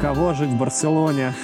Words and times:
Каково 0.00 0.32
жить 0.32 0.50
в 0.50 0.56
Барселоне? 0.56 1.34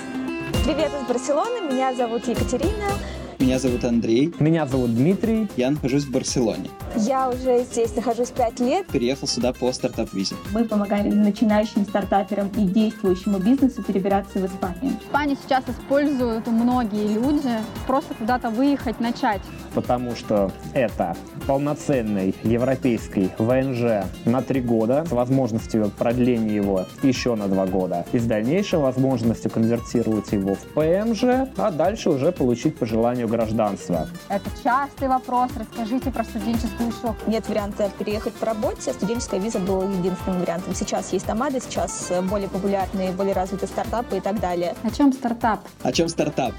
Привет 0.65 0.93
из 0.95 1.09
Барселоны, 1.09 1.73
меня 1.73 1.93
зовут 1.93 2.29
Екатерина. 2.29 2.93
Меня 3.41 3.59
зовут 3.59 3.85
Андрей. 3.85 4.33
Меня 4.39 4.65
зовут 4.65 4.95
Дмитрий. 4.95 5.49
Я 5.57 5.73
нахожусь 5.73 6.05
в 6.05 6.13
Барселоне. 6.13 6.71
Я 6.97 7.29
уже 7.29 7.65
здесь 7.65 7.95
нахожусь 7.97 8.31
пять 8.31 8.61
лет. 8.61 8.87
Переехал 8.87 9.27
сюда 9.27 9.53
по 9.53 9.73
стартап-визе. 9.73 10.37
Мы 10.53 10.65
помогаем 10.65 11.23
начинающим 11.23 11.85
стартаперам 11.85 12.49
и 12.57 12.63
действующему 12.67 13.39
бизнесу 13.39 13.83
перебираться 13.83 14.39
в 14.39 14.47
Испанию. 14.47 14.93
Испанию 15.05 15.37
сейчас 15.43 15.65
используют 15.69 16.47
многие 16.47 17.15
люди 17.15 17.51
просто 17.89 18.15
куда-то 18.15 18.51
выехать, 18.51 19.01
начать. 19.01 19.41
Потому 19.75 20.15
что 20.15 20.53
это 20.73 21.17
полноценный 21.49 22.35
европейский 22.45 23.31
ВНЖ 23.39 24.07
на 24.25 24.41
три 24.43 24.61
года 24.61 25.05
с 25.05 25.11
возможностью 25.11 25.91
продления 25.91 26.55
его 26.55 26.87
еще 27.03 27.35
на 27.35 27.49
два 27.49 27.67
года 27.67 28.07
и 28.13 28.19
с 28.21 28.25
дальнейшей 28.25 28.79
возможностью 28.79 29.51
конвертировать 29.51 30.31
его 30.33 30.55
в 30.55 30.63
ПМЖ, 30.75 31.51
а 31.57 31.73
дальше 31.73 32.11
уже 32.11 32.31
получить 32.31 32.79
по 32.79 32.87
желанию 32.87 33.27
гражданство. 33.27 34.09
Это 34.29 34.49
частый 34.63 35.09
вопрос. 35.09 35.51
Расскажите 35.57 36.13
про 36.13 36.23
студенческую 36.23 36.84
шок. 36.93 37.17
Нет 37.27 37.49
варианта 37.49 37.91
переехать 37.99 38.35
по 38.35 38.47
работе, 38.47 38.93
студенческая 38.93 39.41
виза 39.41 39.59
была 39.59 39.85
единственным 39.85 40.41
вариантом. 40.41 40.75
Сейчас 40.75 41.13
есть 41.13 41.27
Тамада, 41.27 41.61
сейчас 41.61 42.13
более 42.23 42.49
популярные, 42.49 43.13
более 43.13 43.35
развитые 43.35 43.69
стартапы 43.69 44.19
и 44.19 44.21
так 44.21 44.41
далее. 44.41 44.75
О 44.83 44.91
чем 44.91 45.13
стартап? 45.13 45.61
О 45.83 45.93
чем 45.93 46.09
стартап? 46.09 46.53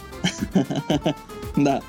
Да. 1.56 1.82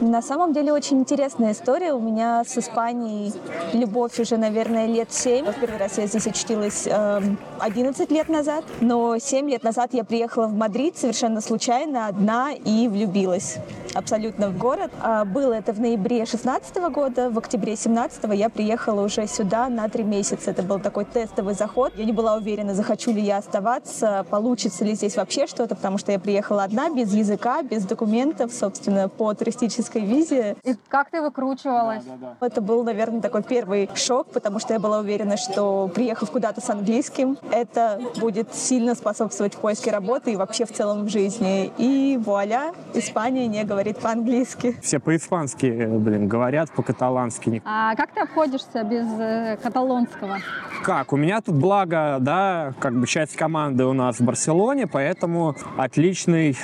На 0.00 0.22
самом 0.22 0.52
деле 0.52 0.72
очень 0.72 1.00
интересная 1.00 1.52
история. 1.52 1.92
У 1.92 2.00
меня 2.00 2.42
с 2.44 2.56
Испанией 2.56 3.32
любовь 3.74 4.18
уже, 4.18 4.38
наверное, 4.38 4.86
лет 4.86 5.12
7. 5.12 5.44
В 5.44 5.60
первый 5.60 5.78
раз 5.78 5.98
я 5.98 6.06
здесь 6.06 6.26
очутилась 6.26 6.86
э, 6.86 7.20
11 7.60 8.10
лет 8.10 8.28
назад, 8.28 8.64
но 8.80 9.18
7 9.18 9.50
лет 9.50 9.62
назад 9.62 9.90
я 9.92 10.04
приехала 10.04 10.46
в 10.46 10.54
Мадрид 10.54 10.96
совершенно 10.96 11.40
случайно, 11.40 12.06
одна 12.06 12.52
и 12.52 12.88
влюбилась 12.88 13.58
абсолютно 13.94 14.48
в 14.48 14.58
город. 14.58 14.90
А 15.00 15.24
было 15.24 15.54
это 15.54 15.72
в 15.72 15.80
ноябре 15.80 16.24
16 16.24 16.76
года, 16.90 17.30
в 17.30 17.38
октябре 17.38 17.76
17 17.76 18.24
я 18.34 18.48
приехала 18.48 19.02
уже 19.02 19.26
сюда 19.26 19.68
на 19.68 19.88
три 19.88 20.04
месяца. 20.04 20.50
Это 20.50 20.62
был 20.62 20.78
такой 20.78 21.04
тестовый 21.04 21.54
заход. 21.54 21.92
Я 21.96 22.04
не 22.04 22.12
была 22.12 22.36
уверена, 22.36 22.74
захочу 22.74 23.12
ли 23.12 23.20
я 23.20 23.38
оставаться, 23.38 24.24
получится 24.30 24.84
ли 24.84 24.94
здесь 24.94 25.16
вообще 25.16 25.46
что-то, 25.46 25.74
потому 25.74 25.98
что 25.98 26.12
я 26.12 26.18
приехала 26.18 26.64
одна, 26.64 26.90
без 26.90 27.12
языка, 27.12 27.62
без 27.62 27.84
документов, 27.84 28.52
собственно, 28.52 29.08
по 29.08 29.34
туристической 29.34 30.02
визе. 30.02 30.56
И 30.64 30.74
как 30.88 31.10
ты 31.10 31.20
выкручивалась? 31.20 32.04
Да, 32.04 32.16
да, 32.20 32.36
да. 32.40 32.46
Это 32.46 32.60
был, 32.60 32.84
наверное, 32.84 33.20
такой 33.20 33.42
первый 33.42 33.88
шок, 33.94 34.28
потому 34.28 34.58
что 34.58 34.72
я 34.72 34.80
была 34.80 35.00
уверена, 35.00 35.36
что 35.36 35.90
приехав 35.92 36.30
куда-то 36.30 36.60
с 36.60 36.70
английским, 36.70 37.38
это 37.50 38.00
будет 38.18 38.54
сильно 38.54 38.94
способствовать 38.94 39.56
поиске 39.56 39.90
работы 39.90 40.32
и 40.32 40.36
вообще 40.36 40.64
в 40.64 40.72
целом 40.72 41.04
в 41.04 41.08
жизни. 41.08 41.72
И 41.76 42.18
вуаля, 42.22 42.72
Испания 42.94 43.46
не 43.46 43.64
говорит 43.64 43.80
говорит 43.80 43.98
по-английски. 43.98 44.76
Все 44.82 44.98
по-испански, 44.98 45.66
э, 45.66 45.98
блин, 45.98 46.28
говорят, 46.28 46.70
по-каталански. 46.70 47.62
А 47.64 47.94
как 47.96 48.12
ты 48.12 48.20
обходишься 48.20 48.84
без 48.84 49.06
э, 49.18 49.56
каталонского? 49.62 50.38
Как? 50.82 51.12
У 51.12 51.16
меня 51.16 51.40
тут 51.40 51.54
благо, 51.54 52.18
да, 52.20 52.74
как 52.78 52.94
бы 52.94 53.06
часть 53.06 53.36
команды 53.36 53.84
у 53.84 53.92
нас 53.92 54.20
в 54.20 54.24
Барселоне, 54.24 54.86
поэтому 54.86 55.56
отличный 55.76 56.56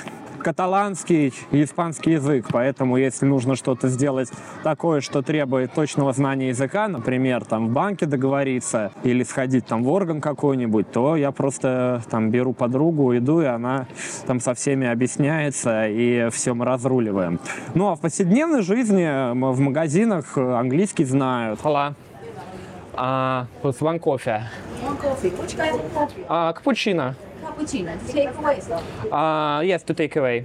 каталанский 0.47 1.35
и 1.51 1.65
испанский 1.65 2.13
язык, 2.13 2.47
поэтому 2.53 2.97
если 2.99 3.27
нужно 3.27 3.57
что-то 3.57 3.89
сделать 3.89 4.31
такое, 4.63 5.01
что 5.01 5.21
требует 5.21 5.73
точного 5.73 6.13
знания 6.13 6.51
языка, 6.51 6.87
например, 6.87 7.45
там 7.45 7.67
в 7.67 7.73
банке 7.73 8.07
договориться 8.07 8.93
или 9.03 9.25
сходить 9.25 9.67
там 9.67 9.83
в 9.83 9.89
орган 9.89 10.21
какой-нибудь, 10.21 10.93
то 10.93 11.17
я 11.17 11.33
просто 11.33 12.01
там 12.09 12.31
беру 12.31 12.53
подругу, 12.53 13.17
иду, 13.17 13.41
и 13.41 13.47
она 13.47 13.89
там 14.29 14.39
со 14.39 14.55
всеми 14.55 14.87
объясняется, 14.87 15.89
и 15.89 16.29
все 16.31 16.55
мы 16.55 16.65
разруливаем. 16.65 17.41
Ну 17.75 17.89
а 17.89 17.97
в 17.97 18.01
повседневной 18.01 18.62
жизни 18.62 19.33
в 19.33 19.59
магазинах 19.59 20.39
английский 20.39 21.06
знают. 21.06 21.59
Hola. 21.61 21.95
Uh, 22.95 23.45
with 23.65 23.83
one 23.83 23.99
coffee. 23.99 24.41
One 24.81 24.97
coffee. 24.97 25.31
Which 25.31 25.56
kind 25.56 25.75
of 25.75 25.93
coffee? 25.93 26.25
Uh, 26.29 26.53
cappuccino. 26.53 27.17
Cappuccino. 27.56 27.97
Take 28.06 28.34
away, 28.37 28.61
sir. 28.61 28.83
Uh, 29.11 29.61
yes, 29.61 29.83
to 29.84 29.94
take 29.94 30.17
away. 30.17 30.44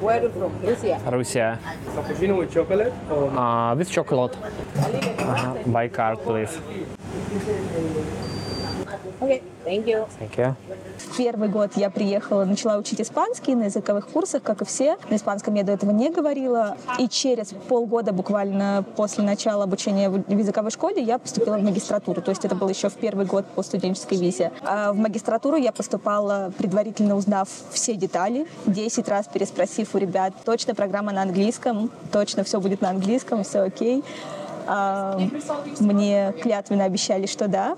Where 0.00 0.18
are 0.18 0.22
you 0.22 0.28
from? 0.30 0.60
Russia. 0.62 1.00
Russia. 1.10 1.58
Cappuccino 1.94 2.38
with 2.38 2.52
chocolate? 2.52 2.92
Or... 3.10 3.30
Uh, 3.30 3.74
with 3.76 3.90
chocolate. 3.90 4.36
Uh-huh. 4.36 5.54
By 5.66 5.88
card, 5.88 6.18
please. 6.18 6.58
Okay, 9.20 9.42
thank 9.66 9.86
you. 9.86 10.06
Thank 10.18 10.36
you. 10.36 10.54
Первый 11.18 11.50
год 11.50 11.72
я 11.76 11.90
приехала, 11.90 12.44
начала 12.44 12.78
учить 12.78 13.02
испанский 13.02 13.54
на 13.54 13.64
языковых 13.64 14.08
курсах, 14.08 14.42
как 14.42 14.62
и 14.62 14.64
все. 14.64 14.96
На 15.10 15.16
испанском 15.16 15.54
я 15.54 15.62
до 15.62 15.72
этого 15.72 15.90
не 15.90 16.10
говорила. 16.10 16.78
И 16.98 17.06
через 17.06 17.48
полгода 17.68 18.12
буквально 18.12 18.82
после 18.96 19.22
начала 19.22 19.64
обучения 19.64 20.08
в 20.08 20.30
языковой 20.30 20.70
школе 20.70 21.02
я 21.02 21.18
поступила 21.18 21.58
в 21.58 21.62
магистратуру. 21.62 22.22
То 22.22 22.30
есть 22.30 22.46
это 22.46 22.54
был 22.54 22.68
еще 22.70 22.88
в 22.88 22.94
первый 22.94 23.26
год 23.26 23.44
по 23.54 23.62
студенческой 23.62 24.16
визе. 24.16 24.52
А 24.62 24.92
в 24.92 24.96
магистратуру 24.96 25.56
я 25.56 25.72
поступала, 25.72 26.50
предварительно 26.56 27.14
узнав 27.14 27.48
все 27.72 27.96
детали, 27.96 28.46
10 28.66 29.06
раз 29.08 29.26
переспросив 29.26 29.94
у 29.94 29.98
ребят, 29.98 30.32
точно 30.44 30.74
программа 30.74 31.12
на 31.12 31.22
английском, 31.22 31.90
точно 32.10 32.42
все 32.44 32.58
будет 32.58 32.80
на 32.80 32.88
английском, 32.88 33.44
все 33.44 33.60
окей. 33.60 34.02
А, 34.66 35.18
мне 35.80 36.32
клятвенно 36.40 36.84
обещали, 36.84 37.26
что 37.26 37.48
да. 37.48 37.76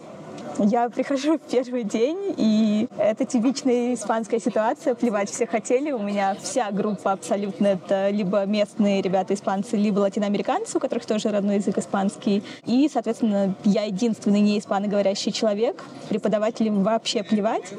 Я 0.58 0.88
прихожу 0.90 1.38
в 1.38 1.40
первый 1.40 1.84
день, 1.84 2.34
и 2.36 2.88
это 2.98 3.24
типичная 3.24 3.94
испанская 3.94 4.38
ситуация. 4.38 4.94
Плевать 4.94 5.30
все 5.30 5.46
хотели. 5.46 5.92
У 5.92 5.98
меня 5.98 6.36
вся 6.40 6.70
группа 6.70 7.12
абсолютно 7.12 7.68
это 7.68 8.10
либо 8.10 8.44
местные 8.44 9.00
ребята-испанцы, 9.00 9.76
либо 9.76 10.00
латиноамериканцы, 10.00 10.76
у 10.76 10.80
которых 10.80 11.06
тоже 11.06 11.30
родной 11.30 11.56
язык 11.56 11.78
испанский. 11.78 12.42
И, 12.66 12.88
соответственно, 12.92 13.54
я 13.64 13.84
единственный 13.84 14.40
не 14.40 14.58
испаноговорящий 14.58 15.32
человек. 15.32 15.82
Преподавателям 16.08 16.82
вообще 16.82 17.22
плевать. 17.22 17.72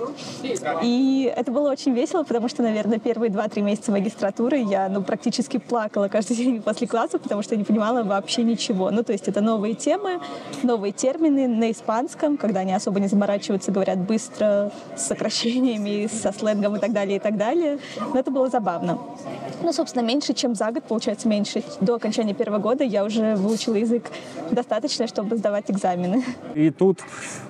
И 0.82 1.32
это 1.36 1.52
было 1.52 1.72
очень 1.72 1.94
весело, 1.94 2.24
потому 2.24 2.48
что, 2.50 2.64
наверное, 2.64 3.00
первые 3.00 3.30
два-три 3.30 3.62
месяца 3.62 3.92
магистратуры 3.92 4.58
я 4.58 4.90
ну, 4.90 5.04
практически 5.04 5.58
плакала 5.58 6.08
каждый 6.08 6.36
день 6.38 6.62
после 6.62 6.88
класса, 6.88 7.20
потому 7.20 7.44
что 7.44 7.54
я 7.54 7.60
не 7.60 7.66
понимала 7.66 8.04
вообще 8.04 8.44
ничего. 8.44 8.90
Ну, 8.90 9.04
то 9.04 9.12
есть 9.12 9.28
это 9.28 9.42
новые 9.42 9.76
темы, 9.76 10.20
новые 10.64 10.92
термины 10.92 11.48
на 11.48 11.72
испанском, 11.72 12.38
когда 12.38 12.63
они 12.64 12.74
особо 12.74 13.00
не 13.00 13.08
заморачиваются, 13.08 13.72
говорят 13.72 14.00
быстро, 14.00 14.72
с 14.96 15.08
сокращениями, 15.08 16.08
со 16.08 16.32
сленгом 16.32 16.76
и 16.76 16.80
так 16.80 16.92
далее, 16.92 17.18
и 17.18 17.20
так 17.20 17.38
далее. 17.38 17.78
Но 18.14 18.20
это 18.20 18.32
было 18.32 18.50
забавно. 18.50 18.98
Ну, 19.62 19.72
собственно, 19.72 20.04
меньше, 20.04 20.34
чем 20.34 20.56
за 20.56 20.72
год, 20.72 20.84
получается, 20.84 21.28
меньше. 21.28 21.64
До 21.80 21.96
окончания 21.96 22.34
первого 22.34 22.60
года 22.60 22.84
я 22.84 23.04
уже 23.04 23.36
выучила 23.36 23.76
язык 23.76 24.04
достаточно, 24.52 25.08
чтобы 25.08 25.38
сдавать 25.38 25.70
экзамены. 25.70 26.24
И 26.56 26.70
тут 26.72 27.00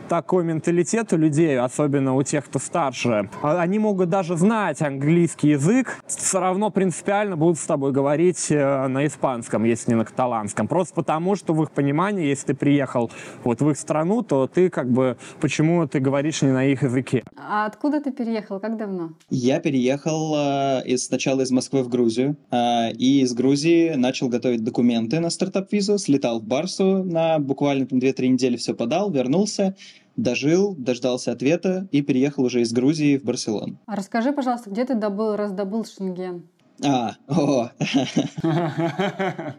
такой 0.07 0.43
менталитет 0.43 1.13
у 1.13 1.17
людей, 1.17 1.59
особенно 1.59 2.15
у 2.15 2.23
тех, 2.23 2.45
кто 2.45 2.59
старше. 2.59 3.29
А 3.41 3.61
они 3.61 3.79
могут 3.79 4.09
даже 4.09 4.37
знать 4.37 4.81
английский 4.81 5.49
язык, 5.49 5.99
все 6.07 6.39
равно 6.39 6.69
принципиально 6.69 7.37
будут 7.37 7.59
с 7.59 7.65
тобой 7.65 7.91
говорить 7.91 8.47
э, 8.49 8.87
на 8.87 9.05
испанском, 9.05 9.63
если 9.63 9.91
не 9.91 9.95
на 9.95 10.05
каталанском. 10.05 10.67
Просто 10.67 10.93
потому, 10.93 11.35
что 11.35 11.53
в 11.53 11.63
их 11.63 11.71
понимании, 11.71 12.27
если 12.27 12.47
ты 12.47 12.53
приехал 12.53 13.11
вот 13.43 13.61
в 13.61 13.69
их 13.69 13.77
страну, 13.77 14.21
то 14.21 14.47
ты 14.47 14.69
как 14.69 14.89
бы, 14.89 15.17
почему 15.39 15.87
ты 15.87 15.99
говоришь 15.99 16.41
не 16.41 16.51
на 16.51 16.65
их 16.65 16.83
языке. 16.83 17.23
А 17.37 17.65
откуда 17.65 18.01
ты 18.01 18.11
переехал? 18.11 18.59
Как 18.59 18.77
давно? 18.77 19.13
Я 19.29 19.59
переехал 19.59 20.35
э, 20.35 20.83
из, 20.85 21.05
сначала 21.05 21.41
из 21.41 21.51
Москвы 21.51 21.83
в 21.83 21.89
Грузию, 21.89 22.37
э, 22.51 22.91
и 22.93 23.21
из 23.21 23.33
Грузии 23.33 23.93
начал 23.95 24.29
готовить 24.29 24.63
документы 24.63 25.19
на 25.19 25.29
стартап-визу, 25.29 25.97
слетал 25.97 26.39
в 26.39 26.43
Барсу 26.43 27.03
на 27.03 27.39
буквально 27.39 27.83
2-3 27.83 28.27
недели, 28.27 28.57
все 28.57 28.73
подал, 28.73 29.11
вернулся, 29.11 29.75
дожил, 30.15 30.75
дождался 30.75 31.31
ответа 31.31 31.87
и 31.91 32.01
переехал 32.01 32.43
уже 32.43 32.61
из 32.61 32.71
Грузии 32.71 33.17
в 33.17 33.23
Барселону. 33.23 33.77
А 33.85 33.95
расскажи, 33.95 34.31
пожалуйста, 34.31 34.69
где 34.69 34.85
ты 34.85 34.95
добыл, 34.95 35.35
раздобыл 35.35 35.85
Шенген? 35.85 36.43
А, 36.83 37.15
о. 37.27 37.69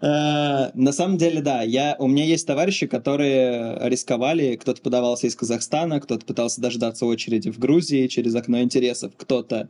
На 0.00 0.92
самом 0.92 1.18
деле, 1.18 1.42
да, 1.42 1.62
я, 1.62 1.96
у 1.98 2.06
меня 2.08 2.24
есть 2.24 2.46
товарищи, 2.46 2.86
которые 2.86 3.78
рисковали, 3.88 4.56
кто-то 4.56 4.80
подавался 4.80 5.26
из 5.26 5.36
Казахстана, 5.36 6.00
кто-то 6.00 6.24
пытался 6.24 6.60
дождаться 6.60 7.04
очереди 7.06 7.50
в 7.50 7.58
Грузии 7.58 8.06
через 8.06 8.34
окно 8.34 8.62
интересов, 8.62 9.12
кто-то 9.16 9.68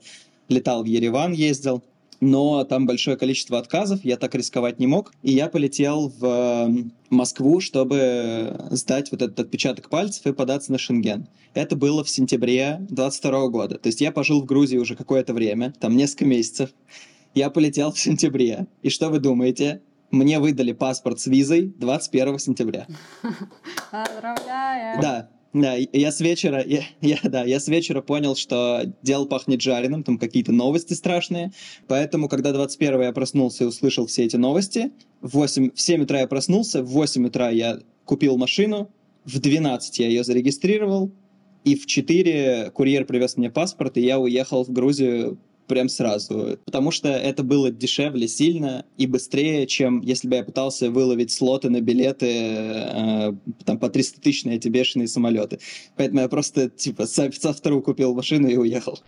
летал 0.49 0.83
в 0.83 0.87
Ереван, 0.87 1.33
ездил, 1.33 1.83
но 2.21 2.65
там 2.65 2.87
большое 2.87 3.17
количество 3.17 3.59
отказов, 3.59 4.05
я 4.05 4.17
так 4.17 4.35
рисковать 4.35 4.79
не 4.79 4.87
мог, 4.87 5.13
и 5.23 5.33
я 5.33 5.49
полетел 5.49 6.13
в 6.19 6.73
Москву, 7.11 7.61
чтобы 7.61 8.69
сдать 8.71 9.11
вот 9.11 9.23
этот 9.23 9.39
отпечаток 9.41 9.89
пальцев 9.89 10.27
и 10.27 10.33
податься 10.33 10.73
на 10.73 10.79
Шенген. 10.79 11.29
Это 11.55 11.77
было 11.77 12.05
в 12.05 12.11
сентябре 12.11 12.79
22 12.91 13.49
года, 13.49 13.79
то 13.79 13.89
есть 13.89 14.01
я 14.01 14.13
пожил 14.13 14.43
в 14.43 14.45
Грузии 14.45 14.79
уже 14.79 14.97
какое-то 14.97 15.35
время, 15.35 15.73
там 15.81 15.97
несколько 15.97 16.25
месяцев, 16.25 16.71
я 17.35 17.51
полетел 17.51 17.93
в 17.93 17.99
сентябре, 17.99 18.67
и 18.83 18.91
что 18.91 19.11
вы 19.11 19.19
думаете? 19.21 19.83
мне 20.11 20.39
выдали 20.39 20.73
паспорт 20.73 21.21
с 21.21 21.27
визой 21.27 21.73
21 21.77 22.39
сентября. 22.39 22.87
Поздравляю. 23.91 25.03
Да, 25.03 25.31
да, 25.53 25.75
я 25.75 26.13
с 26.13 26.21
вечера, 26.21 26.63
я, 26.65 26.83
я, 27.01 27.19
да, 27.25 27.45
я 27.45 27.59
с 27.59 27.69
вечера 27.69 28.03
понял, 28.03 28.37
что 28.37 28.83
дело 29.03 29.25
пахнет 29.25 29.63
жареным, 29.63 30.03
там 30.03 30.19
какие-то 30.19 30.53
новости 30.53 30.95
страшные. 30.95 31.53
Поэтому, 31.87 32.29
когда 32.29 32.53
21 32.53 33.03
я 33.03 33.13
проснулся 33.13 33.65
и 33.65 33.67
услышал 33.67 34.07
все 34.07 34.25
эти 34.25 34.37
новости, 34.37 34.93
в, 35.21 35.35
8, 35.35 35.73
в 35.75 35.81
7 35.81 36.03
утра 36.03 36.21
я 36.21 36.27
проснулся, 36.27 36.83
в 36.83 36.89
8 36.89 37.27
утра 37.27 37.49
я 37.51 37.79
купил 38.05 38.37
машину, 38.37 38.91
в 39.25 39.39
12 39.41 39.99
я 39.99 40.09
ее 40.09 40.25
зарегистрировал, 40.25 41.11
и 41.65 41.75
в 41.75 41.87
4 41.87 42.71
курьер 42.75 43.05
привез 43.05 43.37
мне 43.37 43.51
паспорт, 43.51 43.97
и 43.97 44.03
я 44.03 44.19
уехал 44.19 44.65
в 44.65 44.71
Грузию 44.71 45.39
прям 45.69 45.89
сразу. 45.89 46.59
Потому 46.65 46.91
что 46.91 47.09
это 47.09 47.43
было 47.43 47.71
дешевле 47.71 48.27
сильно 48.27 48.85
и 48.97 49.07
быстрее, 49.07 49.67
чем 49.67 50.01
если 50.01 50.29
бы 50.29 50.37
я 50.37 50.45
пытался 50.45 50.91
выловить 50.91 51.31
слоты 51.31 51.71
на 51.71 51.81
билеты 51.81 52.27
э, 52.27 53.33
там 53.65 53.79
по 53.79 53.89
300 53.89 54.21
тысяч 54.21 54.45
на 54.45 54.51
эти 54.51 54.69
бешеные 54.69 55.09
самолеты. 55.09 55.61
Поэтому 55.97 56.21
я 56.21 56.29
просто 56.29 56.69
типа 56.69 57.07
со, 57.07 57.31
со 57.31 57.53
вторую 57.53 57.83
купил 57.83 58.15
машину 58.15 58.49
и 58.49 58.57
уехал. 58.57 58.99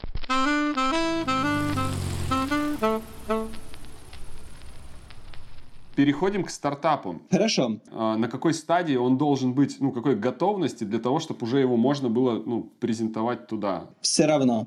Переходим 5.96 6.44
к 6.44 6.50
стартапу. 6.50 7.20
Хорошо. 7.30 7.78
А, 7.92 8.16
на 8.16 8.28
какой 8.28 8.54
стадии 8.54 8.94
он 8.94 9.18
должен 9.18 9.52
быть, 9.52 9.76
ну, 9.80 9.92
какой 9.92 10.16
готовности 10.16 10.84
для 10.84 10.98
того, 10.98 11.20
чтобы 11.20 11.44
уже 11.44 11.60
его 11.60 11.76
можно 11.76 12.08
было, 12.08 12.42
ну, 12.42 12.72
презентовать 12.80 13.48
туда? 13.48 13.90
Все 14.00 14.24
равно. 14.24 14.66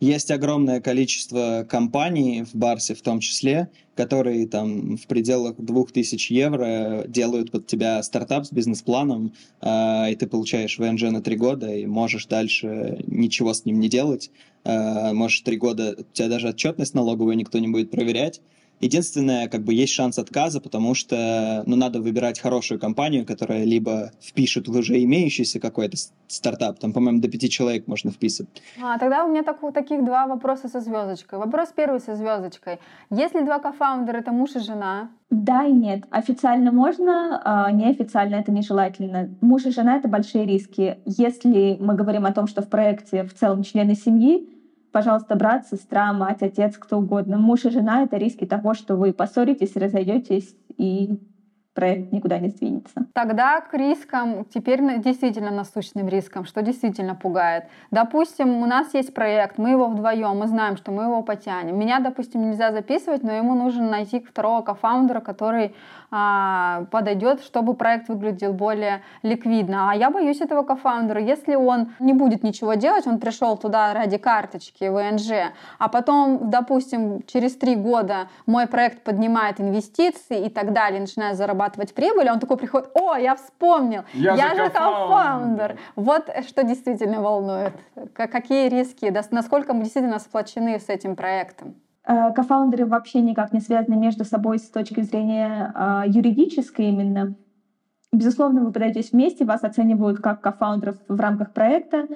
Есть 0.00 0.30
огромное 0.30 0.80
количество 0.82 1.66
компаний, 1.68 2.44
в 2.44 2.54
Барсе 2.54 2.94
в 2.94 3.00
том 3.00 3.20
числе, 3.20 3.70
которые 3.94 4.46
там 4.46 4.98
в 4.98 5.06
пределах 5.06 5.56
2000 5.56 6.32
евро 6.34 7.04
делают 7.08 7.50
под 7.50 7.66
тебя 7.66 8.02
стартап 8.02 8.44
с 8.44 8.52
бизнес-планом, 8.52 9.32
э, 9.62 10.12
и 10.12 10.16
ты 10.16 10.26
получаешь 10.26 10.78
ВНЖ 10.78 11.04
на 11.04 11.22
три 11.22 11.36
года, 11.36 11.74
и 11.74 11.86
можешь 11.86 12.26
дальше 12.26 13.02
ничего 13.06 13.54
с 13.54 13.64
ним 13.64 13.80
не 13.80 13.88
делать. 13.88 14.30
Э, 14.64 15.14
можешь 15.14 15.40
три 15.40 15.56
года, 15.56 15.96
у 15.98 16.12
тебя 16.12 16.28
даже 16.28 16.48
отчетность 16.48 16.92
налоговую 16.92 17.36
никто 17.36 17.58
не 17.58 17.68
будет 17.68 17.90
проверять, 17.90 18.42
Единственное, 18.80 19.48
как 19.48 19.62
бы 19.62 19.72
есть 19.72 19.92
шанс 19.92 20.18
отказа, 20.18 20.60
потому 20.60 20.94
что 20.94 21.62
ну, 21.66 21.76
надо 21.76 22.00
выбирать 22.00 22.40
хорошую 22.40 22.78
компанию, 22.78 23.24
которая 23.24 23.64
либо 23.64 24.12
впишет 24.20 24.68
в 24.68 24.76
уже 24.76 25.02
имеющийся 25.02 25.60
какой-то 25.60 25.96
стартап, 26.28 26.78
там, 26.78 26.92
по-моему, 26.92 27.20
до 27.20 27.28
пяти 27.28 27.48
человек 27.48 27.86
можно 27.86 28.10
вписать. 28.10 28.48
А, 28.82 28.98
тогда 28.98 29.24
у 29.24 29.30
меня 29.30 29.42
так, 29.42 29.60
таких 29.72 30.04
два 30.04 30.26
вопроса 30.26 30.68
со 30.68 30.80
звездочкой. 30.80 31.38
Вопрос 31.38 31.70
первый 31.74 32.00
со 32.00 32.16
звездочкой. 32.16 32.78
Если 33.10 33.42
два 33.42 33.58
кофаундера— 33.58 34.16
это 34.18 34.32
муж 34.32 34.56
и 34.56 34.60
жена? 34.60 35.10
Да 35.30 35.64
и 35.64 35.72
нет. 35.72 36.04
Официально 36.10 36.70
можно, 36.70 37.40
а 37.44 37.70
неофициально 37.72 38.36
это 38.36 38.52
нежелательно. 38.52 39.34
Муж 39.40 39.64
и 39.64 39.70
жена— 39.70 39.96
это 39.98 40.08
большие 40.08 40.44
риски. 40.44 40.98
Если 41.04 41.76
мы 41.80 41.94
говорим 41.94 42.26
о 42.26 42.32
том, 42.32 42.46
что 42.46 42.62
в 42.62 42.68
проекте 42.68 43.24
в 43.24 43.34
целом 43.34 43.62
члены 43.62 43.94
семьи, 43.94 44.48
пожалуйста, 44.96 45.36
брат, 45.36 45.66
сестра, 45.66 46.10
мать, 46.14 46.40
отец, 46.40 46.78
кто 46.78 46.96
угодно. 46.96 47.36
Муж 47.36 47.66
и 47.66 47.70
жена— 47.70 48.02
это 48.04 48.16
риски 48.16 48.46
того, 48.46 48.72
что 48.72 48.96
вы 48.96 49.12
поссоритесь, 49.12 49.76
разойдетесь 49.76 50.56
и 50.78 51.20
проект 51.74 52.12
никуда 52.12 52.38
не 52.38 52.48
сдвинется. 52.48 53.04
Тогда 53.12 53.60
к 53.60 53.74
рискам, 53.74 54.46
теперь 54.46 54.80
действительно 55.02 55.50
насущным 55.50 56.08
рискам, 56.08 56.46
что 56.46 56.62
действительно 56.62 57.14
пугает. 57.14 57.64
Допустим, 57.90 58.62
у 58.62 58.64
нас 58.64 58.94
есть 58.94 59.12
проект, 59.12 59.58
мы 59.58 59.68
его 59.68 59.86
вдвоем, 59.86 60.38
мы 60.38 60.46
знаем, 60.46 60.78
что 60.78 60.92
мы 60.92 61.02
его 61.02 61.22
потянем. 61.22 61.78
Меня, 61.78 62.00
допустим, 62.00 62.40
нельзя 62.48 62.72
записывать, 62.72 63.22
но 63.22 63.32
ему 63.32 63.54
нужно 63.54 63.90
найти 63.90 64.20
второго 64.20 64.62
кофаундера, 64.62 65.20
который 65.20 65.74
а, 66.18 66.86
подойдет, 66.90 67.42
чтобы 67.42 67.74
проект 67.74 68.08
выглядел 68.08 68.54
более 68.54 69.02
ликвидно. 69.22 69.90
А 69.90 69.94
я 69.94 70.10
боюсь 70.10 70.40
этого 70.40 70.62
кофаундера. 70.62 71.20
Если 71.20 71.54
он 71.56 71.92
не 71.98 72.14
будет 72.14 72.42
ничего 72.42 72.72
делать, 72.72 73.06
он 73.06 73.18
пришел 73.18 73.58
туда 73.58 73.92
ради 73.92 74.16
карточки 74.16 74.84
ВНЖ, 74.84 75.52
а 75.78 75.88
потом, 75.88 76.48
допустим, 76.48 77.22
через 77.26 77.56
три 77.56 77.76
года 77.76 78.28
мой 78.46 78.66
проект 78.66 79.02
поднимает 79.02 79.60
инвестиции 79.60 80.46
и 80.46 80.48
так 80.48 80.72
далее, 80.72 81.00
начинает 81.02 81.36
зарабатывать 81.36 81.92
прибыль, 81.92 82.30
он 82.30 82.40
такой 82.40 82.56
приходит, 82.56 82.88
о, 82.94 83.16
я 83.16 83.36
вспомнил, 83.36 84.04
я, 84.14 84.34
я 84.34 84.54
же 84.54 84.70
кофаундер. 84.70 85.76
Вот 85.96 86.30
что 86.48 86.64
действительно 86.64 87.20
волнует. 87.20 87.74
Какие 88.14 88.70
риски, 88.70 89.14
насколько 89.30 89.74
мы 89.74 89.82
действительно 89.82 90.18
сплочены 90.18 90.80
с 90.80 90.88
этим 90.88 91.14
проектом. 91.14 91.74
Э, 92.06 92.32
кофаундеры 92.32 92.86
вообще 92.86 93.20
никак 93.20 93.52
не 93.52 93.60
связаны 93.60 93.96
между 93.96 94.24
собой 94.24 94.58
с 94.58 94.70
точки 94.70 95.00
зрения 95.02 95.72
э, 95.74 96.02
юридической 96.06 96.86
именно. 96.86 97.34
Безусловно, 98.12 98.62
вы 98.62 98.72
подаетесь 98.72 99.12
вместе, 99.12 99.44
вас 99.44 99.64
оценивают 99.64 100.20
как 100.20 100.40
кофаундеров 100.40 100.96
в 101.08 101.20
рамках 101.20 101.52
проекта. 101.52 102.06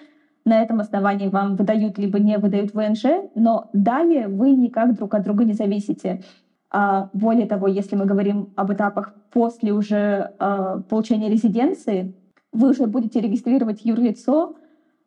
На 0.45 0.63
этом 0.63 0.81
основании 0.81 1.29
вам 1.29 1.57
выдают 1.57 1.99
либо 1.99 2.19
не 2.19 2.39
выдают 2.39 2.73
ВНЖ, 2.73 3.31
но 3.35 3.69
далее 3.73 4.29
вы 4.29 4.51
никак 4.51 4.95
друг 4.95 5.15
от 5.15 5.25
друга 5.25 5.45
не 5.45 5.53
зависите. 5.53 6.23
А 6.71 7.11
более 7.13 7.47
того, 7.47 7.67
если 7.67 7.97
мы 7.97 8.07
говорим 8.07 8.53
об 8.55 8.73
этапах 8.73 9.13
после 9.33 9.73
уже 9.73 10.33
э, 10.39 10.83
получения 10.89 11.29
резиденции, 11.29 12.15
вы 12.53 12.71
уже 12.71 12.87
будете 12.87 13.21
регистрировать 13.21 13.85
юрлицо, 13.85 14.55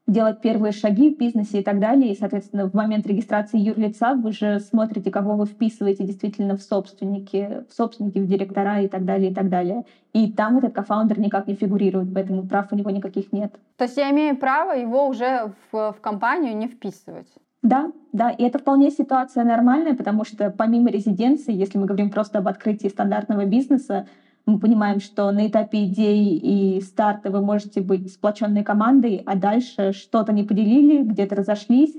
делать 0.06 0.42
первые 0.42 0.74
шаги 0.74 1.14
в 1.14 1.18
бизнесе 1.18 1.62
и 1.62 1.64
так 1.64 1.80
далее. 1.80 2.12
И, 2.12 2.18
соответственно, 2.18 2.70
в 2.70 2.74
момент 2.74 3.08
регистрации 3.08 3.58
юрлица 3.58 4.16
вы 4.16 4.32
же 4.34 4.60
смотрите, 4.60 5.12
кого 5.12 5.36
вы 5.36 5.46
вписываете 5.46 6.04
действительно 6.04 6.58
в 6.58 6.62
собственники, 6.62 7.64
в 7.70 7.74
собственники, 7.74 8.20
в 8.20 8.28
директора 8.28 8.82
и 8.82 8.88
так 8.88 9.06
далее, 9.06 9.32
и 9.32 9.34
так 9.34 9.50
далее. 9.50 9.86
И 10.12 10.32
там 10.32 10.58
этот 10.58 10.74
кофаундер 10.74 11.20
никак 11.20 11.48
не 11.48 11.56
фигурирует, 11.56 12.14
поэтому 12.14 12.46
прав 12.48 12.72
у 12.72 12.76
него 12.76 12.90
никаких 12.90 13.32
нет. 13.32 13.56
То 13.78 13.86
есть 13.86 13.98
я 13.98 14.12
имею 14.12 14.38
право 14.38 14.74
его 14.74 15.08
уже 15.08 15.54
в, 15.72 15.94
в 15.94 16.02
компанию 16.02 16.56
не 16.56 16.68
вписывать? 16.68 17.28
Да, 17.62 17.94
да, 18.12 18.30
и 18.30 18.44
это 18.44 18.60
вполне 18.60 18.92
ситуация 18.92 19.46
нормальная, 19.46 19.96
потому 19.96 20.26
что 20.26 20.50
помимо 20.52 20.90
резиденции, 20.90 21.54
если 21.54 21.78
мы 21.78 21.86
говорим 21.86 22.10
просто 22.10 22.40
об 22.40 22.50
открытии 22.50 22.90
стандартного 22.90 23.46
бизнеса, 23.46 24.06
мы 24.46 24.60
понимаем, 24.60 25.00
что 25.00 25.32
на 25.32 25.48
этапе 25.48 25.86
идеи 25.86 26.36
и 26.36 26.82
старта 26.82 27.32
вы 27.32 27.42
можете 27.42 27.82
быть 27.82 28.12
сплоченной 28.12 28.64
командой, 28.64 29.22
а 29.26 29.36
дальше 29.36 29.94
что-то 29.94 30.34
не 30.34 30.44
поделили, 30.44 31.04
где-то 31.04 31.36
разошлись, 31.36 31.96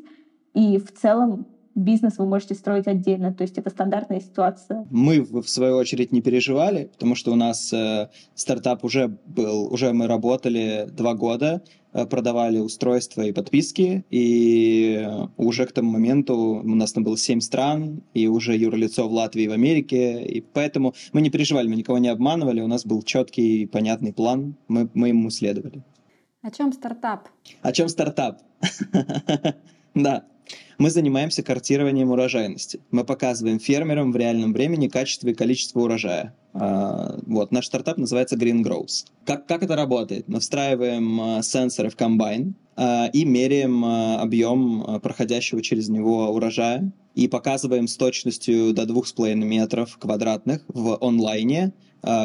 и 0.52 0.78
в 0.78 0.92
целом 0.92 1.46
бизнес 1.74 2.18
вы 2.18 2.26
можете 2.26 2.54
строить 2.54 2.86
отдельно. 2.86 3.32
То 3.32 3.42
есть 3.42 3.58
это 3.58 3.70
стандартная 3.70 4.20
ситуация. 4.20 4.86
Мы, 4.90 5.22
в 5.22 5.48
свою 5.48 5.76
очередь, 5.76 6.12
не 6.12 6.22
переживали, 6.22 6.90
потому 6.92 7.14
что 7.14 7.32
у 7.32 7.36
нас 7.36 7.72
э, 7.72 8.08
стартап 8.34 8.84
уже 8.84 9.18
был, 9.26 9.72
уже 9.72 9.92
мы 9.92 10.06
работали 10.06 10.86
два 10.90 11.14
года, 11.14 11.62
продавали 12.10 12.58
устройства 12.58 13.22
и 13.22 13.32
подписки, 13.32 14.04
и 14.10 15.08
уже 15.36 15.66
к 15.66 15.72
тому 15.72 15.92
моменту 15.92 16.36
у 16.36 16.74
нас 16.74 16.92
там 16.92 17.04
было 17.04 17.16
семь 17.16 17.40
стран, 17.40 18.02
и 18.14 18.26
уже 18.26 18.56
юрлицо 18.56 19.08
в 19.08 19.12
Латвии 19.12 19.44
и 19.44 19.48
в 19.48 19.52
Америке, 19.52 20.22
и 20.24 20.40
поэтому 20.40 20.94
мы 21.12 21.20
не 21.20 21.30
переживали, 21.30 21.68
мы 21.68 21.76
никого 21.76 21.98
не 21.98 22.08
обманывали, 22.08 22.60
у 22.60 22.66
нас 22.66 22.84
был 22.84 23.02
четкий, 23.02 23.66
понятный 23.66 24.12
план, 24.12 24.56
мы, 24.68 24.90
мы 24.94 25.08
ему 25.08 25.30
следовали. 25.30 25.82
О 26.42 26.50
чем 26.50 26.72
стартап? 26.72 27.28
О 27.62 27.72
чем 27.72 27.88
стартап? 27.88 28.42
Да. 29.94 30.24
Мы 30.78 30.90
занимаемся 30.90 31.42
картированием 31.42 32.10
урожайности. 32.10 32.80
Мы 32.90 33.04
показываем 33.04 33.58
фермерам 33.58 34.12
в 34.12 34.16
реальном 34.16 34.52
времени 34.52 34.88
качество 34.88 35.28
и 35.28 35.34
количество 35.34 35.80
урожая. 35.80 36.34
А, 36.52 37.18
вот, 37.26 37.52
наш 37.52 37.66
стартап 37.66 37.98
называется 37.98 38.36
Green 38.36 38.62
Grows. 38.62 39.06
Как, 39.24 39.46
как 39.46 39.62
это 39.62 39.76
работает? 39.76 40.28
Мы 40.28 40.40
встраиваем 40.40 41.20
а, 41.20 41.42
сенсоры 41.42 41.90
в 41.90 41.96
комбайн 41.96 42.54
а, 42.76 43.08
и 43.12 43.24
меряем 43.24 43.84
объем 43.84 45.00
проходящего 45.00 45.62
через 45.62 45.88
него 45.88 46.30
урожая 46.30 46.92
и 47.14 47.28
показываем 47.28 47.86
с 47.86 47.96
точностью 47.96 48.72
до 48.72 48.82
2,5 48.82 49.34
метров 49.36 49.96
квадратных 49.98 50.64
в 50.68 50.98
онлайне 51.00 51.72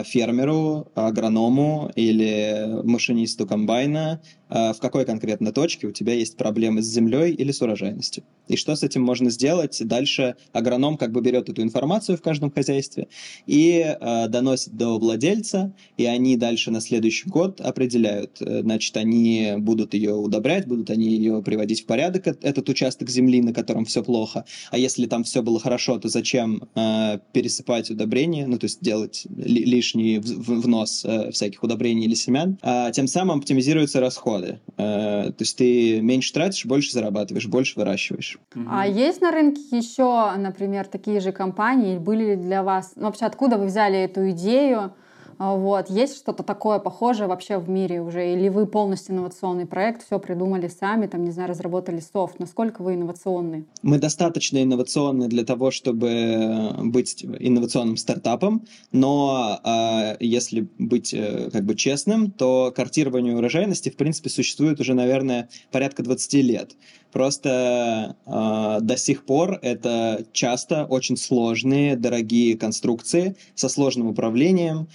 фермеру, 0.06 0.88
агроному 0.96 1.92
или 1.96 2.82
машинисту 2.84 3.48
комбайна 3.48 4.22
а, 4.50 4.74
в 4.74 4.80
какой 4.80 5.06
конкретно 5.06 5.52
точке 5.52 5.88
у 5.88 5.92
тебя 5.92 6.14
есть 6.14 6.36
проблемы 6.36 6.82
с 6.82 6.88
землей 6.88 7.34
или 7.34 7.52
с 7.52 7.62
урожайностью. 7.62 8.24
И 8.48 8.56
что 8.56 8.76
с 8.76 8.82
этим 8.82 9.04
можно 9.04 9.30
сделать? 9.30 9.80
Дальше 9.86 10.36
агроном 10.54 10.98
как 10.98 11.12
бы 11.12 11.22
берет 11.22 11.50
эту 11.50 11.62
информацию 11.62 12.18
в 12.18 12.22
каждом 12.24 12.52
хозяйстве 12.52 13.08
и 13.46 13.80
э, 13.80 14.28
доносит 14.28 14.76
до 14.76 14.98
владельца, 14.98 15.72
и 15.98 16.06
они 16.06 16.36
дальше 16.36 16.72
на 16.72 16.82
следующий 16.82 17.30
год 17.30 17.62
определяют, 17.62 18.42
э, 18.42 18.62
значит, 18.62 18.98
они 18.98 19.54
будут 19.58 19.94
ее 19.94 20.16
удобрять, 20.16 20.66
будут 20.66 20.90
они 20.90 21.10
ее 21.10 21.44
приводить 21.44 21.84
в 21.84 21.86
порядок, 21.86 22.26
этот 22.26 22.68
участок 22.70 23.10
земли, 23.10 23.42
на 23.44 23.54
котором 23.54 23.86
все 23.86 24.04
плохо. 24.04 24.46
А 24.72 24.80
если 24.80 25.06
там 25.06 25.24
все 25.24 25.44
было 25.44 25.60
хорошо, 25.60 26.00
то 26.00 26.10
зачем 26.10 26.64
э, 26.74 27.20
пересыпать 27.34 27.92
удобрения, 27.92 28.48
ну, 28.48 28.58
то 28.58 28.66
есть 28.66 28.82
делать, 28.82 29.28
лишний 29.70 30.20
внос 30.20 31.06
э, 31.06 31.32
всяких 31.32 31.64
удобрений 31.64 32.06
или 32.06 32.16
семян, 32.16 32.58
а 32.62 32.92
тем 32.92 33.08
самым 33.08 33.40
оптимизируются 33.40 34.00
расходы. 34.00 34.60
Э, 34.78 35.32
то 35.32 35.42
есть 35.42 35.58
ты 35.58 36.02
меньше 36.02 36.34
тратишь, 36.34 36.66
больше 36.66 36.92
зарабатываешь, 36.92 37.48
больше 37.48 37.74
выращиваешь. 37.78 38.40
А 38.70 38.88
есть 38.88 39.22
на 39.22 39.32
рынке 39.32 39.62
еще, 39.72 40.32
например, 40.38 40.88
такие 40.88 41.20
же 41.20 41.32
компании? 41.32 41.98
Были 41.98 42.32
ли 42.32 42.36
для 42.36 42.64
вас... 42.64 42.94
Ну, 42.96 43.04
вообще, 43.04 43.26
откуда 43.26 43.58
вы 43.58 43.68
взяли 43.68 44.00
эту 44.00 44.30
идею? 44.32 44.94
А, 45.40 45.56
вот. 45.56 45.90
Есть 45.90 46.18
что-то 46.18 46.44
такое 46.44 46.80
похожее 46.80 47.28
вообще 47.28 47.58
в 47.60 47.70
мире 47.70 48.02
уже? 48.02 48.34
Или 48.34 48.50
вы 48.50 48.68
полностью 48.68 49.16
инновационный 49.16 49.66
проект, 49.66 50.06
все 50.06 50.20
придумали 50.20 50.68
сами, 50.68 51.08
там, 51.08 51.24
не 51.24 51.32
знаю, 51.32 51.50
разработали 51.50 52.02
софт? 52.02 52.40
Насколько 52.40 52.84
вы 52.84 52.96
инновационны? 52.96 53.66
Мы 53.82 54.00
достаточно 54.00 54.62
инновационны 54.62 55.30
для 55.30 55.46
того, 55.46 55.72
чтобы 55.72 56.76
быть 56.84 57.24
инновационным 57.24 57.96
стартапом, 57.96 58.66
но 58.92 59.62
э, 59.64 60.18
если 60.20 60.68
быть 60.78 61.14
э, 61.14 61.50
как 61.54 61.64
бы 61.64 61.76
честным, 61.76 62.32
то 62.32 62.74
картирование 62.76 63.38
урожайности, 63.38 63.90
в 63.90 63.96
принципе, 63.96 64.30
существует 64.30 64.82
уже, 64.82 64.94
наверное, 64.94 65.48
порядка 65.72 66.04
20 66.04 66.34
лет. 66.34 66.76
Просто 67.12 68.16
э, 68.26 68.78
до 68.82 68.98
сих 68.98 69.26
пор 69.26 69.58
это 69.62 70.26
часто 70.32 70.86
очень 70.86 71.18
сложные, 71.18 71.96
дорогие 71.96 72.56
конструкции 72.56 73.36
со 73.56 73.68
сложным 73.68 74.08
управлением, 74.08 74.88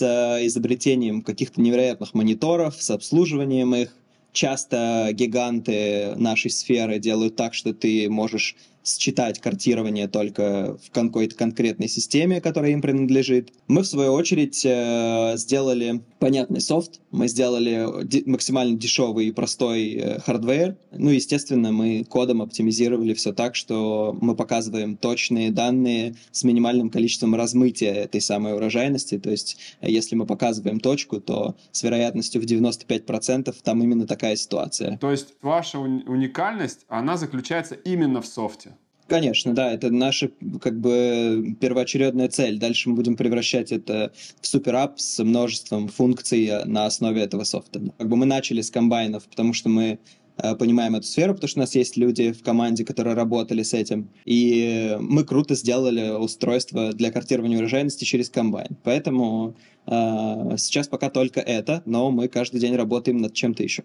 изобретением 0.00 1.22
каких-то 1.22 1.60
невероятных 1.60 2.14
мониторов, 2.14 2.80
с 2.80 2.90
обслуживанием 2.90 3.74
их. 3.74 3.94
Часто 4.32 5.10
гиганты 5.12 6.14
нашей 6.16 6.50
сферы 6.50 6.98
делают 6.98 7.36
так, 7.36 7.52
что 7.52 7.74
ты 7.74 8.08
можешь 8.08 8.56
считать 8.84 9.40
картирование 9.40 10.08
только 10.08 10.76
в 10.84 10.90
какой-то 10.90 11.34
конкретной 11.34 11.88
системе, 11.88 12.40
которая 12.40 12.72
им 12.72 12.82
принадлежит. 12.82 13.52
Мы, 13.68 13.82
в 13.82 13.86
свою 13.86 14.12
очередь, 14.12 14.64
э, 14.64 15.34
сделали 15.36 16.02
понятный 16.18 16.60
софт, 16.60 17.00
мы 17.10 17.28
сделали 17.28 17.88
максимально 18.26 18.76
дешевый 18.76 19.26
и 19.26 19.32
простой 19.32 19.92
э, 19.92 20.20
hardware. 20.20 20.76
Ну, 20.90 21.10
естественно, 21.10 21.72
мы 21.72 22.04
кодом 22.04 22.42
оптимизировали 22.42 23.14
все 23.14 23.32
так, 23.32 23.54
что 23.54 24.16
мы 24.20 24.34
показываем 24.34 24.96
точные 24.96 25.50
данные 25.50 26.16
с 26.30 26.44
минимальным 26.44 26.90
количеством 26.90 27.34
размытия 27.34 27.92
этой 27.92 28.20
самой 28.20 28.54
урожайности. 28.54 29.18
То 29.18 29.30
есть, 29.30 29.58
если 29.80 30.16
мы 30.16 30.26
показываем 30.26 30.80
точку, 30.80 31.20
то 31.20 31.54
с 31.70 31.82
вероятностью 31.82 32.40
в 32.40 32.44
95% 32.44 33.54
там 33.62 33.82
именно 33.82 34.06
такая 34.06 34.36
ситуация. 34.36 34.98
То 34.98 35.10
есть, 35.10 35.34
ваша 35.42 35.78
уникальность, 35.78 36.80
она 36.88 37.16
заключается 37.16 37.74
именно 37.74 38.20
в 38.20 38.26
софте? 38.26 38.71
Конечно, 39.08 39.54
да, 39.54 39.72
это 39.72 39.90
наша 39.90 40.30
как 40.60 40.80
бы 40.80 41.56
первоочередная 41.60 42.28
цель. 42.28 42.58
Дальше 42.58 42.88
мы 42.88 42.96
будем 42.96 43.16
превращать 43.16 43.72
это 43.72 44.12
в 44.40 44.46
суперап 44.46 44.98
с 44.98 45.22
множеством 45.22 45.88
функций 45.88 46.50
на 46.64 46.86
основе 46.86 47.22
этого 47.22 47.44
софта. 47.44 47.80
Как 47.98 48.08
бы 48.08 48.16
мы 48.16 48.26
начали 48.26 48.60
с 48.60 48.70
комбайнов, 48.70 49.24
потому 49.24 49.52
что 49.52 49.68
мы 49.68 49.98
э, 50.38 50.54
понимаем 50.56 50.94
эту 50.94 51.06
сферу, 51.06 51.34
потому 51.34 51.48
что 51.48 51.60
у 51.60 51.62
нас 51.62 51.74
есть 51.74 51.96
люди 51.96 52.32
в 52.32 52.42
команде, 52.42 52.84
которые 52.84 53.14
работали 53.14 53.62
с 53.62 53.74
этим. 53.74 54.08
И 54.24 54.96
мы 55.00 55.24
круто 55.24 55.54
сделали 55.54 56.10
устройство 56.10 56.92
для 56.92 57.10
картирования 57.10 57.58
урожайности 57.58 58.04
через 58.04 58.30
комбайн. 58.30 58.78
Поэтому 58.82 59.56
э, 59.86 60.56
сейчас 60.56 60.88
пока 60.88 61.10
только 61.10 61.40
это, 61.40 61.82
но 61.84 62.10
мы 62.10 62.28
каждый 62.28 62.60
день 62.60 62.76
работаем 62.76 63.18
над 63.18 63.34
чем-то 63.34 63.62
еще. 63.62 63.82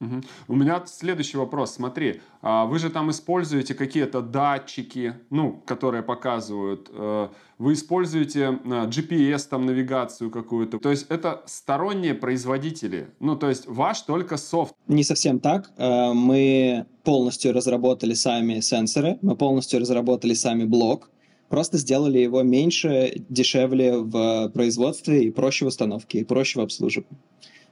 Угу. 0.00 0.20
У 0.48 0.54
меня 0.54 0.84
следующий 0.86 1.38
вопрос. 1.38 1.74
Смотри, 1.74 2.20
а 2.40 2.66
вы 2.66 2.78
же 2.78 2.88
там 2.88 3.10
используете 3.10 3.74
какие-то 3.74 4.22
датчики, 4.22 5.14
ну, 5.30 5.60
которые 5.66 6.04
показывают. 6.04 6.88
Э, 6.92 7.28
вы 7.58 7.72
используете 7.72 8.60
э, 8.64 8.86
GPS, 8.86 9.48
там, 9.50 9.66
навигацию 9.66 10.30
какую-то. 10.30 10.78
То 10.78 10.90
есть 10.90 11.06
это 11.08 11.42
сторонние 11.46 12.14
производители. 12.14 13.08
Ну, 13.18 13.34
то 13.34 13.48
есть 13.48 13.66
ваш 13.66 14.02
только 14.02 14.36
софт. 14.36 14.74
Не 14.86 15.02
совсем 15.02 15.40
так. 15.40 15.72
Э, 15.76 16.12
мы 16.12 16.86
полностью 17.02 17.52
разработали 17.52 18.14
сами 18.14 18.60
сенсоры, 18.60 19.18
мы 19.20 19.34
полностью 19.34 19.80
разработали 19.80 20.34
сами 20.34 20.64
блок. 20.64 21.10
Просто 21.48 21.78
сделали 21.78 22.18
его 22.18 22.42
меньше, 22.42 23.24
дешевле 23.30 23.96
в 23.98 24.50
производстве 24.50 25.24
и 25.24 25.30
проще 25.30 25.64
в 25.64 25.68
установке, 25.68 26.20
и 26.20 26.24
проще 26.24 26.60
в 26.60 26.62
обслуживании. 26.62 27.18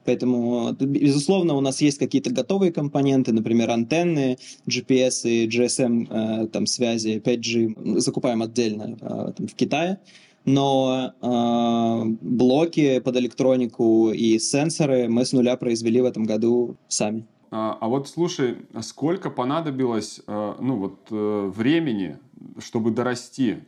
Поэтому, 0.06 0.72
безусловно, 0.72 1.54
у 1.54 1.60
нас 1.60 1.80
есть 1.80 1.98
какие-то 1.98 2.30
готовые 2.30 2.72
компоненты, 2.72 3.32
например, 3.32 3.70
антенны, 3.70 4.38
GPS 4.68 5.28
и 5.28 5.48
GSM 5.48 6.06
э, 6.08 6.46
там, 6.48 6.66
связи, 6.66 7.20
5G 7.24 8.00
закупаем 8.00 8.42
отдельно 8.42 8.96
э, 9.00 9.32
там, 9.36 9.46
в 9.46 9.54
Китае. 9.54 9.98
Но 10.44 11.12
э, 11.20 12.16
блоки 12.20 13.00
под 13.00 13.16
электронику 13.16 14.12
и 14.12 14.38
сенсоры 14.38 15.08
мы 15.08 15.24
с 15.24 15.32
нуля 15.32 15.56
произвели 15.56 16.00
в 16.00 16.04
этом 16.04 16.24
году 16.24 16.76
сами. 16.86 17.26
А, 17.50 17.76
а 17.80 17.88
вот 17.88 18.08
слушай, 18.08 18.58
сколько 18.80 19.30
понадобилось 19.30 20.20
э, 20.26 20.54
ну, 20.60 20.76
вот, 20.76 20.98
э, 21.10 21.52
времени, 21.54 22.18
чтобы 22.58 22.90
дорасти 22.90 23.64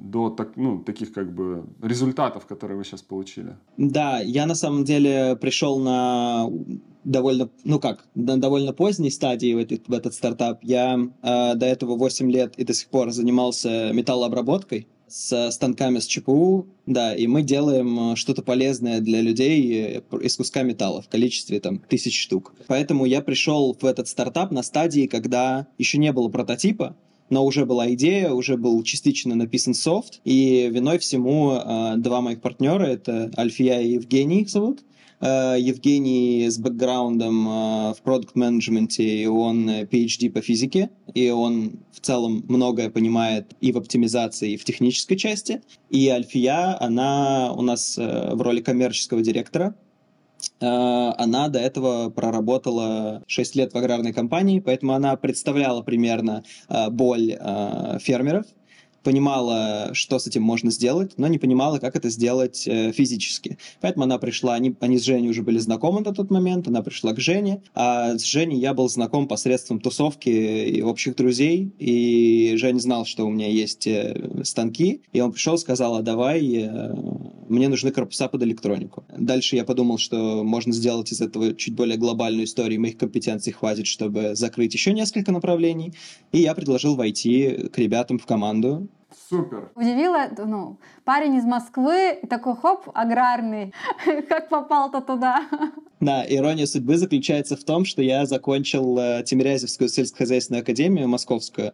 до 0.00 0.30
так, 0.30 0.56
ну, 0.56 0.82
таких 0.82 1.12
как 1.12 1.32
бы 1.34 1.64
результатов, 1.82 2.46
которые 2.46 2.78
вы 2.78 2.84
сейчас 2.84 3.02
получили? 3.02 3.56
Да, 3.76 4.20
я 4.20 4.46
на 4.46 4.54
самом 4.54 4.84
деле 4.84 5.36
пришел 5.36 5.78
на 5.78 6.48
довольно, 7.04 7.50
ну 7.64 7.78
как, 7.78 8.06
на 8.14 8.40
довольно 8.40 8.72
поздней 8.72 9.10
стадии 9.10 9.54
в 9.54 9.58
этот, 9.58 9.88
в 9.88 9.92
этот 9.92 10.14
стартап. 10.14 10.60
Я 10.62 10.98
э, 11.22 11.54
до 11.54 11.66
этого 11.66 11.96
8 11.96 12.30
лет 12.30 12.54
и 12.56 12.64
до 12.64 12.74
сих 12.74 12.88
пор 12.88 13.10
занимался 13.10 13.92
металлообработкой 13.92 14.86
с 15.10 15.50
станками 15.50 15.98
с 15.98 16.06
ЧПУ, 16.06 16.66
да, 16.86 17.14
и 17.14 17.26
мы 17.26 17.42
делаем 17.42 18.14
что-то 18.14 18.42
полезное 18.42 19.00
для 19.00 19.20
людей 19.20 20.00
из 20.20 20.36
куска 20.36 20.62
металла 20.62 21.02
в 21.02 21.08
количестве 21.08 21.58
там 21.58 21.80
тысяч 21.80 22.22
штук. 22.22 22.54
Поэтому 22.68 23.04
я 23.04 23.20
пришел 23.20 23.76
в 23.78 23.84
этот 23.84 24.06
стартап 24.06 24.52
на 24.52 24.62
стадии, 24.62 25.08
когда 25.08 25.66
еще 25.78 25.98
не 25.98 26.12
было 26.12 26.28
прототипа, 26.28 26.96
но 27.30 27.44
уже 27.44 27.64
была 27.64 27.92
идея, 27.94 28.30
уже 28.30 28.56
был 28.56 28.82
частично 28.82 29.34
написан 29.34 29.74
софт, 29.74 30.20
и 30.24 30.68
виной 30.70 30.98
всему 30.98 31.52
э, 31.52 31.94
два 31.96 32.20
моих 32.20 32.40
партнера, 32.40 32.84
это 32.84 33.30
Альфия 33.38 33.80
и 33.80 33.92
Евгений 33.92 34.42
их 34.42 34.50
зовут, 34.50 34.82
Uh, 35.22 35.60
Евгений 35.60 36.46
с 36.48 36.56
бэкграундом 36.56 37.46
uh, 37.46 37.94
в 37.94 38.00
продукт-менеджменте, 38.00 39.04
и 39.04 39.26
он 39.26 39.68
PhD 39.68 40.30
по 40.30 40.40
физике, 40.40 40.88
и 41.12 41.28
он 41.28 41.72
в 41.92 42.00
целом 42.00 42.42
многое 42.48 42.88
понимает 42.88 43.54
и 43.60 43.70
в 43.70 43.76
оптимизации, 43.76 44.52
и 44.52 44.56
в 44.56 44.64
технической 44.64 45.18
части. 45.18 45.60
И 45.90 46.08
Альфия, 46.08 46.74
она 46.82 47.52
у 47.52 47.60
нас 47.60 47.98
uh, 47.98 48.34
в 48.34 48.40
роли 48.40 48.62
коммерческого 48.62 49.20
директора, 49.20 49.74
Э, 49.74 49.89
она 50.60 51.48
до 51.48 51.58
этого 51.58 52.10
проработала 52.10 53.22
6 53.26 53.56
лет 53.56 53.72
в 53.72 53.76
аграрной 53.78 54.12
компании, 54.12 54.60
поэтому 54.60 54.92
она 54.92 55.16
представляла 55.16 55.82
примерно 55.82 56.44
э, 56.68 56.90
боль 56.90 57.36
э, 57.38 57.98
фермеров, 58.00 58.46
понимала, 59.02 59.90
что 59.92 60.18
с 60.18 60.26
этим 60.26 60.42
можно 60.42 60.70
сделать, 60.70 61.12
но 61.16 61.26
не 61.26 61.38
понимала, 61.38 61.78
как 61.78 61.96
это 61.96 62.10
сделать 62.10 62.66
э, 62.66 62.92
физически. 62.92 63.58
Поэтому 63.80 64.04
она 64.04 64.18
пришла, 64.18 64.54
они, 64.54 64.74
они 64.80 64.98
с 64.98 65.02
Женей 65.02 65.30
уже 65.30 65.42
были 65.42 65.58
знакомы 65.58 66.00
на 66.00 66.14
тот 66.14 66.30
момент, 66.30 66.68
она 66.68 66.82
пришла 66.82 67.12
к 67.12 67.20
Жене, 67.20 67.62
а 67.74 68.18
с 68.18 68.24
Женей 68.24 68.58
я 68.58 68.74
был 68.74 68.88
знаком 68.88 69.26
посредством 69.26 69.80
тусовки 69.80 70.28
и 70.28 70.82
общих 70.82 71.16
друзей, 71.16 71.72
и 71.78 72.54
Женя 72.56 72.78
знал, 72.78 73.04
что 73.06 73.24
у 73.24 73.30
меня 73.30 73.48
есть 73.48 73.86
э, 73.86 74.42
станки, 74.44 75.02
и 75.12 75.20
он 75.20 75.32
пришел, 75.32 75.56
сказал, 75.58 75.96
а 75.96 76.02
давай, 76.02 76.40
э, 76.54 76.94
мне 77.48 77.68
нужны 77.68 77.90
корпуса 77.90 78.28
под 78.28 78.42
электронику. 78.42 79.04
Дальше 79.16 79.56
я 79.56 79.64
подумал, 79.64 79.98
что 79.98 80.44
можно 80.44 80.72
сделать 80.72 81.12
из 81.12 81.20
этого 81.20 81.54
чуть 81.54 81.74
более 81.74 81.96
глобальную 81.96 82.44
историю, 82.44 82.80
моих 82.80 82.98
компетенций 82.98 83.52
хватит, 83.52 83.86
чтобы 83.86 84.34
закрыть 84.34 84.74
еще 84.74 84.92
несколько 84.92 85.32
направлений, 85.32 85.94
и 86.32 86.40
я 86.40 86.54
предложил 86.54 86.96
войти 86.96 87.68
к 87.72 87.78
ребятам 87.78 88.18
в 88.18 88.26
команду, 88.26 88.88
Супер. 89.28 89.70
Удивило, 89.74 90.28
ну, 90.38 90.78
парень 91.04 91.36
из 91.36 91.44
Москвы, 91.44 92.20
такой 92.28 92.56
хоп, 92.56 92.88
аграрный. 92.94 93.72
как 94.28 94.48
попал-то 94.48 95.00
туда? 95.00 95.46
Да, 96.00 96.24
ирония 96.28 96.66
судьбы 96.66 96.96
заключается 96.96 97.56
в 97.56 97.64
том, 97.64 97.84
что 97.84 98.02
я 98.02 98.26
закончил 98.26 98.98
э, 98.98 99.22
Тимирязевскую 99.24 99.88
сельскохозяйственную 99.88 100.62
академию 100.62 101.08
московскую, 101.08 101.72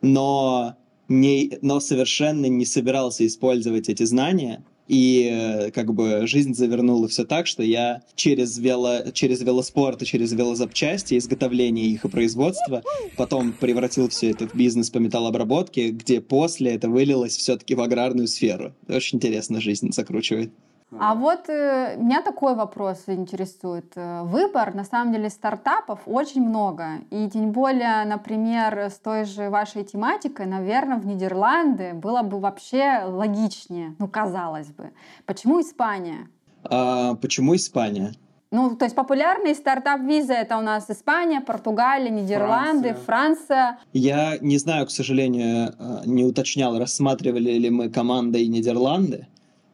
но, 0.00 0.76
не, 1.08 1.58
но 1.62 1.80
совершенно 1.80 2.46
не 2.46 2.64
собирался 2.64 3.26
использовать 3.26 3.88
эти 3.88 4.04
знания 4.04 4.64
и 4.88 5.28
э, 5.30 5.70
как 5.70 5.92
бы 5.92 6.26
жизнь 6.26 6.54
завернула 6.54 7.08
все 7.08 7.24
так, 7.24 7.46
что 7.46 7.62
я 7.62 8.02
через, 8.14 8.58
вело, 8.58 9.10
через 9.12 9.42
велоспорт 9.42 10.02
и 10.02 10.06
через 10.06 10.32
велозапчасти, 10.32 11.18
изготовление 11.18 11.86
их 11.86 12.04
и 12.04 12.08
производство, 12.08 12.82
потом 13.16 13.52
превратил 13.52 14.08
все 14.08 14.30
это 14.30 14.48
в 14.48 14.54
бизнес 14.54 14.90
по 14.90 14.98
металлообработке, 14.98 15.90
где 15.90 16.20
после 16.20 16.74
это 16.74 16.88
вылилось 16.88 17.36
все-таки 17.36 17.74
в 17.74 17.80
аграрную 17.80 18.28
сферу. 18.28 18.74
Очень 18.88 19.16
интересно 19.18 19.60
жизнь 19.60 19.92
закручивает. 19.92 20.52
А 20.92 21.14
вот 21.14 21.48
э, 21.48 21.96
меня 21.98 22.22
такой 22.22 22.54
вопрос 22.54 23.04
интересует. 23.08 23.92
Э, 23.96 24.22
Выбор, 24.22 24.72
на 24.72 24.84
самом 24.84 25.12
деле, 25.12 25.28
стартапов 25.30 26.00
очень 26.06 26.42
много. 26.42 26.98
И 27.10 27.28
тем 27.28 27.50
более, 27.50 28.04
например, 28.04 28.78
с 28.78 28.98
той 29.00 29.24
же 29.24 29.50
вашей 29.50 29.82
тематикой, 29.82 30.46
наверное, 30.46 30.98
в 30.98 31.06
Нидерланды 31.06 31.92
было 31.92 32.22
бы 32.22 32.38
вообще 32.38 33.02
логичнее, 33.04 33.96
ну, 33.98 34.06
казалось 34.06 34.68
бы. 34.68 34.92
Почему 35.24 35.60
Испания? 35.60 36.28
А, 36.62 37.14
почему 37.16 37.56
Испания? 37.56 38.12
Ну, 38.52 38.76
то 38.76 38.84
есть 38.84 38.94
популярные 38.94 39.56
стартап-визы 39.56 40.32
это 40.32 40.56
у 40.56 40.60
нас 40.60 40.88
Испания, 40.88 41.40
Португалия, 41.40 42.10
Нидерланды, 42.10 42.94
Франция. 42.94 43.78
Я 43.92 44.38
не 44.40 44.56
знаю, 44.58 44.86
к 44.86 44.90
сожалению, 44.92 45.74
э, 45.76 46.02
не 46.06 46.24
уточнял, 46.24 46.78
рассматривали 46.78 47.58
ли 47.58 47.70
мы 47.70 47.90
командой 47.90 48.46
Нидерланды 48.46 49.26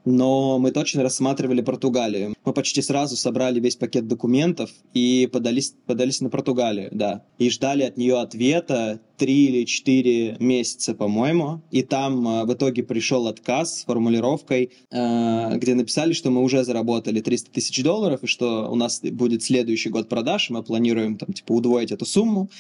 но 0.05 0.59
мы 0.59 0.73
точно 0.73 1.03
рассматривали 1.03 1.61
Португалию. 1.61 2.35
Мы 2.45 2.53
почти 2.53 2.83
сразу 2.83 3.17
собрали 3.17 3.61
весь 3.61 3.77
пакет 3.77 4.09
документов 4.09 4.71
и 4.95 5.29
подались, 5.33 5.75
подались 5.87 6.21
на 6.21 6.31
Португалию, 6.31 6.89
да. 6.93 7.25
И 7.39 7.51
ждали 7.51 7.83
от 7.83 7.97
нее 7.97 8.19
ответа 8.19 9.01
три 9.17 9.47
или 9.47 9.65
четыре 9.65 10.37
месяца, 10.41 10.95
по-моему. 10.95 11.63
И 11.71 11.83
там 11.83 12.27
э, 12.27 12.45
в 12.45 12.53
итоге 12.53 12.83
пришел 12.83 13.29
отказ 13.29 13.81
с 13.81 13.85
формулировкой, 13.85 14.73
э, 14.91 15.57
где 15.59 15.75
написали, 15.75 16.13
что 16.13 16.31
мы 16.31 16.43
уже 16.43 16.65
заработали 16.65 17.21
300 17.21 17.53
тысяч 17.53 17.83
долларов, 17.85 18.25
и 18.25 18.27
что 18.27 18.69
у 18.69 18.75
нас 18.75 19.01
будет 19.01 19.45
следующий 19.45 19.91
год 19.91 20.09
продаж, 20.09 20.51
мы 20.51 20.63
планируем 20.65 21.17
там, 21.19 21.33
типа, 21.33 21.53
удвоить 21.53 21.93
эту 21.93 22.05
сумму. 22.05 22.51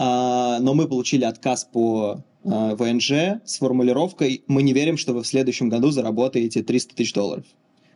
Э, 0.00 0.58
но 0.60 0.74
мы 0.74 0.88
получили 0.88 1.24
отказ 1.24 1.64
по 1.64 2.24
Э, 2.42 2.74
ВНЖ 2.74 3.42
с 3.44 3.58
формулировкой 3.58 4.44
«Мы 4.46 4.62
не 4.62 4.72
верим, 4.72 4.96
что 4.96 5.12
вы 5.12 5.22
в 5.22 5.26
следующем 5.26 5.68
году 5.68 5.90
заработаете 5.90 6.62
300 6.62 6.94
тысяч 6.94 7.12
долларов». 7.12 7.44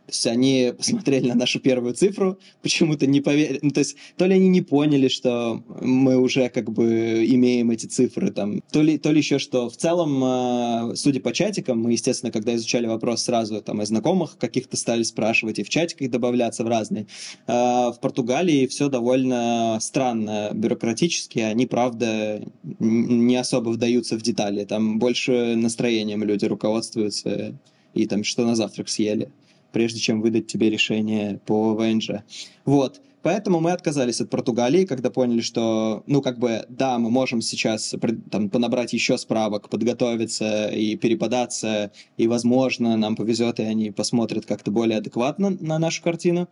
То 0.05 0.11
есть 0.11 0.27
они 0.27 0.71
посмотрели 0.77 1.29
на 1.29 1.35
нашу 1.35 1.59
первую 1.59 1.95
цифру, 1.95 2.37
почему-то 2.61 3.07
не 3.07 3.21
поверили. 3.21 3.59
Ну, 3.63 3.71
то 3.71 3.79
есть 3.79 3.95
то 4.17 4.25
ли 4.27 4.35
они 4.35 4.49
не 4.49 4.61
поняли, 4.61 5.07
что 5.07 5.63
мы 5.81 6.17
уже 6.17 6.49
как 6.49 6.71
бы 6.71 7.25
имеем 7.25 7.71
эти 7.71 7.87
цифры, 7.87 8.29
там, 8.31 8.61
то 8.71 8.83
ли, 8.83 8.99
то 8.99 9.11
ли 9.11 9.17
еще 9.17 9.39
что. 9.39 9.67
В 9.67 9.77
целом, 9.77 10.23
э, 10.23 10.95
судя 10.95 11.19
по 11.21 11.33
чатикам, 11.33 11.81
мы, 11.81 11.93
естественно, 11.93 12.31
когда 12.31 12.53
изучали 12.55 12.85
вопрос, 12.85 13.23
сразу 13.23 13.61
там 13.61 13.81
и 13.81 13.85
знакомых 13.85 14.37
каких-то 14.37 14.77
стали 14.77 15.01
спрашивать, 15.01 15.57
и 15.57 15.63
в 15.63 15.69
чатиках 15.69 16.11
добавляться 16.11 16.63
в 16.63 16.67
разные. 16.67 17.07
Э, 17.47 17.89
в 17.89 17.97
Португалии 17.99 18.67
все 18.67 18.89
довольно 18.89 19.79
странно 19.81 20.51
бюрократически. 20.53 21.39
Они, 21.39 21.65
правда, 21.65 22.43
не 22.79 23.35
особо 23.37 23.69
вдаются 23.69 24.17
в 24.17 24.21
детали. 24.21 24.65
Там 24.65 24.99
больше 24.99 25.55
настроением 25.55 26.23
люди 26.23 26.45
руководствуются 26.45 27.57
и 27.95 28.05
там 28.05 28.23
что 28.23 28.45
на 28.45 28.55
завтрак 28.55 28.89
съели 28.89 29.31
прежде 29.75 29.99
чем 29.99 30.21
выдать 30.21 30.47
тебе 30.47 30.69
решение 30.69 31.41
по 31.45 31.73
ВНЖ. 31.75 32.23
Вот. 32.63 33.01
Поэтому 33.23 33.59
мы 33.59 33.73
отказались 33.73 34.21
от 34.21 34.29
Португалии, 34.29 34.85
когда 34.85 35.09
поняли, 35.09 35.41
что, 35.41 36.01
ну, 36.07 36.21
как 36.21 36.39
бы, 36.39 36.65
да, 36.69 36.97
мы 36.97 37.09
можем 37.09 37.41
сейчас 37.41 37.93
там, 38.31 38.49
понабрать 38.49 38.93
еще 38.93 39.17
справок, 39.17 39.67
подготовиться 39.67 40.69
и 40.69 40.95
переподаться, 40.95 41.91
и, 42.15 42.25
возможно, 42.27 42.95
нам 42.95 43.17
повезет, 43.17 43.59
и 43.59 43.63
они 43.63 43.91
посмотрят 43.91 44.45
как-то 44.45 44.71
более 44.71 44.99
адекватно 44.99 45.57
на 45.59 45.77
нашу 45.77 46.01
картину. 46.01 46.47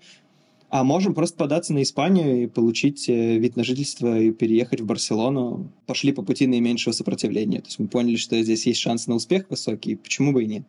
А 0.68 0.84
можем 0.84 1.13
просто 1.13 1.38
податься 1.38 1.74
на 1.74 1.82
Испанию 1.84 2.44
и 2.44 2.48
получить 2.48 3.08
э, 3.08 3.38
вид 3.38 3.56
на 3.56 3.63
жительство 3.63 4.20
и 4.20 4.32
переехать 4.32 4.82
в 4.82 4.86
Барселону. 4.86 5.72
Пошли 5.86 6.12
по 6.12 6.24
пути 6.24 6.46
наименьшего 6.46 6.92
сопротивления. 6.92 7.62
То 7.62 7.68
есть 7.68 7.80
мы 7.80 7.88
поняли, 7.88 8.18
что 8.18 8.42
здесь 8.42 8.65
есть 8.65 8.82
шанс 8.82 9.08
на 9.08 9.15
успех 9.15 9.46
высокий, 9.50 9.96
почему 9.96 10.34
бы 10.34 10.44
и 10.44 10.48
нет. 10.48 10.63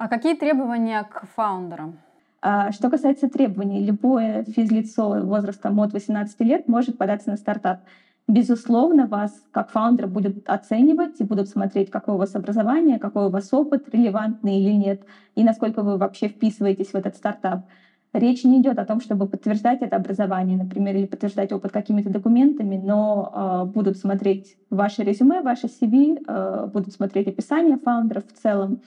А 0.00 0.08
какие 0.08 0.34
требования 0.34 1.04
к 1.04 1.26
фаундерам? 1.36 1.98
А, 2.40 2.72
что 2.72 2.88
касается 2.88 3.28
требований, 3.28 3.84
любое 3.84 4.44
физлицо 4.44 5.20
возрастом 5.20 5.78
от 5.78 5.92
18 5.92 6.40
лет 6.40 6.68
может 6.68 6.96
податься 6.96 7.28
на 7.28 7.36
стартап. 7.36 7.80
Безусловно, 8.26 9.06
вас 9.06 9.44
как 9.50 9.68
фаундера 9.68 10.06
будут 10.06 10.48
оценивать 10.48 11.20
и 11.20 11.24
будут 11.24 11.50
смотреть, 11.50 11.90
какое 11.90 12.14
у 12.14 12.18
вас 12.18 12.34
образование, 12.34 12.98
какой 12.98 13.26
у 13.26 13.28
вас 13.28 13.52
опыт, 13.52 13.94
релевантный 13.94 14.58
или 14.62 14.72
нет, 14.72 15.02
и 15.34 15.44
насколько 15.44 15.82
вы 15.82 15.98
вообще 15.98 16.28
вписываетесь 16.28 16.92
в 16.92 16.94
этот 16.94 17.16
стартап. 17.16 17.66
Речь 18.14 18.42
не 18.42 18.62
идет 18.62 18.78
о 18.78 18.86
том, 18.86 19.02
чтобы 19.02 19.28
подтверждать 19.28 19.82
это 19.82 19.96
образование, 19.96 20.56
например, 20.56 20.96
или 20.96 21.04
подтверждать 21.04 21.52
опыт 21.52 21.72
какими-то 21.72 22.08
документами, 22.08 22.80
но 22.82 23.66
э, 23.66 23.70
будут 23.70 23.98
смотреть 23.98 24.56
ваше 24.70 25.02
резюме, 25.02 25.42
ваше 25.42 25.66
CV, 25.66 26.24
э, 26.26 26.70
будут 26.72 26.94
смотреть 26.94 27.28
описание 27.28 27.76
фаундеров 27.76 28.24
в 28.26 28.32
целом, 28.32 28.80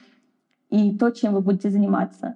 и 0.74 0.96
то, 0.98 1.10
чем 1.10 1.34
вы 1.34 1.40
будете 1.40 1.70
заниматься. 1.70 2.34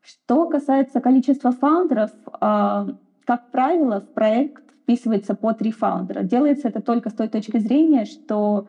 Что 0.00 0.48
касается 0.48 1.00
количества 1.00 1.52
фаундеров, 1.52 2.10
а, 2.40 2.88
как 3.24 3.52
правило, 3.52 4.00
в 4.00 4.08
проект 4.08 4.64
вписывается 4.82 5.36
по 5.36 5.52
три 5.52 5.70
фаундера. 5.70 6.24
Делается 6.24 6.66
это 6.66 6.82
только 6.82 7.10
с 7.10 7.12
той 7.12 7.28
точки 7.28 7.58
зрения, 7.58 8.06
что 8.06 8.66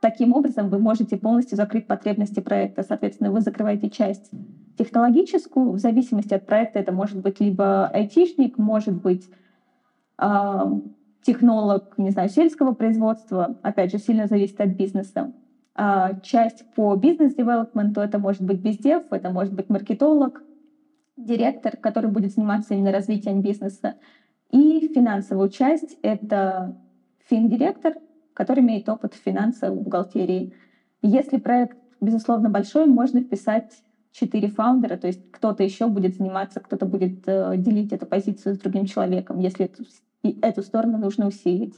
таким 0.00 0.34
образом 0.34 0.68
вы 0.68 0.78
можете 0.78 1.16
полностью 1.16 1.56
закрыть 1.56 1.88
потребности 1.88 2.38
проекта. 2.38 2.84
Соответственно, 2.84 3.32
вы 3.32 3.40
закрываете 3.40 3.90
часть 3.90 4.30
технологическую, 4.78 5.72
в 5.72 5.78
зависимости 5.78 6.34
от 6.34 6.46
проекта 6.46 6.78
это 6.78 6.92
может 6.92 7.18
быть 7.18 7.40
либо 7.40 7.88
айтишник, 7.88 8.56
может 8.56 8.94
быть 8.94 9.28
э, 10.18 10.60
технолог, 11.22 11.98
не 11.98 12.10
знаю, 12.10 12.28
сельского 12.28 12.72
производства, 12.72 13.56
опять 13.62 13.90
же, 13.90 13.98
сильно 13.98 14.28
зависит 14.28 14.60
от 14.60 14.70
бизнеса. 14.70 15.32
А, 15.76 16.14
часть 16.20 16.64
по 16.74 16.94
бизнес-девелопменту, 16.94 18.00
это 18.00 18.18
может 18.18 18.42
быть 18.42 18.60
бездев, 18.60 19.04
это 19.10 19.30
может 19.30 19.52
быть 19.52 19.68
маркетолог, 19.68 20.42
директор, 21.16 21.76
который 21.76 22.10
будет 22.10 22.32
заниматься 22.32 22.74
именно 22.74 22.92
развитием 22.92 23.40
бизнеса. 23.40 23.96
И 24.50 24.90
финансовую 24.94 25.48
часть— 25.48 25.98
это 26.02 26.76
финдиректор, 27.28 27.94
который 28.34 28.60
имеет 28.60 28.88
опыт 28.88 29.14
в 29.14 29.22
финансовой 29.22 29.80
бухгалтерии. 29.80 30.54
Если 31.02 31.38
проект, 31.38 31.76
безусловно, 32.00 32.50
большой, 32.50 32.86
можно 32.86 33.20
вписать 33.20 33.72
четыре 34.12 34.48
фаундера, 34.48 34.96
то 34.96 35.08
есть 35.08 35.30
кто-то 35.32 35.64
еще 35.64 35.88
будет 35.88 36.16
заниматься, 36.16 36.60
кто-то 36.60 36.86
будет 36.86 37.24
э, 37.26 37.54
делить 37.56 37.92
эту 37.92 38.06
позицию 38.06 38.54
с 38.54 38.58
другим 38.58 38.86
человеком, 38.86 39.40
если 39.40 39.66
эту, 39.66 39.84
эту 40.22 40.62
сторону 40.62 40.98
нужно 40.98 41.26
усилить. 41.26 41.74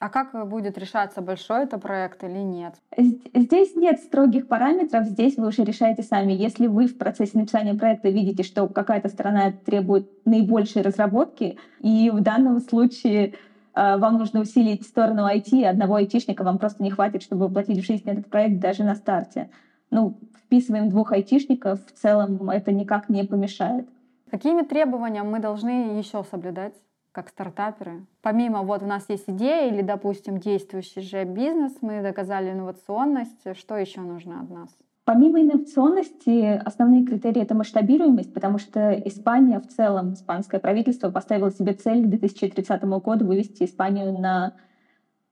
А 0.00 0.08
как 0.08 0.48
будет 0.48 0.76
решаться, 0.76 1.22
большой 1.22 1.64
это 1.64 1.78
проект 1.78 2.24
или 2.24 2.38
нет? 2.38 2.74
Здесь 2.96 3.76
нет 3.76 4.00
строгих 4.00 4.48
параметров, 4.48 5.06
здесь 5.06 5.36
вы 5.36 5.46
уже 5.46 5.62
решаете 5.64 6.02
сами. 6.02 6.32
Если 6.32 6.66
вы 6.66 6.86
в 6.86 6.98
процессе 6.98 7.38
написания 7.38 7.74
проекта 7.74 8.08
видите, 8.08 8.42
что 8.42 8.68
какая-то 8.68 9.08
сторона 9.08 9.52
требует 9.52 10.10
наибольшей 10.26 10.82
разработки, 10.82 11.58
и 11.78 12.10
в 12.10 12.20
данном 12.20 12.60
случае 12.60 13.34
э, 13.74 13.96
вам 13.96 14.18
нужно 14.18 14.40
усилить 14.40 14.84
сторону 14.84 15.28
IT, 15.28 15.64
одного 15.64 15.94
айтишника 15.94 16.42
вам 16.42 16.58
просто 16.58 16.82
не 16.82 16.90
хватит, 16.90 17.22
чтобы 17.22 17.46
воплотить 17.46 17.78
в 17.78 17.86
жизнь 17.86 18.08
этот 18.10 18.28
проект 18.28 18.60
даже 18.60 18.82
на 18.82 18.96
старте. 18.96 19.48
Ну, 19.90 20.18
вписываем 20.44 20.88
двух 20.90 21.12
айтишников, 21.12 21.78
в 21.86 21.92
целом 21.92 22.50
это 22.50 22.72
никак 22.72 23.08
не 23.08 23.24
помешает. 23.24 23.88
Какими 24.30 24.62
требованиями 24.62 25.28
мы 25.28 25.38
должны 25.38 25.96
еще 25.98 26.24
соблюдать? 26.24 26.74
Как 27.14 27.28
стартаперы. 27.28 28.04
Помимо 28.22 28.62
вот 28.62 28.82
у 28.82 28.86
нас 28.86 29.08
есть 29.08 29.24
идея 29.28 29.70
или, 29.70 29.82
допустим, 29.82 30.38
действующий 30.38 31.00
же 31.00 31.24
бизнес, 31.24 31.76
мы 31.80 32.02
доказали 32.02 32.50
инновационность, 32.50 33.56
что 33.56 33.76
еще 33.76 34.00
нужно 34.00 34.40
от 34.40 34.50
нас? 34.50 34.68
Помимо 35.04 35.40
инновационности, 35.40 36.60
основные 36.64 37.04
критерии— 37.04 37.42
это 37.42 37.54
масштабируемость, 37.54 38.34
потому 38.34 38.58
что 38.58 38.92
Испания 39.04 39.60
в 39.60 39.68
целом, 39.68 40.14
испанское 40.14 40.58
правительство 40.58 41.10
поставило 41.10 41.52
себе 41.52 41.74
цель 41.74 42.04
к 42.04 42.08
2030 42.08 42.82
году 42.82 43.26
вывести 43.26 43.64
Испанию 43.64 44.18
на 44.18 44.54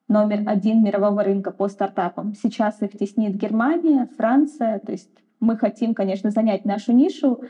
номер 0.09 0.43
один 0.47 0.85
мирового 0.85 1.25
рынка 1.25 1.51
по 1.51 1.69
стартапам. 1.69 2.35
Сейчас 2.35 2.81
их 2.83 2.93
теснит 2.93 3.35
Германия, 3.35 4.09
Франция. 4.17 4.79
То 4.79 4.93
есть 4.93 5.11
мы 5.41 5.57
хотим, 5.57 5.95
конечно, 5.95 6.31
занять 6.31 6.65
нашу 6.65 6.93
нишу 6.93 7.41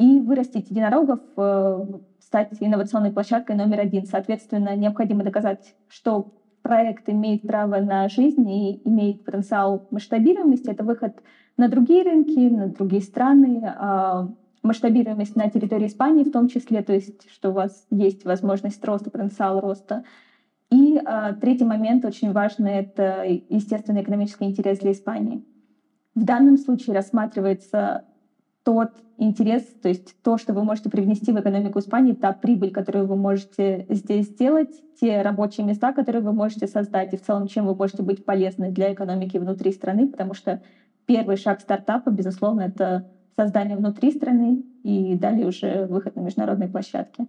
и 0.00 0.18
вырастить 0.18 0.70
единорогов 0.70 1.20
э, 1.36 1.84
стать 2.20 2.48
инновационной 2.58 3.12
площадкой 3.12 3.54
номер 3.54 3.80
один. 3.80 4.06
Соответственно, 4.06 4.74
необходимо 4.74 5.24
доказать, 5.24 5.74
что 5.88 6.32
проект 6.62 7.06
имеет 7.10 7.42
право 7.42 7.76
на 7.80 8.08
жизнь 8.08 8.48
и 8.48 8.80
имеет 8.88 9.26
потенциал 9.26 9.86
масштабируемости. 9.90 10.70
Это 10.70 10.84
выход 10.84 11.22
на 11.58 11.68
другие 11.68 12.02
рынки, 12.02 12.48
на 12.48 12.68
другие 12.68 13.02
страны, 13.02 13.62
а, 13.76 14.30
масштабируемость 14.62 15.36
на 15.36 15.50
территории 15.50 15.86
Испании 15.86 16.24
в 16.24 16.32
том 16.32 16.48
числе, 16.48 16.82
то 16.82 16.94
есть 16.94 17.30
что 17.30 17.50
у 17.50 17.52
вас 17.52 17.86
есть 17.90 18.24
возможность 18.24 18.82
роста, 18.82 19.10
потенциал 19.10 19.60
роста. 19.60 20.04
И 20.70 20.98
а, 21.04 21.34
третий 21.34 21.64
момент 21.64 22.06
очень 22.06 22.32
важный— 22.32 22.72
это, 22.72 23.22
естественно, 23.50 24.00
экономический 24.00 24.46
интерес 24.46 24.78
для 24.78 24.92
Испании. 24.92 25.44
В 26.14 26.24
данном 26.24 26.56
случае 26.56 26.96
рассматривается 26.96 28.04
тот 28.64 28.90
интерес, 29.18 29.62
то 29.82 29.88
есть 29.88 30.14
то, 30.22 30.36
что 30.38 30.52
вы 30.54 30.64
можете 30.64 30.90
привнести 30.90 31.32
в 31.32 31.40
экономику 31.40 31.78
Испании, 31.78 32.12
та 32.14 32.32
прибыль, 32.32 32.72
которую 32.72 33.06
вы 33.06 33.16
можете 33.16 33.86
здесь 33.88 34.26
сделать, 34.26 34.82
те 35.00 35.22
рабочие 35.22 35.66
места, 35.66 35.92
которые 35.92 36.22
вы 36.22 36.32
можете 36.32 36.66
создать, 36.66 37.12
и 37.12 37.16
в 37.16 37.22
целом, 37.22 37.46
чем 37.46 37.66
вы 37.66 37.74
можете 37.74 38.02
быть 38.02 38.24
полезны 38.24 38.70
для 38.70 38.92
экономики 38.92 39.36
внутри 39.38 39.72
страны, 39.72 40.08
потому 40.08 40.34
что 40.34 40.60
первый 41.06 41.36
шаг 41.36 41.60
стартапа, 41.60 42.10
безусловно, 42.10 42.62
это 42.62 43.04
создание 43.38 43.76
внутри 43.76 44.10
страны 44.12 44.64
и 44.82 45.14
далее 45.14 45.46
уже 45.46 45.86
выход 45.86 46.14
на 46.16 46.20
международные 46.20 46.68
площадки. 46.68 47.26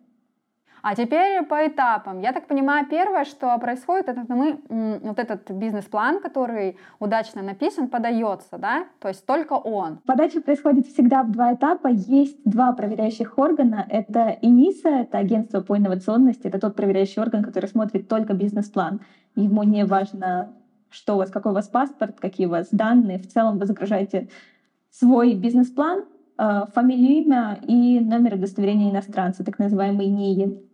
А 0.82 0.96
теперь 0.96 1.44
по 1.46 1.68
этапам. 1.68 2.20
Я 2.22 2.34
так 2.34 2.48
понимаю, 2.48 2.88
первое, 2.90 3.26
что 3.26 3.58
происходит, 3.60 4.10
это 4.10 4.26
мы 4.28 4.60
вот 5.02 5.20
этот 5.20 5.50
бизнес-план, 5.52 6.22
который 6.22 6.78
удачно 7.00 7.42
написан, 7.42 7.88
подается, 7.88 8.58
да? 8.58 8.86
То 9.00 9.10
есть 9.10 9.26
только 9.26 9.54
он. 9.54 10.00
Подача 10.06 10.42
происходит 10.42 10.88
всегда 10.88 11.24
в 11.24 11.32
два 11.32 11.54
этапа. 11.54 11.88
Есть 11.88 12.38
два 12.46 12.74
проверяющих 12.74 13.38
органа. 13.38 13.86
Это 13.90 14.38
ИНИСа, 14.42 14.90
это 14.90 15.20
агентство 15.20 15.62
по 15.62 15.78
инновационности. 15.78 16.48
Это 16.48 16.60
тот 16.60 16.76
проверяющий 16.76 17.22
орган, 17.22 17.44
который 17.44 17.68
смотрит 17.68 18.08
только 18.08 18.34
бизнес-план. 18.34 19.02
Ему 19.36 19.64
не 19.64 19.86
важно, 19.86 20.54
что 20.90 21.14
у 21.14 21.18
вас, 21.18 21.30
какой 21.30 21.52
у 21.52 21.56
вас 21.56 21.68
паспорт, 21.68 22.20
какие 22.20 22.48
у 22.48 22.52
вас 22.52 22.70
данные. 22.72 23.20
В 23.20 23.28
целом 23.28 23.60
вы 23.60 23.66
загружаете 23.66 24.30
свой 24.90 25.36
бизнес-план, 25.36 26.06
э, 26.38 26.62
фамилию, 26.74 27.24
имя 27.24 27.60
и 27.68 28.00
номер 28.00 28.34
удостоверения 28.34 28.92
иностранца, 28.92 29.44
так 29.44 29.60
называемый 29.60 30.08
НИИ. 30.08 30.71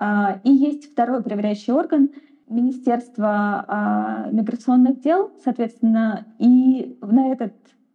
А, 0.00 0.40
и 0.44 0.50
есть 0.50 0.90
второй 0.90 1.22
проверяющий 1.22 1.74
орган 1.74 2.10
Министерство 2.48 3.64
а, 3.68 4.28
миграционных 4.32 5.00
дел, 5.00 5.30
соответственно, 5.44 6.26
и 6.38 6.98
на 7.02 7.30
этот 7.30 7.52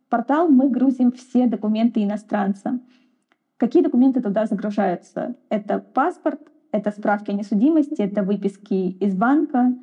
портал 0.08 0.48
мы 0.48 0.70
грузим 0.70 1.12
все 1.12 1.48
документы 1.48 2.04
иностранца. 2.04 2.80
Какие 3.58 3.82
документы 3.82 4.22
туда 4.22 4.46
загружаются? 4.46 5.36
Это 5.50 5.80
паспорт, 5.80 6.40
это 6.72 6.92
справки 6.92 7.32
о 7.32 7.34
несудимости, 7.34 8.00
это 8.00 8.22
выписки 8.22 8.92
из 8.92 9.16
банка, 9.16 9.74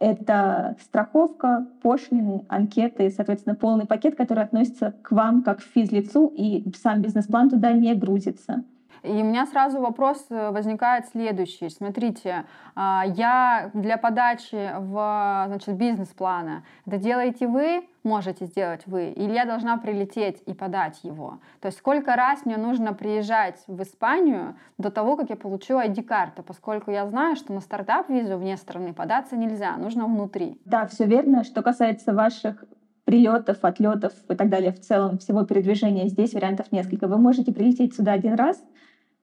это 0.00 0.76
страховка, 0.82 1.68
пошлины, 1.80 2.44
анкеты, 2.48 3.08
соответственно, 3.10 3.54
полный 3.54 3.86
пакет, 3.86 4.16
который 4.16 4.42
относится 4.42 4.96
к 5.02 5.12
вам 5.12 5.44
как 5.44 5.58
к 5.58 5.62
физлицу, 5.62 6.26
и 6.34 6.64
сам 6.76 7.02
бизнес-план 7.02 7.50
туда 7.50 7.70
не 7.72 7.94
грузится. 7.94 8.64
И 9.02 9.10
у 9.10 9.24
меня 9.24 9.46
сразу 9.46 9.80
вопрос 9.80 10.26
э, 10.30 10.50
возникает 10.50 11.06
следующий. 11.08 11.68
Смотрите, 11.70 12.44
а, 12.74 13.04
я 13.06 13.70
для 13.74 13.96
подачи 13.96 14.72
в 14.78 15.44
значит, 15.46 15.74
бизнес-плана, 15.76 16.64
это 16.86 16.98
делаете 16.98 17.46
вы, 17.46 17.88
можете 18.02 18.46
сделать 18.46 18.82
вы, 18.86 19.10
или 19.10 19.32
я 19.32 19.44
должна 19.44 19.76
прилететь 19.76 20.42
и 20.46 20.54
подать 20.54 21.02
его? 21.02 21.38
То 21.60 21.66
есть 21.66 21.78
сколько 21.78 22.16
раз 22.16 22.44
мне 22.46 22.56
нужно 22.56 22.94
приезжать 22.94 23.62
в 23.66 23.82
Испанию 23.82 24.56
до 24.78 24.90
того, 24.90 25.16
как 25.16 25.30
я 25.30 25.36
получу 25.36 25.78
ID-карту, 25.78 26.42
поскольку 26.42 26.90
я 26.90 27.06
знаю, 27.06 27.36
что 27.36 27.52
на 27.52 27.60
стартап-визу 27.60 28.36
вне 28.38 28.56
страны 28.56 28.94
податься 28.94 29.36
нельзя, 29.36 29.76
нужно 29.76 30.06
внутри. 30.06 30.60
Да, 30.64 30.86
все 30.86 31.04
верно. 31.04 31.44
Что 31.44 31.62
касается 31.62 32.12
ваших 32.12 32.64
прилетов, 33.06 33.64
отлетов 33.64 34.12
и 34.28 34.34
так 34.34 34.50
далее, 34.50 34.72
в 34.72 34.80
целом 34.80 35.18
всего 35.18 35.44
передвижения, 35.44 36.08
здесь 36.08 36.34
вариантов 36.34 36.72
несколько. 36.72 37.06
Вы 37.06 37.16
можете 37.16 37.52
прилететь 37.52 37.94
сюда 37.94 38.12
один 38.12 38.34
раз, 38.34 38.62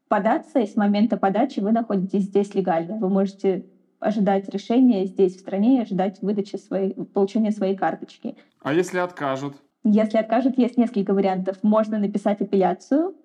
податься, 0.08 0.60
и 0.60 0.66
с 0.66 0.76
момента 0.76 1.18
подачи 1.18 1.60
вы 1.60 1.74
находитесь 1.74 2.24
здесь 2.24 2.56
легально. 2.56 2.96
Вы 2.98 3.10
можете 3.10 3.66
ожидать 4.00 4.48
решения 4.50 5.06
здесь, 5.06 5.36
в 5.36 5.40
стране, 5.42 5.78
и 5.78 5.82
ожидать 5.82 6.22
выдачи 6.22 6.56
своей, 6.56 6.94
получения 6.94 7.52
своей 7.52 7.76
карточки. 7.76 8.38
А 8.62 8.74
если 8.74 9.00
откажут? 9.00 9.56
Если 9.84 10.18
откажут, 10.18 10.58
есть 10.58 10.78
несколько 10.78 11.14
вариантов. 11.14 11.58
Можно 11.62 12.00
написать 12.00 12.40
апелляцию 12.40 13.16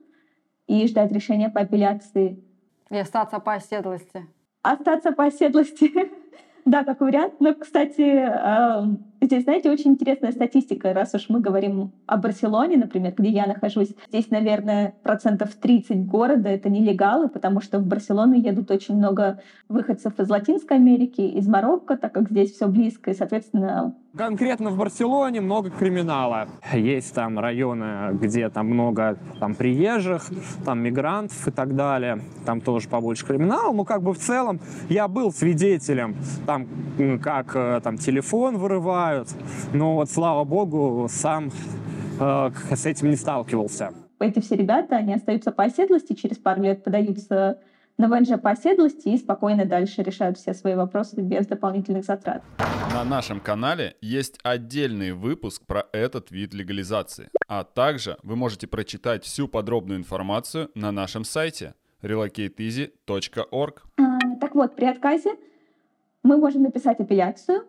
и 0.66 0.86
ждать 0.88 1.12
решения 1.12 1.50
по 1.50 1.60
апелляции. 1.60 2.42
И 2.90 2.96
остаться 2.96 3.38
по 3.38 3.54
оседлости. 3.54 4.26
Остаться 4.62 5.12
по 5.12 5.24
оседлости. 5.24 5.92
Да, 6.64 6.84
как 6.84 7.00
вариант. 7.00 7.40
Но, 7.40 7.54
кстати, 7.54 8.02
эм, 8.02 9.07
здесь, 9.20 9.44
знаете, 9.44 9.70
очень 9.70 9.92
интересная 9.92 10.32
статистика, 10.32 10.92
раз 10.92 11.14
уж 11.14 11.28
мы 11.28 11.40
говорим 11.40 11.92
о 12.06 12.16
Барселоне, 12.16 12.76
например, 12.76 13.14
где 13.16 13.30
я 13.30 13.46
нахожусь. 13.46 13.94
Здесь, 14.08 14.30
наверное, 14.30 14.94
процентов 15.02 15.54
30 15.54 16.06
города— 16.06 16.48
это 16.50 16.68
нелегалы, 16.68 17.28
потому 17.28 17.60
что 17.60 17.78
в 17.78 17.86
Барселону 17.86 18.34
едут 18.34 18.70
очень 18.70 18.96
много 18.96 19.40
выходцев 19.68 20.18
из 20.18 20.28
Латинской 20.28 20.76
Америки, 20.76 21.20
из 21.20 21.46
Марокко, 21.48 21.96
так 21.96 22.12
как 22.12 22.30
здесь 22.30 22.52
все 22.52 22.68
близко, 22.68 23.10
и, 23.10 23.14
соответственно, 23.14 23.94
Конкретно 24.16 24.70
в 24.70 24.76
Барселоне 24.76 25.40
много 25.40 25.70
криминала. 25.70 26.48
Есть 26.72 27.14
там 27.14 27.38
районы, 27.38 28.14
где 28.14 28.48
там 28.48 28.66
много 28.66 29.16
там 29.38 29.54
приезжих, 29.54 30.24
там 30.64 30.80
мигрантов 30.80 31.46
и 31.46 31.50
так 31.50 31.76
далее. 31.76 32.20
Там 32.46 32.60
тоже 32.60 32.88
побольше 32.88 33.26
криминала. 33.26 33.72
Но 33.72 33.84
как 33.84 34.02
бы 34.02 34.14
в 34.14 34.18
целом 34.18 34.60
я 34.88 35.08
был 35.08 35.30
свидетелем, 35.30 36.16
там 36.46 36.66
как 37.22 37.54
э, 37.54 37.80
там 37.84 37.96
телефон 37.98 38.56
вырывают. 39.08 39.28
Но 39.72 39.94
вот 39.94 40.10
слава 40.10 40.44
богу, 40.44 41.06
сам 41.10 41.50
э, 42.20 42.50
с 42.74 42.86
этим 42.86 43.10
не 43.10 43.16
сталкивался. 43.16 43.92
Эти 44.20 44.40
все 44.40 44.56
ребята, 44.56 44.96
они 44.96 45.14
остаются 45.14 45.52
по 45.52 45.64
оседлости, 45.64 46.14
через 46.14 46.38
пару 46.38 46.62
лет 46.62 46.82
подаются 46.82 47.60
на 47.98 48.08
ВНЖ 48.08 48.40
по 48.40 48.50
оседлости 48.50 49.08
и 49.08 49.16
спокойно 49.16 49.64
дальше 49.64 50.02
решают 50.02 50.38
все 50.38 50.54
свои 50.54 50.74
вопросы 50.74 51.20
без 51.20 51.46
дополнительных 51.46 52.04
затрат. 52.04 52.42
На 52.92 53.04
нашем 53.04 53.40
канале 53.40 53.96
есть 54.00 54.38
отдельный 54.42 55.12
выпуск 55.12 55.62
про 55.66 55.86
этот 55.92 56.30
вид 56.30 56.54
легализации. 56.54 57.28
А 57.48 57.64
также 57.64 58.16
вы 58.22 58.36
можете 58.36 58.66
прочитать 58.66 59.24
всю 59.24 59.48
подробную 59.48 59.98
информацию 59.98 60.70
на 60.74 60.92
нашем 60.92 61.24
сайте 61.24 61.74
relocateeasy.org. 62.02 63.82
А, 63.98 64.18
так 64.40 64.54
вот, 64.54 64.76
при 64.76 64.86
отказе 64.86 65.30
мы 66.22 66.36
можем 66.36 66.62
написать 66.62 67.00
апелляцию 67.00 67.64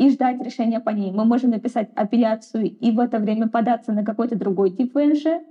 и 0.00 0.08
ждать 0.08 0.40
решения 0.42 0.80
по 0.80 0.88
ней. 0.88 1.12
Мы 1.12 1.26
можем 1.26 1.50
написать 1.50 1.90
апелляцию 1.94 2.74
и 2.74 2.90
в 2.90 2.98
это 2.98 3.18
время 3.18 3.48
податься 3.48 3.92
на 3.92 4.02
какой-то 4.02 4.34
другой 4.34 4.70
тип 4.70 4.94
ВНЖ. 4.94 5.42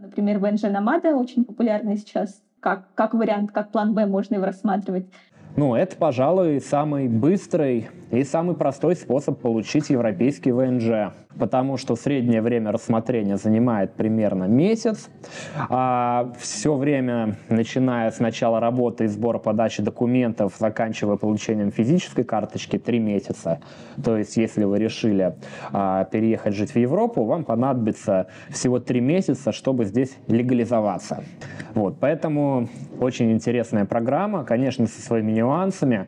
Например, 0.00 0.40
ВНЖ 0.40 0.62
Намада 0.62 1.14
очень 1.14 1.44
популярный 1.44 1.96
сейчас 1.96 2.42
как, 2.58 2.92
как 2.96 3.14
вариант, 3.14 3.52
как 3.52 3.70
план 3.70 3.94
Б 3.94 4.06
можно 4.06 4.34
его 4.34 4.46
рассматривать. 4.46 5.06
Ну, 5.58 5.74
это, 5.74 5.96
пожалуй, 5.96 6.60
самый 6.60 7.08
быстрый 7.08 7.88
и 8.12 8.22
самый 8.22 8.54
простой 8.54 8.94
способ 8.94 9.40
получить 9.40 9.90
европейский 9.90 10.52
ВНЖ, 10.52 11.12
потому 11.38 11.76
что 11.76 11.96
среднее 11.96 12.42
время 12.42 12.72
рассмотрения 12.72 13.36
занимает 13.36 13.92
примерно 13.94 14.44
месяц, 14.44 15.10
а 15.68 16.32
все 16.38 16.74
время, 16.74 17.36
начиная 17.48 18.10
с 18.10 18.20
начала 18.20 18.60
работы 18.60 19.04
и 19.04 19.06
сбора 19.08 19.38
подачи 19.38 19.82
документов, 19.82 20.54
заканчивая 20.58 21.16
получением 21.16 21.70
физической 21.70 22.22
карточки, 22.22 22.78
три 22.78 22.98
месяца. 22.98 23.60
То 24.02 24.16
есть, 24.16 24.36
если 24.36 24.62
вы 24.64 24.78
решили 24.78 25.34
а, 25.72 26.04
переехать 26.04 26.54
жить 26.54 26.70
в 26.70 26.76
Европу, 26.76 27.24
вам 27.24 27.44
понадобится 27.44 28.28
всего 28.48 28.78
три 28.78 29.00
месяца, 29.00 29.52
чтобы 29.52 29.84
здесь 29.84 30.16
легализоваться. 30.28 31.24
Вот, 31.74 31.96
поэтому 32.00 32.68
очень 33.00 33.32
интересная 33.32 33.84
программа, 33.84 34.44
конечно, 34.44 34.86
со 34.86 35.00
своими 35.02 35.32
нюансами. 35.32 35.47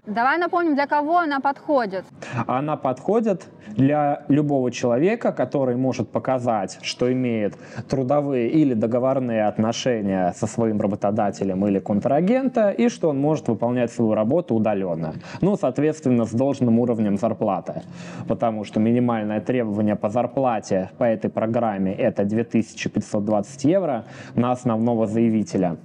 Давай 0.06 0.38
напомним, 0.38 0.74
для 0.74 0.86
кого 0.86 1.18
она 1.18 1.40
подходит. 1.40 2.04
Она 2.46 2.76
подходит 2.76 3.46
для 3.68 4.24
любого 4.28 4.70
человека, 4.70 5.32
который 5.32 5.76
может 5.76 6.10
показать, 6.10 6.78
что 6.82 7.12
имеет 7.12 7.54
трудовые 7.88 8.50
или 8.50 8.74
договорные 8.74 9.46
отношения 9.46 10.32
со 10.36 10.46
своим 10.46 10.80
работодателем 10.80 11.66
или 11.66 11.78
контрагента, 11.78 12.70
и 12.70 12.88
что 12.88 13.10
он 13.10 13.18
может 13.18 13.48
выполнять 13.48 13.92
свою 13.92 14.14
работу 14.14 14.54
удаленно. 14.54 15.14
Ну, 15.40 15.56
соответственно, 15.56 16.24
с 16.24 16.32
должным 16.32 16.78
уровнем 16.78 17.16
зарплаты. 17.16 17.82
Потому 18.28 18.64
что 18.64 18.80
минимальное 18.80 19.40
требование 19.40 19.96
по 19.96 20.08
зарплате 20.10 20.90
по 20.98 21.04
этой 21.04 21.30
программе 21.30 21.94
это 21.94 22.24
2520 22.24 23.64
евро 23.64 24.04
на 24.34 24.52
основного 24.52 25.06
заявителя 25.06 25.76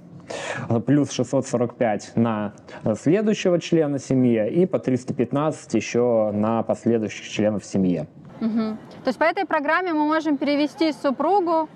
плюс 0.86 1.10
645 1.10 2.12
на 2.16 2.52
следующего 3.00 3.60
члена 3.60 3.98
семьи 3.98 4.48
и 4.48 4.66
по 4.66 4.78
315 4.78 5.74
еще 5.74 6.30
на 6.32 6.62
последующих 6.62 7.28
членов 7.28 7.64
семьи. 7.64 8.06
Угу. 8.40 8.76
То 9.04 9.08
есть 9.08 9.18
по 9.18 9.24
этой 9.24 9.46
программе 9.46 9.92
мы 9.92 10.06
можем 10.06 10.36
перевести 10.36 10.92
супругу, 10.92 11.68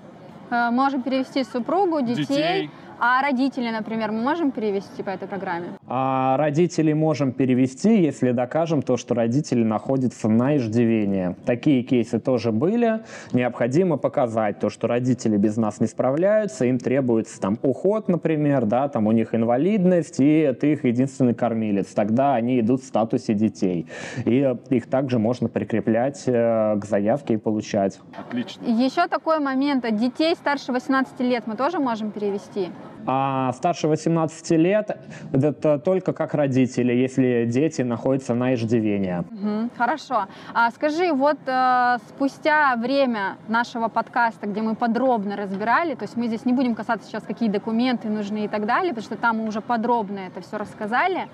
э, 0.50 0.70
можем 0.70 1.02
перевести 1.02 1.44
супругу, 1.44 2.00
детей, 2.02 2.26
детей 2.26 2.70
а 3.00 3.22
родители, 3.22 3.70
например, 3.70 4.12
мы 4.12 4.20
можем 4.20 4.50
перевести 4.50 5.02
по 5.02 5.08
этой 5.10 5.26
программе? 5.26 5.68
А 5.86 6.36
родителей 6.36 6.92
можем 6.92 7.32
перевести, 7.32 8.02
если 8.02 8.32
докажем 8.32 8.82
то, 8.82 8.98
что 8.98 9.14
родители 9.14 9.64
находятся 9.64 10.28
на 10.28 10.58
иждивении. 10.58 11.34
Такие 11.46 11.82
кейсы 11.82 12.20
тоже 12.20 12.52
были. 12.52 13.00
Необходимо 13.32 13.96
показать 13.96 14.58
то, 14.58 14.68
что 14.68 14.86
родители 14.86 15.38
без 15.38 15.56
нас 15.56 15.80
не 15.80 15.86
справляются, 15.86 16.66
им 16.66 16.78
требуется 16.78 17.40
там 17.40 17.58
уход, 17.62 18.08
например, 18.08 18.66
да, 18.66 18.88
там 18.88 19.06
у 19.06 19.12
них 19.12 19.34
инвалидность, 19.34 20.20
и 20.20 20.40
это 20.40 20.66
их 20.66 20.84
единственный 20.84 21.34
кормилец. 21.34 21.86
Тогда 21.94 22.34
они 22.34 22.60
идут 22.60 22.82
в 22.82 22.84
статусе 22.84 23.32
детей. 23.32 23.86
И 24.26 24.54
их 24.68 24.86
также 24.90 25.18
можно 25.18 25.48
прикреплять 25.48 26.24
э, 26.26 26.76
к 26.78 26.84
заявке 26.84 27.34
и 27.34 27.36
получать. 27.38 27.98
Отлично. 28.18 28.66
Еще 28.66 29.08
такой 29.08 29.40
момент. 29.40 29.86
Детей 29.90 30.34
старше 30.34 30.72
18 30.72 31.18
лет 31.20 31.46
мы 31.46 31.56
тоже 31.56 31.78
можем 31.78 32.10
перевести? 32.10 32.68
А 33.06 33.52
старше 33.52 33.88
18 33.88 34.50
лет 34.52 34.98
это 35.32 35.78
только 35.78 36.12
как 36.12 36.34
родители, 36.34 36.92
если 36.92 37.46
дети 37.46 37.82
находятся 37.82 38.34
на 38.34 38.54
иждивении. 38.54 39.18
Угу, 39.18 39.70
хорошо. 39.76 40.26
А 40.54 40.70
скажи, 40.70 41.12
вот 41.12 41.38
э, 41.46 41.96
спустя 42.08 42.76
время 42.76 43.36
нашего 43.48 43.88
подкаста, 43.88 44.46
где 44.46 44.62
мы 44.62 44.74
подробно 44.74 45.36
разбирали, 45.36 45.94
то 45.94 46.04
есть 46.04 46.16
мы 46.16 46.26
здесь 46.26 46.44
не 46.44 46.52
будем 46.52 46.74
касаться 46.74 47.08
сейчас, 47.08 47.22
какие 47.22 47.48
документы 47.48 48.08
нужны 48.08 48.44
и 48.44 48.48
так 48.48 48.66
далее, 48.66 48.90
потому 48.94 49.04
что 49.04 49.16
там 49.16 49.38
мы 49.38 49.48
уже 49.48 49.60
подробно 49.60 50.20
это 50.20 50.40
все 50.40 50.58
рассказали, 50.58 51.28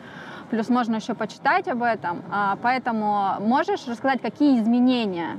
плюс 0.51 0.69
можно 0.69 0.97
еще 0.97 1.15
почитать 1.15 1.69
об 1.69 1.83
этом. 1.83 2.23
А, 2.31 2.57
поэтому 2.63 3.37
можешь 3.41 3.87
рассказать, 3.87 4.21
какие 4.21 4.61
изменения 4.61 5.39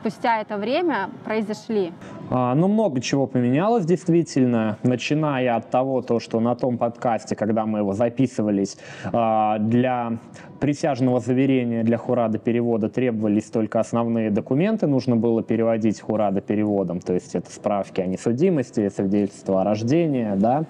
спустя 0.00 0.40
это 0.40 0.56
время 0.56 1.10
произошли? 1.24 1.92
А, 2.30 2.54
ну, 2.54 2.68
много 2.68 3.00
чего 3.00 3.26
поменялось 3.26 3.84
действительно, 3.84 4.78
начиная 4.82 5.56
от 5.56 5.70
того, 5.70 6.02
то, 6.02 6.20
что 6.20 6.40
на 6.40 6.54
том 6.54 6.78
подкасте, 6.78 7.34
когда 7.34 7.66
мы 7.66 7.80
его 7.80 7.92
записывались, 7.92 8.76
а, 9.12 9.58
для 9.58 10.18
присяжного 10.60 11.20
заверения 11.20 11.84
для 11.84 11.96
Хурада 11.96 12.38
перевода 12.38 12.88
требовались 12.88 13.44
только 13.44 13.80
основные 13.80 14.30
документы, 14.30 14.86
нужно 14.86 15.16
было 15.16 15.42
переводить 15.42 16.00
Хурада 16.00 16.40
переводом, 16.40 17.00
то 17.00 17.14
есть 17.14 17.34
это 17.34 17.50
справки 17.50 18.00
о 18.00 18.06
несудимости, 18.06 18.88
свидетельство 18.88 19.62
о 19.62 19.64
рождении, 19.64 20.32
да, 20.36 20.64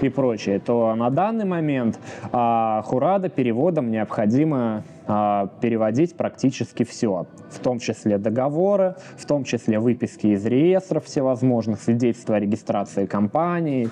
и 0.00 0.08
прочее, 0.08 0.58
то 0.60 0.94
на 0.94 1.10
данный 1.10 1.44
момент 1.44 1.98
а, 2.32 2.82
Хурада 2.82 3.28
переводом 3.28 3.90
необходимо 3.90 4.82
переводить 5.06 6.16
практически 6.16 6.84
все, 6.84 7.26
в 7.50 7.58
том 7.58 7.78
числе 7.78 8.18
договоры, 8.18 8.96
в 9.16 9.26
том 9.26 9.44
числе 9.44 9.78
выписки 9.78 10.28
из 10.28 10.46
реестров 10.46 11.04
всевозможных, 11.04 11.80
свидетельства 11.80 12.36
о 12.36 12.40
регистрации 12.40 13.06
компании. 13.06 13.90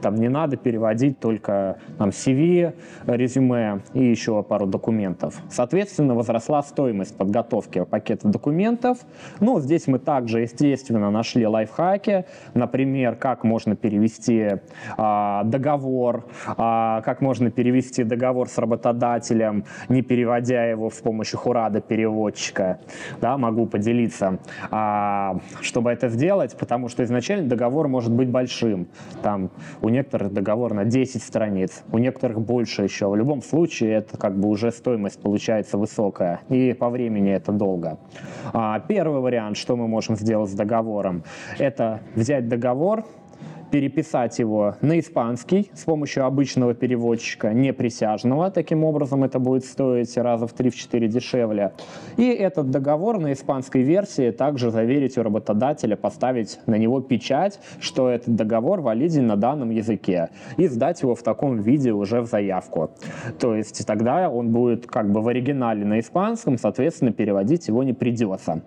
Там 0.00 0.14
не 0.14 0.28
надо 0.28 0.56
переводить 0.56 1.18
только 1.18 1.78
там, 1.98 2.10
CV, 2.10 2.74
резюме 3.06 3.80
и 3.92 4.04
еще 4.04 4.42
пару 4.42 4.66
документов. 4.66 5.40
Соответственно, 5.50 6.14
возросла 6.14 6.62
стоимость 6.62 7.16
подготовки 7.16 7.84
пакета 7.84 8.28
документов. 8.28 8.98
Ну, 9.40 9.60
здесь 9.60 9.86
мы 9.86 9.98
также, 9.98 10.42
естественно, 10.42 11.10
нашли 11.10 11.46
лайфхаки, 11.46 12.24
например, 12.54 13.16
как 13.16 13.44
можно 13.44 13.74
перевести 13.74 14.60
а, 14.96 15.44
договор, 15.44 16.24
а, 16.46 17.00
как 17.02 17.20
можно 17.20 17.50
перевести 17.50 18.04
договор 18.04 18.48
с 18.48 18.58
работодателем, 18.58 19.64
не 19.88 20.02
переводя 20.02 20.51
его 20.60 20.90
с 20.90 21.00
помощью 21.00 21.38
Хурада 21.38 21.80
переводчика. 21.80 22.78
Да, 23.20 23.36
могу 23.38 23.66
поделиться, 23.66 24.38
а, 24.70 25.38
чтобы 25.60 25.90
это 25.90 26.08
сделать, 26.08 26.56
потому 26.56 26.88
что 26.88 27.04
изначально 27.04 27.48
договор 27.48 27.88
может 27.88 28.12
быть 28.12 28.28
большим. 28.28 28.88
Там 29.22 29.50
у 29.80 29.88
некоторых 29.88 30.32
договор 30.32 30.74
на 30.74 30.84
10 30.84 31.22
страниц, 31.22 31.82
у 31.92 31.98
некоторых 31.98 32.40
больше 32.40 32.82
еще. 32.82 33.08
В 33.08 33.16
любом 33.16 33.42
случае 33.42 33.94
это 33.94 34.16
как 34.16 34.38
бы 34.38 34.48
уже 34.48 34.70
стоимость 34.72 35.20
получается 35.20 35.78
высокая, 35.78 36.40
и 36.48 36.72
по 36.72 36.90
времени 36.90 37.32
это 37.32 37.52
долго. 37.52 37.98
А, 38.52 38.80
первый 38.80 39.20
вариант, 39.20 39.56
что 39.56 39.76
мы 39.76 39.88
можем 39.88 40.16
сделать 40.16 40.50
с 40.50 40.54
договором, 40.54 41.24
это 41.58 42.00
взять 42.14 42.48
договор, 42.48 43.04
переписать 43.72 44.38
его 44.38 44.76
на 44.82 45.00
испанский 45.00 45.70
с 45.72 45.84
помощью 45.84 46.26
обычного 46.26 46.74
переводчика, 46.74 47.54
не 47.54 47.72
присяжного. 47.72 48.50
Таким 48.50 48.84
образом, 48.84 49.24
это 49.24 49.38
будет 49.38 49.64
стоить 49.64 50.14
раза 50.18 50.46
в 50.46 50.54
3-4 50.54 51.06
дешевле. 51.08 51.72
И 52.18 52.28
этот 52.28 52.70
договор 52.70 53.18
на 53.18 53.32
испанской 53.32 53.80
версии 53.82 54.30
также 54.30 54.70
заверить 54.70 55.16
у 55.16 55.22
работодателя, 55.22 55.96
поставить 55.96 56.60
на 56.66 56.76
него 56.76 57.00
печать, 57.00 57.58
что 57.80 58.10
этот 58.10 58.36
договор 58.36 58.82
валиден 58.82 59.26
на 59.26 59.36
данном 59.36 59.70
языке, 59.70 60.28
и 60.58 60.68
сдать 60.68 61.00
его 61.00 61.14
в 61.14 61.22
таком 61.22 61.56
виде 61.56 61.92
уже 61.92 62.20
в 62.20 62.26
заявку. 62.26 62.90
То 63.40 63.54
есть 63.54 63.86
тогда 63.86 64.28
он 64.28 64.50
будет 64.50 64.86
как 64.86 65.10
бы 65.10 65.22
в 65.22 65.28
оригинале 65.28 65.86
на 65.86 65.98
испанском, 65.98 66.58
соответственно, 66.58 67.12
переводить 67.12 67.68
его 67.68 67.82
не 67.82 67.94
придется. 67.94 68.62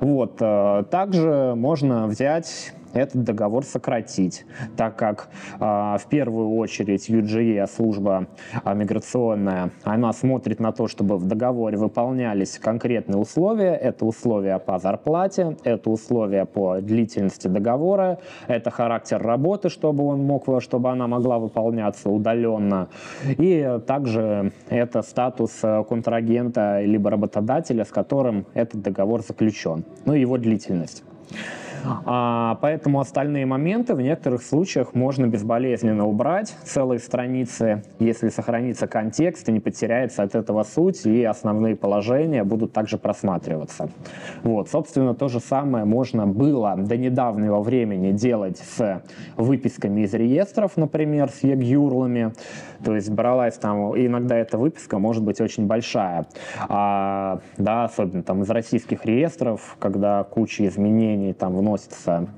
Вот. 0.00 0.36
Э, 0.40 0.84
также 0.90 1.54
можно 1.56 2.06
взять 2.06 2.72
этот 2.92 3.24
договор 3.24 3.64
сократить, 3.64 4.44
так 4.76 4.96
как 4.96 5.28
э, 5.54 5.58
в 5.60 6.02
первую 6.08 6.56
очередь 6.56 7.08
UGE, 7.08 7.66
служба 7.66 8.26
э, 8.64 8.74
миграционная, 8.74 9.70
она 9.84 10.12
смотрит 10.12 10.60
на 10.60 10.72
то, 10.72 10.88
чтобы 10.88 11.16
в 11.16 11.26
договоре 11.26 11.76
выполнялись 11.76 12.58
конкретные 12.58 13.18
условия. 13.18 13.74
Это 13.74 14.04
условия 14.04 14.58
по 14.58 14.78
зарплате, 14.78 15.56
это 15.64 15.90
условия 15.90 16.44
по 16.44 16.80
длительности 16.80 17.48
договора, 17.48 18.18
это 18.46 18.70
характер 18.70 19.20
работы, 19.22 19.68
чтобы 19.68 20.04
он 20.04 20.24
мог, 20.24 20.48
чтобы 20.60 20.90
она 20.90 21.06
могла 21.06 21.38
выполняться 21.38 22.10
удаленно. 22.10 22.88
И 23.26 23.78
также 23.86 24.52
это 24.68 25.02
статус 25.02 25.58
э, 25.62 25.84
контрагента 25.88 26.80
либо 26.80 27.10
работодателя, 27.10 27.84
с 27.84 27.90
которым 27.90 28.46
этот 28.54 28.82
договор 28.82 29.22
заключен, 29.22 29.84
ну 30.04 30.14
и 30.14 30.20
его 30.20 30.38
длительность. 30.38 31.04
А, 32.04 32.58
поэтому 32.60 33.00
остальные 33.00 33.46
моменты 33.46 33.94
в 33.94 34.00
некоторых 34.00 34.42
случаях 34.42 34.94
можно 34.94 35.26
безболезненно 35.26 36.06
убрать. 36.06 36.54
Целые 36.64 36.98
страницы, 36.98 37.82
если 37.98 38.28
сохранится 38.28 38.86
контекст 38.86 39.48
и 39.48 39.52
не 39.52 39.60
потеряется 39.60 40.22
от 40.22 40.34
этого 40.34 40.62
суть, 40.62 41.06
и 41.06 41.24
основные 41.24 41.76
положения 41.76 42.44
будут 42.44 42.72
также 42.72 42.98
просматриваться. 42.98 43.90
Вот, 44.42 44.68
собственно, 44.68 45.14
то 45.14 45.28
же 45.28 45.40
самое 45.40 45.84
можно 45.84 46.26
было 46.26 46.74
до 46.76 46.96
недавнего 46.96 47.60
времени 47.60 48.12
делать 48.12 48.58
с 48.58 49.02
выписками 49.36 50.02
из 50.02 50.14
реестров, 50.14 50.76
например, 50.76 51.30
с 51.30 51.42
ЕГЮРЛами. 51.42 52.32
То 52.84 52.94
есть 52.94 53.10
бралась 53.10 53.56
там, 53.56 53.96
иногда 53.96 54.36
эта 54.36 54.58
выписка 54.58 54.98
может 54.98 55.22
быть 55.22 55.40
очень 55.40 55.66
большая. 55.66 56.26
А, 56.68 57.40
да, 57.56 57.84
особенно 57.84 58.22
там 58.22 58.42
из 58.42 58.50
российских 58.50 59.04
реестров, 59.04 59.76
когда 59.78 60.24
куча 60.24 60.66
изменений 60.66 61.32
там 61.32 61.56
вносится 61.56 62.28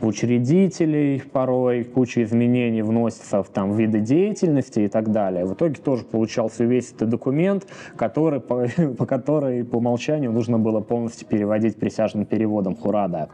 в 0.00 0.06
учредителей 0.06 1.22
порой, 1.32 1.84
куча 1.84 2.22
изменений 2.22 2.82
вносится 2.82 3.42
в 3.42 3.48
там, 3.48 3.72
виды 3.72 4.00
деятельности 4.00 4.80
и 4.80 4.88
так 4.88 5.12
далее. 5.12 5.44
В 5.44 5.54
итоге 5.54 5.74
тоже 5.74 6.04
получался 6.04 6.64
весь 6.64 6.92
этот 6.92 7.10
документ, 7.10 7.66
который, 7.96 8.40
по, 8.40 8.66
по 8.98 9.06
которой 9.06 9.64
по 9.64 9.76
умолчанию 9.76 10.32
нужно 10.32 10.58
было 10.58 10.80
полностью 10.80 11.26
переводить 11.26 11.76
присяжным 11.76 12.24
переводом 12.24 12.76
Хурада. 12.76 13.28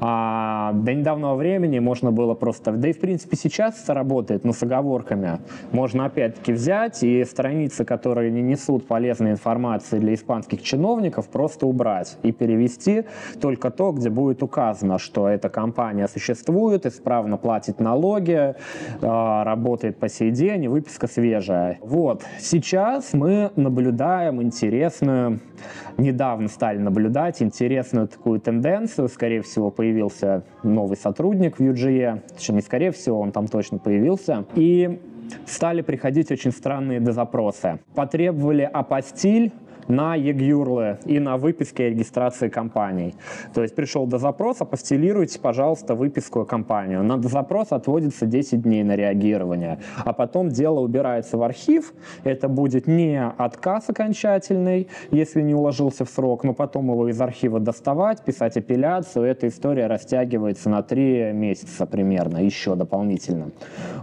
А 0.00 0.72
до 0.72 0.94
недавнего 0.94 1.34
времени 1.34 1.78
можно 1.78 2.10
было 2.12 2.34
просто, 2.34 2.72
да 2.72 2.88
и 2.88 2.92
в 2.92 3.00
принципе 3.00 3.36
сейчас 3.36 3.82
это 3.82 3.94
работает, 3.94 4.44
но 4.44 4.52
с 4.52 4.62
оговорками. 4.62 5.38
Можно 5.80 6.04
опять-таки 6.04 6.52
взять 6.52 7.02
и 7.02 7.24
страницы, 7.24 7.86
которые 7.86 8.30
не 8.30 8.42
несут 8.42 8.86
полезной 8.86 9.30
информации 9.30 9.98
для 9.98 10.12
испанских 10.12 10.62
чиновников, 10.62 11.30
просто 11.30 11.66
убрать 11.66 12.18
и 12.22 12.32
перевести 12.32 13.04
только 13.40 13.70
то, 13.70 13.90
где 13.92 14.10
будет 14.10 14.42
указано, 14.42 14.98
что 14.98 15.26
эта 15.26 15.48
компания 15.48 16.06
существует, 16.06 16.84
исправно 16.84 17.38
платит 17.38 17.80
налоги, 17.80 18.56
а, 19.00 19.42
работает 19.44 19.96
по 19.96 20.10
сей 20.10 20.30
день, 20.30 20.64
и 20.64 20.68
выписка 20.68 21.06
свежая. 21.06 21.78
Вот. 21.80 22.24
Сейчас 22.38 23.14
мы 23.14 23.50
наблюдаем 23.56 24.42
интересную, 24.42 25.40
недавно 25.96 26.48
стали 26.48 26.76
наблюдать 26.76 27.40
интересную 27.40 28.06
такую 28.06 28.38
тенденцию. 28.38 29.08
Скорее 29.08 29.40
всего, 29.40 29.70
появился 29.70 30.42
новый 30.62 30.98
сотрудник 30.98 31.58
в 31.58 31.62
UGE, 31.62 32.20
точнее, 32.34 32.56
не 32.56 32.62
скорее 32.62 32.90
всего, 32.90 33.18
он 33.18 33.32
там 33.32 33.48
точно 33.48 33.78
появился. 33.78 34.44
И 34.54 35.00
стали 35.46 35.82
приходить 35.82 36.30
очень 36.30 36.52
странные 36.52 37.00
дозапросы. 37.00 37.80
Потребовали 37.94 38.62
апостиль 38.62 39.52
на 39.90 40.14
ЕГЮРЛы 40.14 40.98
и 41.04 41.18
на 41.18 41.36
выписке 41.36 41.90
регистрации 41.90 42.48
компаний. 42.48 43.14
То 43.54 43.62
есть 43.62 43.74
пришел 43.74 44.06
до 44.06 44.18
запроса, 44.18 44.64
постелируйте, 44.64 45.38
пожалуйста, 45.38 45.94
выписку 45.94 46.40
о 46.40 46.44
компанию. 46.44 47.02
На 47.02 47.20
запрос 47.20 47.72
отводится 47.72 48.26
10 48.26 48.62
дней 48.62 48.84
на 48.84 48.96
реагирование, 48.96 49.78
а 50.04 50.12
потом 50.12 50.48
дело 50.48 50.80
убирается 50.80 51.36
в 51.36 51.42
архив. 51.42 51.92
Это 52.24 52.48
будет 52.48 52.86
не 52.86 53.22
отказ 53.22 53.88
окончательный, 53.88 54.88
если 55.10 55.42
не 55.42 55.54
уложился 55.54 56.04
в 56.04 56.08
срок, 56.08 56.44
но 56.44 56.54
потом 56.54 56.90
его 56.90 57.08
из 57.08 57.20
архива 57.20 57.60
доставать, 57.60 58.22
писать 58.22 58.56
апелляцию. 58.56 59.26
Эта 59.26 59.48
история 59.48 59.86
растягивается 59.86 60.70
на 60.70 60.82
3 60.82 61.32
месяца 61.32 61.86
примерно, 61.86 62.38
еще 62.38 62.74
дополнительно. 62.74 63.50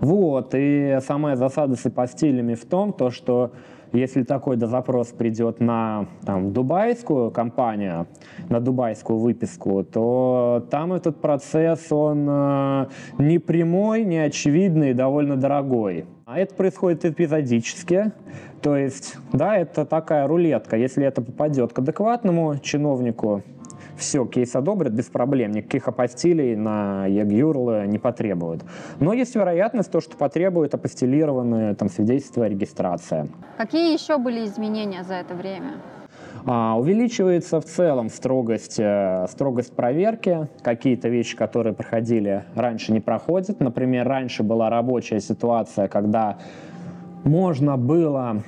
Вот, 0.01 0.53
и 0.53 0.99
самая 1.05 1.35
засада 1.35 1.75
с 1.75 1.85
апостилями 1.85 2.55
в 2.55 2.65
том, 2.65 2.93
то, 2.93 3.09
что 3.09 3.51
если 3.97 4.23
такой 4.23 4.57
запрос 4.57 5.07
придет 5.07 5.59
на 5.59 6.05
там, 6.25 6.53
дубайскую 6.53 7.31
компанию, 7.31 8.07
на 8.49 8.59
дубайскую 8.59 9.19
выписку, 9.19 9.83
то 9.83 10.65
там 10.69 10.93
этот 10.93 11.19
процесс, 11.19 11.91
он 11.91 12.27
э, 12.29 12.85
не 13.17 13.39
прямой, 13.39 14.03
не 14.03 14.19
очевидный, 14.19 14.93
довольно 14.93 15.35
дорогой. 15.35 16.05
А 16.25 16.39
это 16.39 16.53
происходит 16.55 17.05
эпизодически. 17.05 18.11
То 18.61 18.75
есть, 18.75 19.17
да, 19.31 19.55
это 19.55 19.85
такая 19.85 20.27
рулетка. 20.27 20.75
Если 20.75 21.05
это 21.05 21.21
попадет 21.21 21.73
к 21.73 21.79
адекватному 21.79 22.57
чиновнику, 22.59 23.43
все, 23.97 24.25
кейс 24.25 24.55
одобрят 24.55 24.93
без 24.93 25.05
проблем, 25.05 25.51
никаких 25.51 25.87
апостилей 25.87 26.55
на 26.55 27.05
ЕГЮРЛ 27.07 27.83
не 27.83 27.99
потребуют. 27.99 28.63
Но 28.99 29.13
есть 29.13 29.35
вероятность, 29.35 29.91
то, 29.91 30.01
что 30.01 30.15
потребует 30.17 30.73
апостилированные 30.73 31.75
там, 31.75 31.89
свидетельства 31.89 32.45
о 32.45 32.49
регистрации. 32.49 33.29
Какие 33.57 33.93
еще 33.93 34.17
были 34.17 34.45
изменения 34.45 35.03
за 35.03 35.15
это 35.15 35.33
время? 35.33 35.73
А, 36.45 36.77
увеличивается 36.77 37.59
в 37.59 37.65
целом 37.65 38.09
строгость, 38.09 38.79
э, 38.79 39.25
строгость 39.29 39.75
проверки. 39.75 40.47
Какие-то 40.61 41.09
вещи, 41.09 41.35
которые 41.35 41.73
проходили 41.73 42.45
раньше, 42.55 42.93
не 42.93 43.01
проходят. 43.01 43.59
Например, 43.59 44.07
раньше 44.07 44.43
была 44.43 44.69
рабочая 44.69 45.19
ситуация, 45.19 45.87
когда 45.87 46.37
можно 47.23 47.77
было 47.77 48.43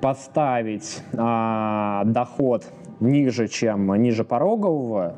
поставить 0.00 1.02
а, 1.16 2.04
доход 2.04 2.64
ниже, 3.00 3.48
чем 3.48 3.94
ниже 4.00 4.24
порогового, 4.24 5.16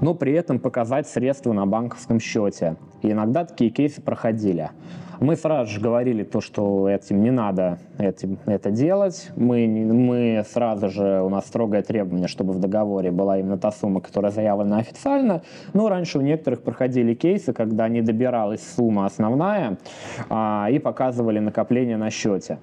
но 0.00 0.14
при 0.14 0.32
этом 0.32 0.58
показать 0.58 1.08
средства 1.08 1.52
на 1.52 1.66
банковском 1.66 2.20
счете. 2.20 2.76
И 3.02 3.10
иногда 3.10 3.44
такие 3.44 3.70
кейсы 3.70 4.00
проходили. 4.02 4.70
Мы 5.22 5.36
сразу 5.36 5.70
же 5.70 5.80
говорили 5.80 6.24
то, 6.24 6.40
что 6.40 6.88
этим 6.88 7.22
не 7.22 7.30
надо 7.30 7.78
этим, 7.96 8.40
это 8.46 8.72
делать. 8.72 9.30
Мы, 9.36 9.68
мы 9.68 10.42
сразу 10.44 10.88
же, 10.88 11.22
у 11.22 11.28
нас 11.28 11.46
строгое 11.46 11.82
требование, 11.82 12.26
чтобы 12.26 12.52
в 12.52 12.58
договоре 12.58 13.12
была 13.12 13.38
именно 13.38 13.56
та 13.56 13.70
сумма, 13.70 14.00
которая 14.00 14.32
заявлена 14.32 14.78
официально. 14.78 15.42
Но 15.74 15.88
раньше 15.88 16.18
у 16.18 16.22
некоторых 16.22 16.62
проходили 16.62 17.14
кейсы, 17.14 17.52
когда 17.52 17.86
не 17.88 18.02
добиралась 18.02 18.66
сумма 18.74 19.06
основная 19.06 19.78
а, 20.28 20.66
и 20.72 20.80
показывали 20.80 21.38
накопление 21.38 21.96
на 21.96 22.10
счете. 22.10 22.58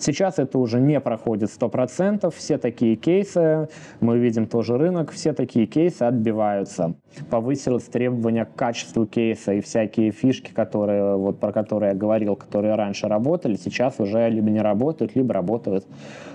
Сейчас 0.00 0.38
это 0.38 0.58
уже 0.58 0.80
не 0.80 0.98
проходит 0.98 1.50
100%. 1.50 2.32
Все 2.34 2.56
такие 2.56 2.96
кейсы, 2.96 3.68
мы 4.00 4.18
видим 4.18 4.46
тоже 4.46 4.78
рынок, 4.78 5.10
все 5.10 5.34
такие 5.34 5.66
кейсы 5.66 6.02
отбиваются. 6.04 6.94
Повысилось 7.28 7.84
требование 7.84 8.46
к 8.46 8.54
качеству 8.54 9.06
кейса 9.06 9.52
и 9.52 9.60
всякие 9.60 10.10
фишки, 10.10 10.52
которые, 10.52 11.16
вот, 11.16 11.38
про 11.38 11.52
которые 11.52 11.92
я 11.92 11.98
говорил, 12.00 12.36
которые 12.36 12.74
раньше 12.74 13.08
работали, 13.08 13.56
сейчас 13.56 14.00
уже 14.00 14.28
либо 14.30 14.50
не 14.50 14.60
работают, 14.60 15.14
либо 15.14 15.34
работают 15.34 15.84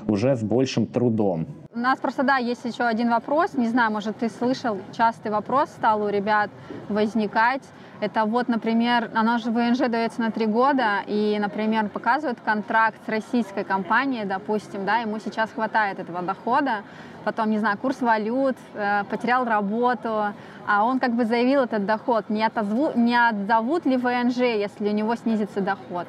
уже 0.08 0.36
с 0.36 0.44
большим 0.44 0.88
трудом. 0.88 1.48
У 1.74 1.80
нас 1.80 2.00
просто, 2.00 2.24
да, 2.24 2.38
есть 2.38 2.64
еще 2.64 2.84
один 2.84 3.10
вопрос. 3.10 3.54
Не 3.54 3.68
знаю, 3.68 3.92
может, 3.92 4.18
ты 4.18 4.30
слышал, 4.30 4.78
частый 4.96 5.32
вопрос 5.32 5.70
стал 5.70 6.04
у 6.04 6.10
ребят 6.10 6.50
возникать. 6.90 7.64
Это 8.02 8.26
вот, 8.26 8.48
например, 8.48 9.10
оно 9.14 9.38
же 9.38 9.52
ВНЖ 9.52 9.90
дается 9.90 10.22
на 10.22 10.32
три 10.32 10.46
года, 10.46 11.00
и, 11.08 11.38
например, 11.40 11.90
показывает 11.90 12.38
контракт 12.44 12.98
с 13.06 13.10
российской 13.10 13.64
компанией, 13.64 14.26
допустим, 14.26 14.86
да, 14.86 14.98
ему 14.98 15.20
сейчас 15.20 15.50
хватает 15.52 16.00
этого 16.00 16.22
дохода, 16.22 16.84
потом, 17.24 17.50
не 17.50 17.58
знаю, 17.58 17.78
курс 17.78 18.02
валют, 18.02 18.58
э, 18.74 19.04
потерял 19.10 19.46
работу, 19.46 20.34
а 20.68 20.84
он 20.84 21.00
как 21.00 21.14
бы 21.14 21.26
заявил 21.26 21.62
этот 21.62 21.86
доход, 21.86 22.30
не, 22.30 22.44
отозву, 22.44 22.92
не 22.96 23.16
отзовут 23.16 23.86
ли 23.86 23.98
ВНЖ, 23.98 24.38
если 24.38 24.90
у 24.90 24.94
него 24.94 25.16
снизится 25.16 25.62
доход? 25.62 26.08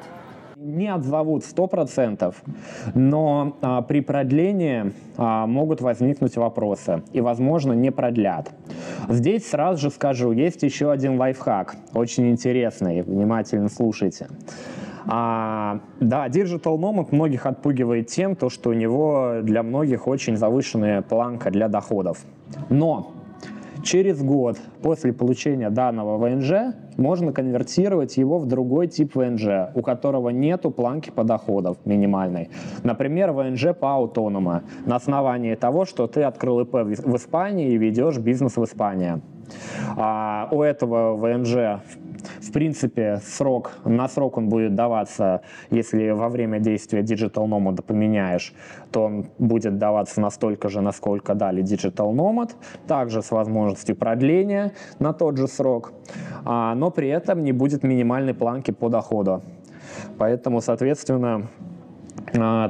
Не 0.59 0.87
отзовут 0.91 1.43
100%, 1.43 2.33
но 2.95 3.57
а, 3.61 3.83
при 3.83 4.01
продлении 4.01 4.91
а, 5.15 5.45
могут 5.45 5.81
возникнуть 5.81 6.35
вопросы 6.35 7.03
и, 7.13 7.21
возможно, 7.21 7.73
не 7.73 7.91
продлят. 7.91 8.49
Здесь 9.07 9.47
сразу 9.47 9.79
же 9.79 9.89
скажу, 9.91 10.31
есть 10.31 10.63
еще 10.63 10.89
один 10.89 11.19
лайфхак, 11.19 11.75
очень 11.93 12.31
интересный, 12.31 13.03
внимательно 13.03 13.69
слушайте. 13.69 14.29
А, 15.05 15.79
да, 15.99 16.27
Digital 16.27 16.79
Nomad 16.79 17.09
многих 17.11 17.45
отпугивает 17.45 18.07
тем, 18.07 18.35
то, 18.35 18.49
что 18.49 18.71
у 18.71 18.73
него 18.73 19.41
для 19.43 19.61
многих 19.61 20.07
очень 20.07 20.37
завышенная 20.37 21.03
планка 21.03 21.51
для 21.51 21.67
доходов. 21.67 22.25
Но 22.69 23.11
через 23.87 24.21
год 24.21 24.57
после 24.81 25.13
получения 25.13 25.69
данного 25.69 26.17
ВНЖ 26.17 26.75
можно 26.97 27.31
конвертировать 27.31 28.17
его 28.17 28.37
в 28.37 28.45
другой 28.45 28.87
тип 28.87 29.15
ВНЖ, 29.15 29.69
у 29.75 29.81
которого 29.81 30.29
нету 30.29 30.71
планки 30.71 31.09
по 31.09 31.23
доходов 31.23 31.77
минимальной. 31.85 32.49
Например, 32.83 33.31
ВНЖ 33.31 33.67
по 33.79 33.93
аутонома, 33.93 34.63
на 34.85 34.97
основании 34.97 35.55
того, 35.55 35.85
что 35.85 36.07
ты 36.07 36.23
открыл 36.23 36.61
ИП 36.61 36.73
в 36.73 37.15
Испании 37.15 37.69
и 37.69 37.77
ведешь 37.77 38.17
бизнес 38.17 38.57
в 38.57 38.63
Испании. 38.65 39.21
А 39.95 40.47
у 40.51 40.61
этого 40.61 41.15
ВНЖ 41.15 41.81
в 42.41 42.51
принципе, 42.51 43.21
срок, 43.25 43.71
на 43.85 44.07
срок 44.07 44.37
он 44.37 44.49
будет 44.49 44.75
даваться, 44.75 45.41
если 45.69 46.09
во 46.11 46.29
время 46.29 46.59
действия 46.59 47.01
Digital 47.01 47.47
Nomad 47.47 47.81
поменяешь, 47.81 48.53
то 48.91 49.03
он 49.03 49.27
будет 49.37 49.77
даваться 49.77 50.21
настолько 50.21 50.69
же, 50.69 50.81
насколько 50.81 51.35
дали 51.35 51.63
Digital 51.63 52.13
Nomad, 52.13 52.51
также 52.87 53.21
с 53.21 53.31
возможностью 53.31 53.95
продления 53.95 54.73
на 54.99 55.13
тот 55.13 55.37
же 55.37 55.47
срок, 55.47 55.93
а, 56.45 56.75
но 56.75 56.91
при 56.91 57.09
этом 57.09 57.43
не 57.43 57.51
будет 57.51 57.83
минимальной 57.83 58.33
планки 58.33 58.71
по 58.71 58.89
доходу. 58.89 59.41
Поэтому, 60.17 60.61
соответственно, 60.61 61.47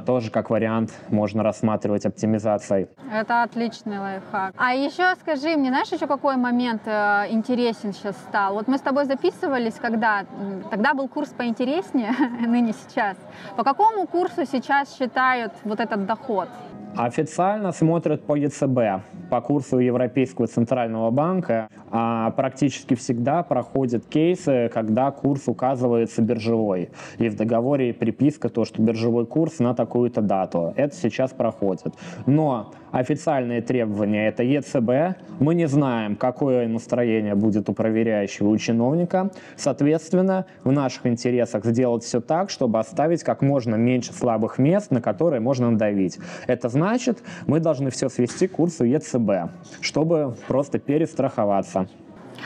тоже 0.05 0.31
как 0.31 0.49
вариант 0.49 0.91
можно 1.09 1.43
рассматривать 1.43 2.05
оптимизацией. 2.05 2.87
Это 3.11 3.43
отличный 3.43 3.99
лайфхак. 3.99 4.53
А 4.57 4.73
еще 4.73 5.15
скажи 5.21 5.55
мне, 5.57 5.69
знаешь, 5.69 5.89
еще 5.89 6.07
какой 6.07 6.37
момент 6.37 6.81
э, 6.85 7.25
интересен 7.29 7.93
сейчас 7.93 8.15
стал? 8.17 8.53
Вот 8.53 8.67
мы 8.67 8.77
с 8.77 8.81
тобой 8.81 9.05
записывались, 9.05 9.75
когда 9.75 10.25
тогда 10.69 10.93
был 10.93 11.07
курс 11.07 11.29
поинтереснее, 11.29 12.13
ныне 12.39 12.73
сейчас. 12.73 13.17
По 13.55 13.63
какому 13.63 14.07
курсу 14.07 14.45
сейчас 14.45 14.95
считают 14.95 15.53
вот 15.63 15.79
этот 15.79 16.05
доход? 16.05 16.49
Официально 16.97 17.71
смотрят 17.73 18.23
по 18.23 18.35
ЕЦБ, 18.35 19.03
по 19.29 19.41
курсу 19.41 19.77
Европейского 19.77 20.47
центрального 20.47 21.11
банка. 21.11 21.69
А 21.91 22.31
практически 22.31 22.95
всегда 22.95 23.43
проходят 23.43 24.05
кейсы, 24.07 24.71
когда 24.73 25.11
курс 25.11 25.43
указывается 25.45 26.23
биржевой. 26.23 26.89
И 27.19 27.29
в 27.29 27.35
договоре 27.35 27.93
приписка 27.93 28.49
то, 28.49 28.65
что 28.65 28.81
биржевой 28.81 29.27
курс 29.27 29.59
на 29.59 29.75
такую-то 29.75 30.21
дату. 30.21 30.73
Это 30.75 30.95
сейчас 30.95 31.31
проходит. 31.33 31.93
Но 32.25 32.73
официальные 32.97 33.61
требования 33.61 34.27
это 34.27 34.43
ЕЦБ. 34.43 35.17
Мы 35.39 35.55
не 35.55 35.67
знаем, 35.67 36.15
какое 36.15 36.67
настроение 36.67 37.35
будет 37.35 37.69
у 37.69 37.73
проверяющего 37.73 38.49
у 38.49 38.57
чиновника. 38.57 39.31
Соответственно, 39.55 40.45
в 40.63 40.71
наших 40.71 41.05
интересах 41.05 41.65
сделать 41.65 42.03
все 42.03 42.21
так, 42.21 42.49
чтобы 42.49 42.79
оставить 42.79 43.23
как 43.23 43.41
можно 43.41 43.75
меньше 43.75 44.13
слабых 44.13 44.57
мест, 44.57 44.91
на 44.91 45.01
которые 45.01 45.39
можно 45.39 45.69
надавить. 45.69 46.17
Это 46.47 46.69
значит, 46.69 47.19
мы 47.45 47.59
должны 47.59 47.91
все 47.91 48.09
свести 48.09 48.47
к 48.47 48.53
курсу 48.53 48.83
ЕЦБ, 48.83 49.51
чтобы 49.81 50.35
просто 50.47 50.79
перестраховаться. 50.79 51.87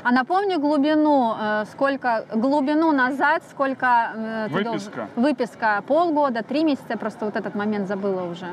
А 0.03 0.11
напомню 0.11 0.59
глубину, 0.59 1.33
э, 1.39 1.65
сколько 1.71 2.25
глубину 2.33 2.91
назад, 2.91 3.43
сколько 3.49 4.13
э, 4.15 4.47
выписка. 4.49 4.63
Должен, 4.63 5.09
выписка 5.15 5.83
полгода, 5.85 6.43
три 6.43 6.63
месяца, 6.63 6.97
просто 6.97 7.25
вот 7.25 7.35
этот 7.35 7.55
момент 7.55 7.87
забыла 7.87 8.23
уже. 8.23 8.47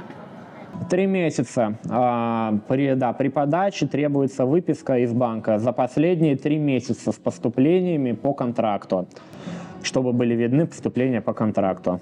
Три 0.91 1.07
месяца 1.07 1.75
а, 1.91 2.55
при, 2.67 2.95
да, 2.95 3.13
при 3.13 3.29
подаче 3.29 3.87
требуется 3.87 4.47
выписка 4.47 4.99
из 4.99 5.13
банка 5.13 5.59
за 5.59 5.73
последние 5.73 6.37
три 6.37 6.59
месяца 6.59 7.13
с 7.13 7.17
поступлениями 7.17 8.13
по 8.13 8.33
контракту, 8.33 9.07
чтобы 9.83 10.13
были 10.13 10.35
видны 10.35 10.67
поступления 10.67 11.21
по 11.21 11.35
контракту. 11.35 12.01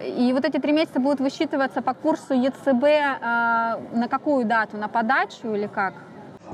И 0.00 0.32
вот 0.32 0.44
эти 0.44 0.58
три 0.58 0.72
месяца 0.72 1.00
будут 1.00 1.20
высчитываться 1.20 1.82
по 1.82 1.92
курсу 1.92 2.32
ЕЦБ 2.34 2.84
э, 2.84 3.18
на 3.92 4.08
какую 4.08 4.46
дату? 4.46 4.76
На 4.76 4.88
подачу 4.88 5.54
или 5.54 5.66
как? 5.66 5.94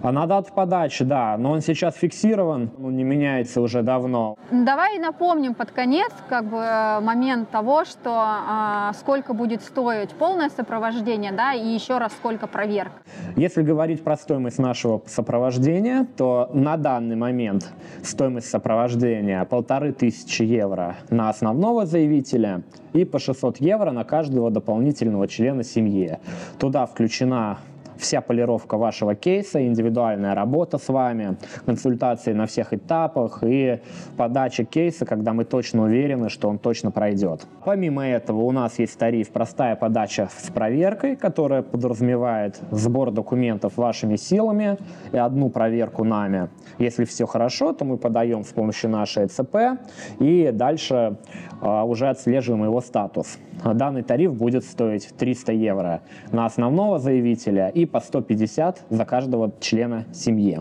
А 0.02 0.12
на 0.12 0.26
дату 0.26 0.52
подачи, 0.54 1.04
да, 1.04 1.36
но 1.38 1.52
он 1.52 1.60
сейчас 1.60 1.96
фиксирован, 1.96 2.70
он 2.82 2.96
не 2.96 3.04
меняется 3.04 3.60
уже 3.60 3.82
давно. 3.82 4.36
Давай 4.50 4.98
напомним 4.98 5.54
под 5.54 5.70
конец 5.70 6.10
как 6.28 6.44
бы 6.44 7.04
момент 7.04 7.50
того, 7.50 7.84
что 7.84 8.10
а, 8.14 8.92
сколько 8.94 9.34
будет 9.34 9.62
стоить 9.62 10.10
полное 10.10 10.50
сопровождение, 10.50 11.32
да, 11.32 11.54
и 11.54 11.66
еще 11.66 11.98
раз 11.98 12.12
сколько 12.12 12.46
проверок. 12.46 12.92
Если 13.36 13.62
говорить 13.62 14.02
про 14.02 14.16
стоимость 14.16 14.58
нашего 14.58 15.02
сопровождения, 15.06 16.06
то 16.16 16.50
на 16.52 16.76
данный 16.76 17.16
момент 17.16 17.72
стоимость 18.02 18.50
сопровождения 18.50 19.44
полторы 19.44 19.92
тысячи 19.92 20.42
евро 20.42 20.96
на 21.10 21.30
основного 21.30 21.86
заявителя 21.86 22.62
и 22.92 23.04
по 23.04 23.18
600 23.18 23.58
евро 23.58 23.90
на 23.90 24.04
каждого 24.04 24.50
дополнительного 24.50 25.28
члена 25.28 25.64
семьи. 25.64 26.18
Туда 26.58 26.86
включена 26.86 27.58
вся 27.96 28.20
полировка 28.20 28.76
вашего 28.76 29.14
кейса, 29.14 29.66
индивидуальная 29.66 30.34
работа 30.34 30.78
с 30.78 30.88
вами, 30.88 31.36
консультации 31.66 32.32
на 32.32 32.46
всех 32.46 32.72
этапах 32.72 33.42
и 33.42 33.80
подача 34.16 34.64
кейса, 34.64 35.04
когда 35.06 35.32
мы 35.32 35.44
точно 35.44 35.84
уверены, 35.84 36.28
что 36.28 36.48
он 36.48 36.58
точно 36.58 36.90
пройдет. 36.90 37.46
Помимо 37.64 38.06
этого 38.06 38.42
у 38.42 38.52
нас 38.52 38.78
есть 38.78 38.98
тариф 38.98 39.30
«Простая 39.30 39.76
подача 39.76 40.28
с 40.36 40.50
проверкой», 40.50 41.16
которая 41.16 41.62
подразумевает 41.62 42.60
сбор 42.70 43.10
документов 43.10 43.76
вашими 43.76 44.16
силами 44.16 44.76
и 45.12 45.18
одну 45.18 45.50
проверку 45.50 46.04
нами. 46.04 46.48
Если 46.78 47.04
все 47.04 47.26
хорошо, 47.26 47.72
то 47.72 47.84
мы 47.84 47.96
подаем 47.96 48.44
с 48.44 48.48
помощью 48.48 48.90
нашей 48.90 49.26
ЦП 49.26 49.56
и 50.20 50.50
дальше 50.52 51.16
э, 51.60 51.82
уже 51.82 52.08
отслеживаем 52.08 52.64
его 52.64 52.80
статус. 52.80 53.38
Данный 53.62 54.02
тариф 54.02 54.34
будет 54.34 54.64
стоить 54.64 55.08
300 55.16 55.52
евро 55.52 56.00
на 56.32 56.46
основного 56.46 56.98
заявителя 56.98 57.68
и 57.68 57.83
и 57.84 57.86
по 57.86 58.00
150 58.00 58.86
за 58.90 59.04
каждого 59.04 59.52
члена 59.60 60.06
семьи. 60.12 60.60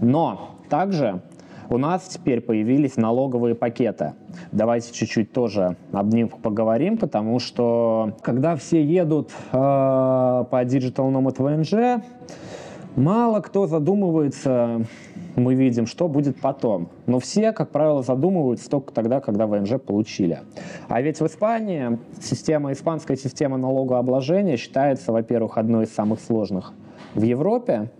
Но 0.00 0.50
также 0.70 1.20
у 1.68 1.78
нас 1.78 2.04
теперь 2.04 2.40
появились 2.40 2.96
налоговые 2.96 3.54
пакеты. 3.54 4.14
Давайте 4.52 4.92
чуть-чуть 4.92 5.32
тоже 5.32 5.76
об 5.92 6.12
них 6.14 6.30
поговорим, 6.38 6.96
потому 6.98 7.38
что 7.38 8.12
когда 8.22 8.56
все 8.56 8.82
едут 8.82 9.30
э, 9.52 9.52
по 9.52 10.64
Digital 10.64 11.10
Nomad 11.10 11.36
VNG, 11.36 12.02
мало 12.96 13.40
кто 13.40 13.66
задумывается, 13.66 14.86
мы 15.36 15.54
видим, 15.54 15.86
что 15.86 16.08
будет 16.08 16.40
потом. 16.40 16.88
Но 17.06 17.18
все, 17.18 17.52
как 17.52 17.70
правило, 17.70 18.02
задумываются 18.02 18.68
только 18.68 18.92
тогда, 18.92 19.20
когда 19.20 19.46
ВНЖ 19.46 19.80
получили. 19.80 20.40
А 20.88 21.00
ведь 21.00 21.20
в 21.20 21.26
Испании 21.26 21.98
система, 22.20 22.72
испанская 22.72 23.16
система 23.16 23.56
налогообложения 23.56 24.56
считается, 24.56 25.12
во-первых, 25.12 25.58
одной 25.58 25.84
из 25.84 25.94
самых 25.94 26.20
сложных 26.20 26.72
в 27.14 27.22
Европе, 27.22 27.90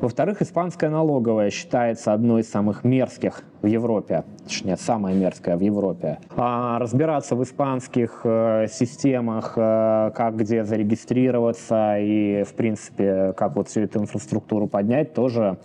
во-вторых, 0.00 0.42
испанская 0.42 0.90
налоговая 0.90 1.48
считается 1.50 2.12
одной 2.12 2.42
из 2.42 2.50
самых 2.50 2.84
мерзких 2.84 3.42
в 3.62 3.66
Европе, 3.66 4.24
точнее, 4.44 4.76
самая 4.76 5.14
мерзкая 5.14 5.56
в 5.56 5.60
Европе. 5.60 6.18
А 6.36 6.78
разбираться 6.78 7.36
в 7.36 7.42
испанских 7.42 8.20
э, 8.24 8.66
системах, 8.70 9.54
э, 9.56 10.10
как 10.14 10.36
где 10.36 10.64
зарегистрироваться 10.64 11.96
и, 11.98 12.42
в 12.42 12.52
принципе, 12.54 13.32
как 13.34 13.56
вот 13.56 13.68
всю 13.68 13.80
эту 13.80 14.00
инфраструктуру 14.00 14.66
поднять, 14.66 15.14
тоже 15.14 15.58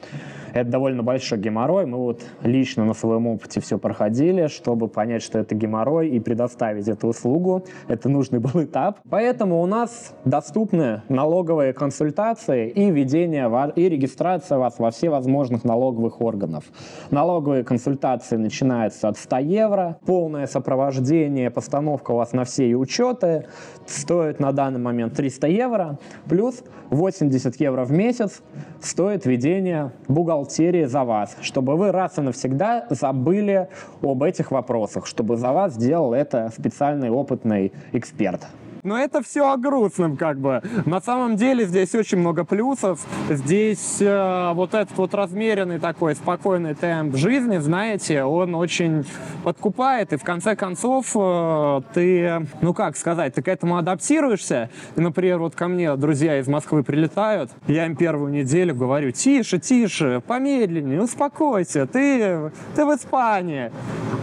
это 0.53 0.69
довольно 0.69 1.03
большой 1.03 1.37
геморрой. 1.37 1.85
Мы 1.85 1.97
вот 1.97 2.21
лично 2.43 2.85
на 2.85 2.93
своем 2.93 3.27
опыте 3.27 3.61
все 3.61 3.77
проходили, 3.77 4.47
чтобы 4.47 4.87
понять, 4.87 5.23
что 5.23 5.39
это 5.39 5.55
геморрой 5.55 6.09
и 6.09 6.19
предоставить 6.19 6.87
эту 6.87 7.07
услугу. 7.07 7.65
Это 7.87 8.09
нужный 8.09 8.39
был 8.39 8.63
этап. 8.63 8.99
Поэтому 9.09 9.61
у 9.61 9.65
нас 9.65 10.13
доступны 10.25 11.01
налоговые 11.09 11.73
консультации 11.73 12.69
и 12.69 12.91
ведение 12.91 13.49
и 13.75 13.89
регистрация 13.89 14.57
вас 14.57 14.79
во 14.79 14.91
все 14.91 15.09
возможных 15.09 15.63
налоговых 15.63 16.21
органов. 16.21 16.65
Налоговые 17.11 17.63
консультации 17.63 18.37
начинаются 18.37 19.07
от 19.07 19.17
100 19.17 19.37
евро. 19.37 19.97
Полное 20.05 20.47
сопровождение, 20.47 21.49
постановка 21.49 22.11
у 22.11 22.15
вас 22.15 22.33
на 22.33 22.43
все 22.43 22.69
и 22.69 22.73
учеты 22.73 23.45
стоит 23.85 24.39
на 24.39 24.51
данный 24.51 24.79
момент 24.79 25.13
300 25.15 25.47
евро. 25.47 25.99
Плюс 26.27 26.63
80 26.89 27.59
евро 27.59 27.83
в 27.85 27.91
месяц 27.91 28.41
стоит 28.81 29.25
ведение 29.25 29.91
бухгалтерии 30.07 30.38
за 30.85 31.03
вас, 31.03 31.35
чтобы 31.41 31.75
вы 31.75 31.91
раз 31.91 32.17
и 32.17 32.21
навсегда 32.21 32.85
забыли 32.89 33.67
об 34.01 34.23
этих 34.23 34.51
вопросах, 34.51 35.05
чтобы 35.05 35.37
за 35.37 35.51
вас 35.51 35.73
сделал 35.73 36.13
это 36.13 36.51
специальный 36.55 37.09
опытный 37.09 37.71
эксперт. 37.93 38.41
Но 38.89 38.97
это 38.97 39.21
все 39.21 39.51
о 39.51 39.55
грустном, 39.55 40.17
как 40.17 40.39
бы. 40.39 40.63
На 40.87 40.99
самом 40.99 41.35
деле 41.35 41.67
здесь 41.67 41.93
очень 41.93 42.17
много 42.17 42.43
плюсов. 42.43 42.99
Здесь 43.29 43.97
э, 43.99 44.51
вот 44.55 44.73
этот 44.73 44.97
вот 44.97 45.13
размеренный 45.13 45.77
такой 45.77 46.15
спокойный 46.15 46.73
темп 46.73 47.15
жизни, 47.15 47.59
знаете, 47.59 48.23
он 48.23 48.55
очень 48.55 49.05
подкупает. 49.43 50.11
И 50.11 50.17
в 50.17 50.23
конце 50.23 50.55
концов 50.55 51.11
э, 51.13 51.81
ты, 51.93 52.47
ну 52.61 52.73
как 52.73 52.97
сказать, 52.97 53.35
ты 53.35 53.43
к 53.43 53.47
этому 53.47 53.77
адаптируешься. 53.77 54.71
И, 54.95 55.01
например, 55.01 55.37
вот 55.37 55.53
ко 55.53 55.67
мне 55.67 55.95
друзья 55.95 56.39
из 56.39 56.47
Москвы 56.47 56.81
прилетают, 56.83 57.51
я 57.67 57.85
им 57.85 57.95
первую 57.95 58.31
неделю 58.31 58.73
говорю, 58.73 59.11
тише, 59.11 59.59
тише, 59.59 60.19
помедленнее, 60.25 61.03
успокойся, 61.03 61.85
ты, 61.85 62.51
ты 62.75 62.85
в 62.85 62.95
Испании. 62.95 63.71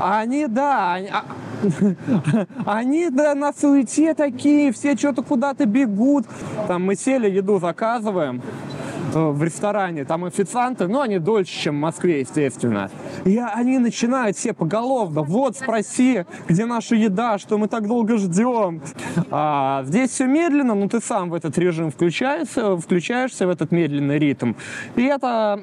А 0.00 0.18
они, 0.18 0.48
да, 0.48 0.94
они, 0.94 1.08
а, 1.08 1.24
они 2.66 3.10
да, 3.10 3.34
на 3.34 3.52
суете 3.52 4.14
такие, 4.14 4.55
все 4.72 4.96
что-то 4.96 5.22
куда-то 5.22 5.66
бегут. 5.66 6.26
Там 6.68 6.84
мы 6.84 6.94
сели, 6.94 7.30
еду 7.30 7.58
заказываем 7.58 8.42
э, 9.14 9.18
в 9.18 9.42
ресторане, 9.42 10.04
там 10.04 10.24
официанты, 10.24 10.86
ну, 10.88 11.00
они 11.00 11.18
дольше, 11.18 11.52
чем 11.52 11.76
в 11.76 11.80
Москве, 11.80 12.20
естественно. 12.20 12.90
И 13.24 13.38
они 13.38 13.78
начинают 13.78 14.36
все 14.36 14.52
поголовно, 14.52 15.22
вот, 15.22 15.56
спроси, 15.56 16.24
где 16.48 16.64
наша 16.64 16.94
еда, 16.94 17.38
что 17.38 17.58
мы 17.58 17.68
так 17.68 17.86
долго 17.86 18.16
ждем. 18.18 18.82
А 19.30 19.82
здесь 19.84 20.10
все 20.10 20.26
медленно, 20.26 20.74
но 20.74 20.88
ты 20.88 21.00
сам 21.00 21.30
в 21.30 21.34
этот 21.34 21.56
режим 21.58 21.90
включаешься, 21.90 22.76
включаешься 22.76 23.46
в 23.46 23.50
этот 23.50 23.72
медленный 23.72 24.18
ритм. 24.18 24.52
И 24.96 25.02
это 25.02 25.60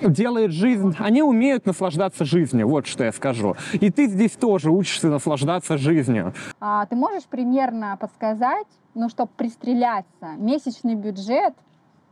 делает 0.00 0.52
жизнь, 0.52 0.94
они 0.98 1.22
умеют 1.22 1.66
наслаждаться 1.66 2.24
жизнью, 2.24 2.68
вот 2.68 2.86
что 2.86 3.04
я 3.04 3.12
скажу. 3.12 3.56
И 3.72 3.90
ты 3.90 4.06
здесь 4.06 4.32
тоже 4.32 4.70
учишься 4.70 5.08
наслаждаться 5.08 5.76
жизнью. 5.78 6.34
А 6.60 6.86
ты 6.86 6.96
можешь 6.96 7.24
примерно 7.24 7.96
подсказать, 8.00 8.66
ну, 8.94 9.08
чтобы 9.08 9.30
пристреляться, 9.36 10.34
месячный 10.38 10.94
бюджет 10.94 11.54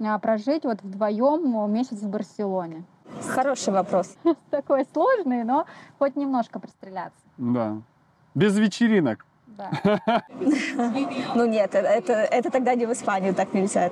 а, 0.00 0.18
прожить 0.18 0.64
вот 0.64 0.82
вдвоем 0.82 1.72
месяц 1.72 1.98
в 1.98 2.08
Барселоне? 2.08 2.84
Хороший 3.28 3.72
вопрос. 3.72 4.16
Такой 4.50 4.84
сложный, 4.92 5.44
но 5.44 5.66
хоть 5.98 6.16
немножко 6.16 6.58
пристреляться. 6.58 7.18
Да. 7.38 7.78
Без 8.34 8.58
вечеринок. 8.58 9.26
Ну 11.34 11.46
нет, 11.46 11.74
это, 11.74 12.12
это 12.12 12.50
тогда 12.50 12.74
не 12.74 12.86
в 12.86 12.92
Испанию, 12.92 13.34
так 13.34 13.54
нельзя. 13.54 13.90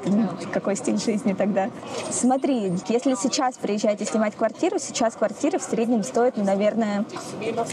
Какой 0.53 0.77
стиль 0.77 0.99
жизни 0.99 1.33
тогда? 1.33 1.71
Смотри, 2.11 2.73
если 2.89 3.15
сейчас 3.15 3.57
приезжаете 3.57 4.05
снимать 4.05 4.35
квартиру, 4.37 4.79
сейчас 4.79 5.15
квартира 5.15 5.59
в 5.59 5.63
среднем 5.63 6.03
стоит, 6.03 6.37
ну, 6.37 6.45
наверное, 6.45 7.05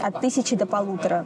от 0.00 0.20
тысячи 0.20 0.56
до 0.56 0.66
полутора. 0.66 1.24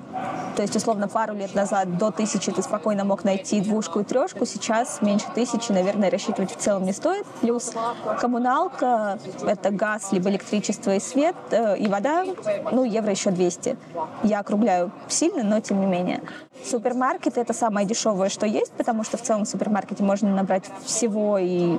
То 0.57 0.63
есть, 0.63 0.77
условно, 0.77 1.09
пару 1.09 1.35
лет 1.35 1.55
назад 1.55 1.99
до 1.99 2.11
тысячи 2.11 2.53
ты 2.53 2.63
спокойно 2.63 3.05
мог 3.05 3.25
найти 3.25 3.61
двушку 3.61 4.01
и 4.01 4.05
трешку, 4.05 4.47
сейчас 4.47 5.03
меньше 5.03 5.27
тысячи, 5.35 5.73
наверное, 5.73 6.11
рассчитывать 6.11 6.53
в 6.53 6.57
целом 6.57 6.85
не 6.85 6.93
стоит. 6.93 7.27
Плюс 7.41 7.73
коммуналка, 8.21 9.19
это 9.47 9.71
газ, 9.71 10.13
либо 10.13 10.31
электричество 10.31 10.95
и 10.95 11.01
свет, 11.01 11.35
э, 11.51 11.79
и 11.79 11.89
вода, 11.89 12.25
ну, 12.71 12.85
евро 12.85 13.11
еще 13.11 13.31
200. 13.31 13.77
Я 14.23 14.41
округляю 14.41 14.93
сильно, 15.09 15.43
но 15.43 15.61
тем 15.61 15.81
не 15.81 15.87
менее. 15.87 16.23
Супермаркет— 16.63 17.37
это 17.37 17.53
самое 17.53 17.87
дешевое, 17.87 18.29
что 18.29 18.47
есть, 18.47 18.73
потому 18.73 19.05
что 19.05 19.17
в 19.17 19.23
целом 19.23 19.45
в 19.45 19.49
супермаркете 19.49 20.03
можно 20.03 20.35
набрать 20.35 20.65
всего 20.85 21.39
и, 21.39 21.79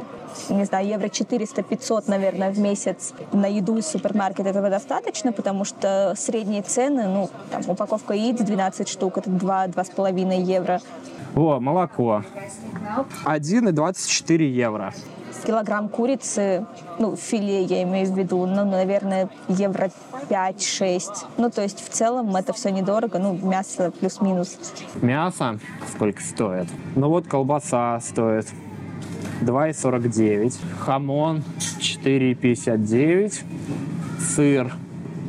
не 0.49 0.65
знаю, 0.65 0.87
евро 0.87 1.07
400-500, 1.07 2.03
наверное, 2.07 2.51
в 2.51 2.59
месяц 2.59 3.13
на 3.31 3.47
еду 3.47 3.77
из 3.77 3.87
супермаркета 3.87 4.49
этого 4.49 4.69
достаточно, 4.69 5.31
потому 5.31 5.65
что 5.65 6.13
средние 6.17 6.61
цены, 6.61 7.07
ну, 7.07 7.29
там, 7.51 7.61
упаковка 7.67 8.13
яиц 8.13 8.39
12 8.39 8.87
штук, 8.87 9.17
это 9.17 9.29
2-2,5 9.29 10.41
евро. 10.41 10.81
О, 11.35 11.59
молоко. 11.59 12.23
1,24 13.25 14.43
евро 14.43 14.93
килограмм 15.43 15.89
курицы, 15.89 16.65
ну, 16.99 17.15
филе 17.15 17.63
я 17.63 17.83
имею 17.83 18.07
в 18.11 18.17
виду, 18.17 18.45
ну, 18.45 18.65
наверное, 18.65 19.29
евро 19.47 19.89
5-6. 20.29 21.01
Ну, 21.37 21.49
то 21.49 21.61
есть 21.61 21.85
в 21.85 21.89
целом 21.89 22.35
это 22.35 22.53
все 22.53 22.71
недорого, 22.71 23.19
ну, 23.19 23.37
мясо 23.41 23.91
плюс-минус. 23.99 24.57
Мясо 25.01 25.59
сколько 25.93 26.21
стоит? 26.21 26.67
Ну, 26.95 27.09
вот 27.09 27.27
колбаса 27.27 27.99
стоит 27.99 28.47
2,49, 29.41 30.53
хамон 30.79 31.43
4,59, 31.79 33.41
сыр 34.19 34.73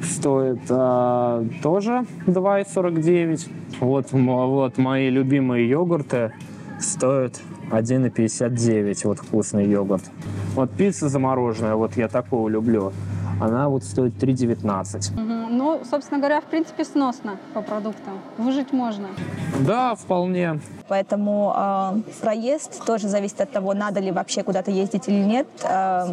стоит 0.03 0.61
а, 0.71 1.45
тоже 1.63 2.07
2,49. 2.27 3.49
Вот, 3.81 4.13
вот 4.13 4.79
мои 4.79 5.11
любимые 5.11 5.69
йогурты 5.69 6.33
стоят 6.81 7.41
1,59, 7.71 9.01
вот 9.05 9.19
вкусный 9.19 9.67
йогурт. 9.67 10.05
Вот 10.55 10.71
пицца 10.71 11.09
замороженная, 11.09 11.75
вот 11.75 11.97
я 11.97 12.09
такую 12.09 12.49
люблю. 12.49 12.93
Она 13.41 13.69
вот 13.69 13.85
стоит 13.85 14.15
3,19. 14.15 15.13
Угу. 15.13 15.55
Ну, 15.55 15.83
собственно 15.85 16.19
говоря, 16.19 16.41
в 16.41 16.45
принципе, 16.45 16.85
сносно 16.85 17.39
по 17.53 17.61
продуктам. 17.61 18.19
Выжить 18.39 18.73
можно. 18.73 19.09
Да, 19.61 19.95
вполне. 19.95 20.61
Поэтому 20.89 21.53
э, 21.55 22.01
проезд 22.23 22.85
тоже 22.87 23.09
зависит 23.09 23.41
от 23.43 23.51
того, 23.51 23.75
надо 23.75 24.01
ли 24.01 24.11
вообще 24.11 24.43
куда-то 24.43 24.71
ездить 24.71 25.09
или 25.09 25.23
нет. 25.23 25.47
Э, 25.65 26.07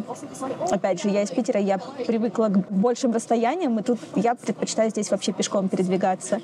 опять 0.70 1.01
же, 1.01 1.10
я 1.10 1.22
из 1.22 1.32
Питера, 1.32 1.62
я 1.62 1.78
привыкла 2.06 2.47
к 2.47 2.70
большим 2.70 3.14
расстояниям, 3.14 3.80
и 3.80 3.84
тут 3.84 3.99
я 4.16 4.36
предпочитаю 4.36 4.89
здесь 4.89 5.10
вообще 5.10 5.32
пешком 5.32 5.70
передвигаться 5.70 6.41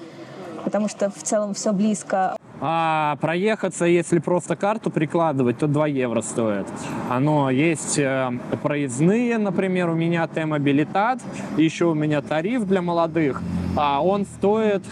потому 0.64 0.88
что 0.88 1.10
в 1.10 1.24
целом 1.24 1.53
все 1.53 1.72
близко. 1.72 2.38
А 2.62 3.18
проехаться, 3.22 3.86
если 3.86 4.20
просто 4.20 4.55
карту 4.55 4.89
прикладывать, 4.89 5.60
то 5.60 5.68
2 5.68 5.88
евро 5.88 6.22
стоит. 6.22 6.68
Оно 7.10 7.49
есть 7.49 7.97
э, 7.97 8.32
проездные, 8.62 9.38
например, 9.38 9.89
у 9.89 9.95
меня 9.95 10.28
T-mobilitat, 10.28 11.22
еще 11.57 11.86
у 11.86 11.93
меня 11.93 12.22
тариф 12.22 12.66
для 12.66 12.82
молодых, 12.82 13.41
а 13.78 14.03
он 14.03 14.26
стоит 14.26 14.84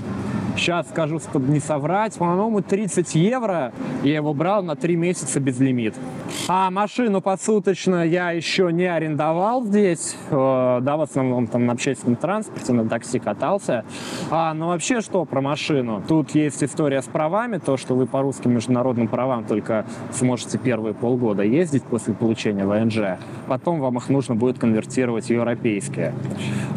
Сейчас 0.57 0.89
скажу, 0.89 1.20
чтобы 1.20 1.51
не 1.51 1.59
соврать. 1.59 2.15
По-моему, 2.18 2.61
30 2.61 3.13
евро. 3.13 3.74
Я 4.03 4.15
его 4.15 4.34
брал 4.34 4.63
на 4.63 4.76
3 4.76 4.95
месяца 4.95 5.39
безлимит. 5.39 5.93
А 6.47 6.72
машину 6.72 7.22
посуточно 7.22 8.03
я 8.03 8.32
еще 8.32 8.72
не 8.74 8.86
арендовал 8.86 9.63
здесь. 9.63 10.15
Э, 10.32 10.80
да, 10.82 10.97
в 10.97 11.01
основном 11.01 11.45
там 11.47 11.68
на 11.68 11.74
общественном 11.74 12.15
транспорте, 12.15 12.74
на 12.74 12.89
такси 12.89 13.20
катался. 13.20 13.86
А, 14.32 14.53
ну 14.55 14.68
вообще 14.68 15.01
что 15.01 15.26
про 15.26 15.41
машину? 15.41 16.03
Тут 16.07 16.32
есть 16.32 16.63
история 16.63 17.03
с 17.03 17.05
правами, 17.05 17.57
то, 17.60 17.78
что 17.78 17.95
вы 17.95 18.05
по 18.05 18.22
русским 18.22 18.53
международным 18.53 19.08
правам 19.08 19.45
только 19.45 19.86
сможете 20.12 20.58
первые 20.58 20.93
полгода 20.93 21.43
ездить 21.43 21.84
после 21.84 22.14
получения 22.14 22.66
ВНЖ. 22.66 23.20
Потом 23.47 23.80
вам 23.80 23.97
их 23.97 24.10
нужно 24.10 24.36
будет 24.36 24.60
конвертировать 24.60 25.26
в 25.26 25.30
европейские. 25.30 26.14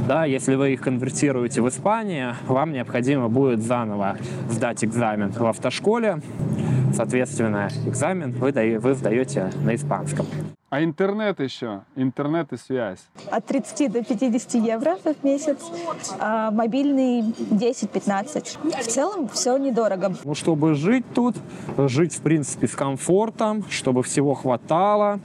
Да, 0.06 0.24
если 0.24 0.54
вы 0.54 0.72
их 0.72 0.80
конвертируете 0.80 1.62
в 1.62 1.68
Испании, 1.68 2.34
вам 2.46 2.72
необходимо 2.72 3.28
будет 3.28 3.62
заново 3.62 4.16
сдать 4.48 4.84
экзамен 4.84 5.32
в 5.32 5.46
автошколе. 5.46 6.20
Соответственно, 6.94 7.68
экзамен 7.86 8.32
вы, 8.32 8.78
вы 8.78 8.94
сдаете 8.94 9.50
на 9.62 9.74
испанском. 9.74 10.26
А 10.70 10.84
интернет 10.84 11.40
еще, 11.40 11.80
интернет 11.96 12.52
и 12.52 12.56
связь? 12.56 13.04
От 13.28 13.44
30 13.44 13.90
до 13.90 14.04
50 14.04 14.54
евро 14.54 14.96
в 15.04 15.24
месяц, 15.24 15.58
а 16.20 16.52
мобильный 16.52 17.22
10-15. 17.22 18.80
В 18.80 18.86
целом 18.86 19.28
все 19.30 19.56
недорого. 19.56 20.14
Ну, 20.24 20.36
чтобы 20.36 20.74
жить 20.74 21.04
тут, 21.12 21.34
жить, 21.76 22.14
в 22.14 22.22
принципе, 22.22 22.68
с 22.68 22.76
комфортом, 22.76 23.64
чтобы 23.68 24.04
всего 24.04 24.34
хватало, 24.34 25.18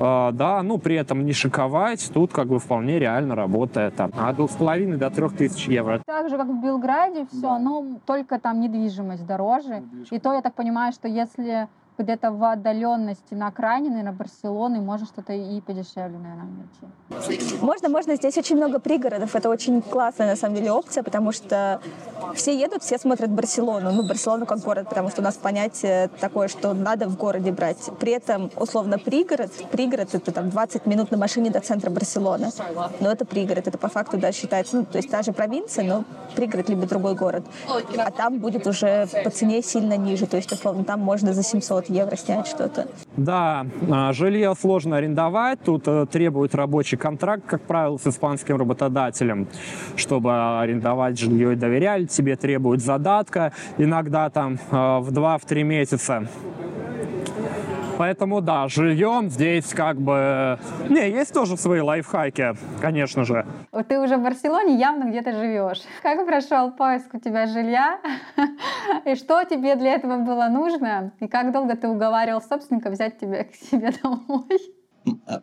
э, 0.00 0.30
да, 0.32 0.60
ну, 0.64 0.78
при 0.78 0.96
этом 0.96 1.24
не 1.24 1.34
шиковать, 1.34 2.10
тут 2.12 2.32
как 2.32 2.48
бы 2.48 2.58
вполне 2.58 2.98
реально 2.98 3.36
работает 3.36 3.94
там 3.94 4.10
от 4.18 4.38
2,5 4.38 4.96
до 4.96 5.08
3 5.08 5.28
тысяч 5.28 5.68
евро. 5.68 6.02
Так 6.04 6.28
же, 6.28 6.36
как 6.36 6.48
в 6.48 6.60
Белграде, 6.60 7.28
все, 7.30 7.58
но 7.58 8.00
только 8.06 8.40
там 8.40 8.60
недвижимость 8.60 9.24
дороже. 9.24 9.84
И 10.10 10.18
то, 10.18 10.32
я 10.32 10.42
так 10.42 10.54
понимаю, 10.54 10.92
что 10.92 11.06
если 11.06 11.68
где-то 12.02 12.30
в 12.30 12.42
отдаленности 12.44 13.34
на 13.34 13.48
окраине, 13.48 13.90
наверное, 13.90 14.12
Барселоны, 14.12 14.80
можно 14.80 15.06
что-то 15.06 15.32
и 15.32 15.60
подешевле, 15.60 16.18
наверное, 16.18 16.46
найти. 16.46 17.56
Можно, 17.60 17.88
можно. 17.88 18.16
Здесь 18.16 18.38
очень 18.38 18.56
много 18.56 18.78
пригородов. 18.78 19.34
Это 19.34 19.48
очень 19.48 19.82
классная, 19.82 20.30
на 20.30 20.36
самом 20.36 20.56
деле, 20.56 20.72
опция, 20.72 21.02
потому 21.02 21.32
что 21.32 21.80
все 22.34 22.58
едут, 22.58 22.82
все 22.82 22.98
смотрят 22.98 23.30
Барселону. 23.30 23.92
Ну, 23.92 24.02
Барселону 24.02 24.46
как 24.46 24.60
город, 24.60 24.88
потому 24.88 25.10
что 25.10 25.20
у 25.20 25.24
нас 25.24 25.36
понятие 25.36 26.08
такое, 26.20 26.48
что 26.48 26.72
надо 26.72 27.08
в 27.08 27.16
городе 27.16 27.52
брать. 27.52 27.90
При 27.98 28.12
этом, 28.12 28.50
условно, 28.56 28.98
пригород, 28.98 29.50
пригород— 29.70 30.08
это 30.14 30.32
там 30.32 30.50
20 30.50 30.86
минут 30.86 31.10
на 31.10 31.18
машине 31.18 31.50
до 31.50 31.60
центра 31.60 31.90
Барселоны. 31.90 32.50
Но 33.00 33.10
это 33.10 33.24
пригород, 33.24 33.66
это 33.68 33.78
по 33.78 33.88
факту, 33.88 34.18
да, 34.18 34.32
считается, 34.32 34.76
ну, 34.76 34.84
то 34.84 34.98
есть 34.98 35.10
та 35.10 35.22
же 35.22 35.32
провинция, 35.32 35.84
но 35.84 36.04
пригород 36.36 36.68
либо 36.68 36.86
другой 36.86 37.14
город. 37.14 37.44
А 37.98 38.10
там 38.10 38.38
будет 38.38 38.66
уже 38.66 39.06
по 39.24 39.30
цене 39.30 39.62
сильно 39.62 39.96
ниже, 39.96 40.26
то 40.26 40.36
есть, 40.36 40.52
условно, 40.52 40.84
там 40.84 41.00
можно 41.00 41.32
за 41.32 41.42
700 41.42 41.89
евро 41.90 42.16
снять 42.16 42.46
что-то. 42.46 42.88
Да, 43.16 43.66
а, 43.90 44.12
жилье 44.12 44.54
сложно 44.58 44.96
арендовать. 44.96 45.60
Тут 45.64 45.86
э, 45.86 46.06
требует 46.10 46.54
рабочий 46.54 46.96
контракт, 46.96 47.44
как 47.46 47.62
правило, 47.62 47.98
с 47.98 48.06
испанским 48.06 48.56
работодателем, 48.56 49.48
чтобы 49.96 50.60
арендовать 50.60 51.18
жилье 51.18 51.52
и 51.52 51.56
доверяли 51.56 52.06
тебе, 52.06 52.36
требует 52.36 52.80
задатка, 52.80 53.52
иногда 53.78 54.30
там 54.30 54.54
э, 54.54 54.76
в 55.00 55.12
2-3 55.12 55.62
месяца. 55.62 56.28
Поэтому 58.00 58.40
да, 58.40 58.66
жильем 58.66 59.28
здесь 59.28 59.74
как 59.74 60.00
бы... 60.00 60.58
Не, 60.88 61.10
есть 61.10 61.34
тоже 61.34 61.58
свои 61.58 61.80
лайфхаки, 61.80 62.54
конечно 62.80 63.24
же. 63.24 63.44
Ты 63.90 64.00
уже 64.00 64.16
в 64.16 64.22
Барселоне 64.22 64.76
явно 64.76 65.10
где-то 65.10 65.32
живешь. 65.32 65.82
Как 66.02 66.24
прошел 66.24 66.70
поиск 66.70 67.12
у 67.12 67.18
тебя 67.20 67.46
жилья? 67.46 68.00
И 69.04 69.14
что 69.16 69.44
тебе 69.44 69.74
для 69.76 69.96
этого 69.96 70.16
было 70.16 70.48
нужно? 70.48 71.12
И 71.20 71.28
как 71.28 71.52
долго 71.52 71.76
ты 71.76 71.88
уговаривал 71.88 72.40
собственника 72.40 72.88
взять 72.88 73.18
тебя 73.18 73.44
к 73.44 73.54
себе 73.54 73.92
домой? 74.02 74.58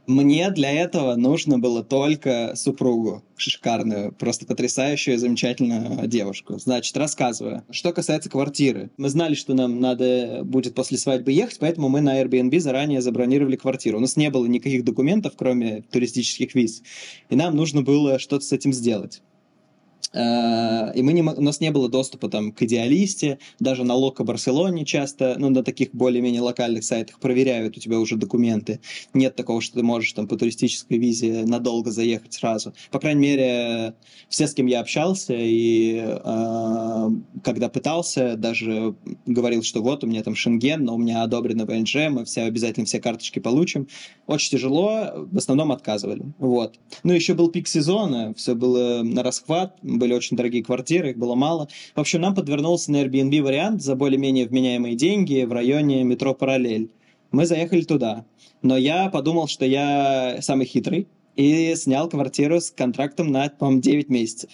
Мне 0.05 0.51
для 0.51 0.71
этого 0.71 1.15
нужно 1.15 1.57
было 1.59 1.83
только 1.83 2.53
супругу 2.55 3.23
шикарную, 3.35 4.13
просто 4.13 4.45
потрясающую, 4.45 5.17
замечательную 5.17 6.07
девушку. 6.07 6.57
Значит, 6.59 6.95
рассказываю. 6.97 7.63
Что 7.69 7.93
касается 7.93 8.29
квартиры. 8.29 8.89
Мы 8.97 9.09
знали, 9.09 9.35
что 9.35 9.53
нам 9.53 9.79
надо 9.79 10.41
будет 10.43 10.75
после 10.75 10.97
свадьбы 10.97 11.31
ехать, 11.31 11.59
поэтому 11.59 11.89
мы 11.89 12.01
на 12.01 12.21
Airbnb 12.21 12.59
заранее 12.59 13.01
забронировали 13.01 13.55
квартиру. 13.55 13.97
У 13.97 14.01
нас 14.01 14.15
не 14.15 14.29
было 14.29 14.45
никаких 14.45 14.83
документов, 14.83 15.33
кроме 15.35 15.83
туристических 15.91 16.53
виз. 16.55 16.83
И 17.29 17.35
нам 17.35 17.55
нужно 17.55 17.81
было 17.81 18.19
что-то 18.19 18.45
с 18.45 18.51
этим 18.51 18.73
сделать. 18.73 19.21
Э, 20.13 20.93
и 20.93 21.01
мы 21.01 21.13
не, 21.13 21.21
у 21.21 21.41
нас 21.41 21.59
не 21.59 21.71
было 21.71 21.89
доступа 21.89 22.29
там, 22.29 22.51
к 22.51 22.61
идеалисте, 22.63 23.39
даже 23.59 23.83
на 23.83 23.95
Локо 23.95 24.23
Барселоне 24.23 24.85
часто, 24.85 25.35
ну, 25.37 25.49
на 25.49 25.63
таких 25.63 25.93
более-менее 25.93 26.41
локальных 26.41 26.83
сайтах 26.83 27.19
проверяют 27.19 27.77
у 27.77 27.79
тебя 27.79 27.99
уже 27.99 28.15
документы. 28.15 28.79
Нет 29.13 29.35
такого, 29.35 29.61
что 29.61 29.75
ты 29.75 29.83
можешь 29.83 30.13
там 30.13 30.27
по 30.27 30.37
туристической 30.37 30.97
визе 30.97 31.43
надолго 31.45 31.91
заехать 31.91 32.33
сразу. 32.33 32.73
По 32.91 32.99
крайней 32.99 33.21
мере, 33.21 33.93
все, 34.29 34.47
с 34.47 34.53
кем 34.53 34.67
я 34.67 34.79
общался, 34.79 35.33
и 35.35 36.01
э, 36.05 37.09
когда 37.43 37.69
пытался, 37.69 38.35
даже 38.37 38.95
говорил, 39.25 39.63
что 39.63 39.81
вот 39.81 40.03
у 40.03 40.07
меня 40.07 40.23
там 40.23 40.35
Шенген, 40.35 40.83
но 40.83 40.95
у 40.95 40.97
меня 40.97 41.23
одобрено 41.23 41.65
ВНЖ, 41.65 42.09
мы 42.09 42.25
все 42.25 42.43
обязательно 42.43 42.85
все 42.85 42.99
карточки 42.99 43.39
получим. 43.39 43.87
Очень 44.25 44.51
тяжело, 44.51 45.27
в 45.31 45.37
основном 45.37 45.71
отказывали. 45.71 46.23
Вот. 46.37 46.79
Ну, 47.03 47.13
еще 47.13 47.33
был 47.33 47.49
пик 47.49 47.67
сезона, 47.67 48.33
все 48.35 48.55
было 48.55 49.01
на 49.03 49.23
расхват, 49.23 49.77
были 49.81 50.06
очень 50.13 50.37
дорогие 50.37 50.63
квартиры, 50.63 51.11
их 51.11 51.17
было 51.17 51.35
мало. 51.35 51.67
В 51.95 51.99
общем, 51.99 52.21
нам 52.21 52.35
подвернулся 52.35 52.91
на 52.91 53.03
Airbnb 53.03 53.41
вариант 53.41 53.81
за 53.81 53.95
более-менее 53.95 54.47
вменяемые 54.47 54.95
деньги 54.95 55.43
в 55.43 55.51
районе 55.51 56.03
метро 56.03 56.33
Параллель. 56.33 56.91
Мы 57.31 57.45
заехали 57.45 57.81
туда. 57.81 58.25
Но 58.61 58.77
я 58.77 59.09
подумал, 59.09 59.47
что 59.47 59.65
я 59.65 60.37
самый 60.41 60.65
хитрый, 60.65 61.07
и 61.35 61.75
снял 61.75 62.09
квартиру 62.09 62.59
с 62.59 62.71
контрактом 62.71 63.27
на, 63.31 63.47
по-моему, 63.49 63.81
9 63.81 64.09
месяцев. 64.09 64.49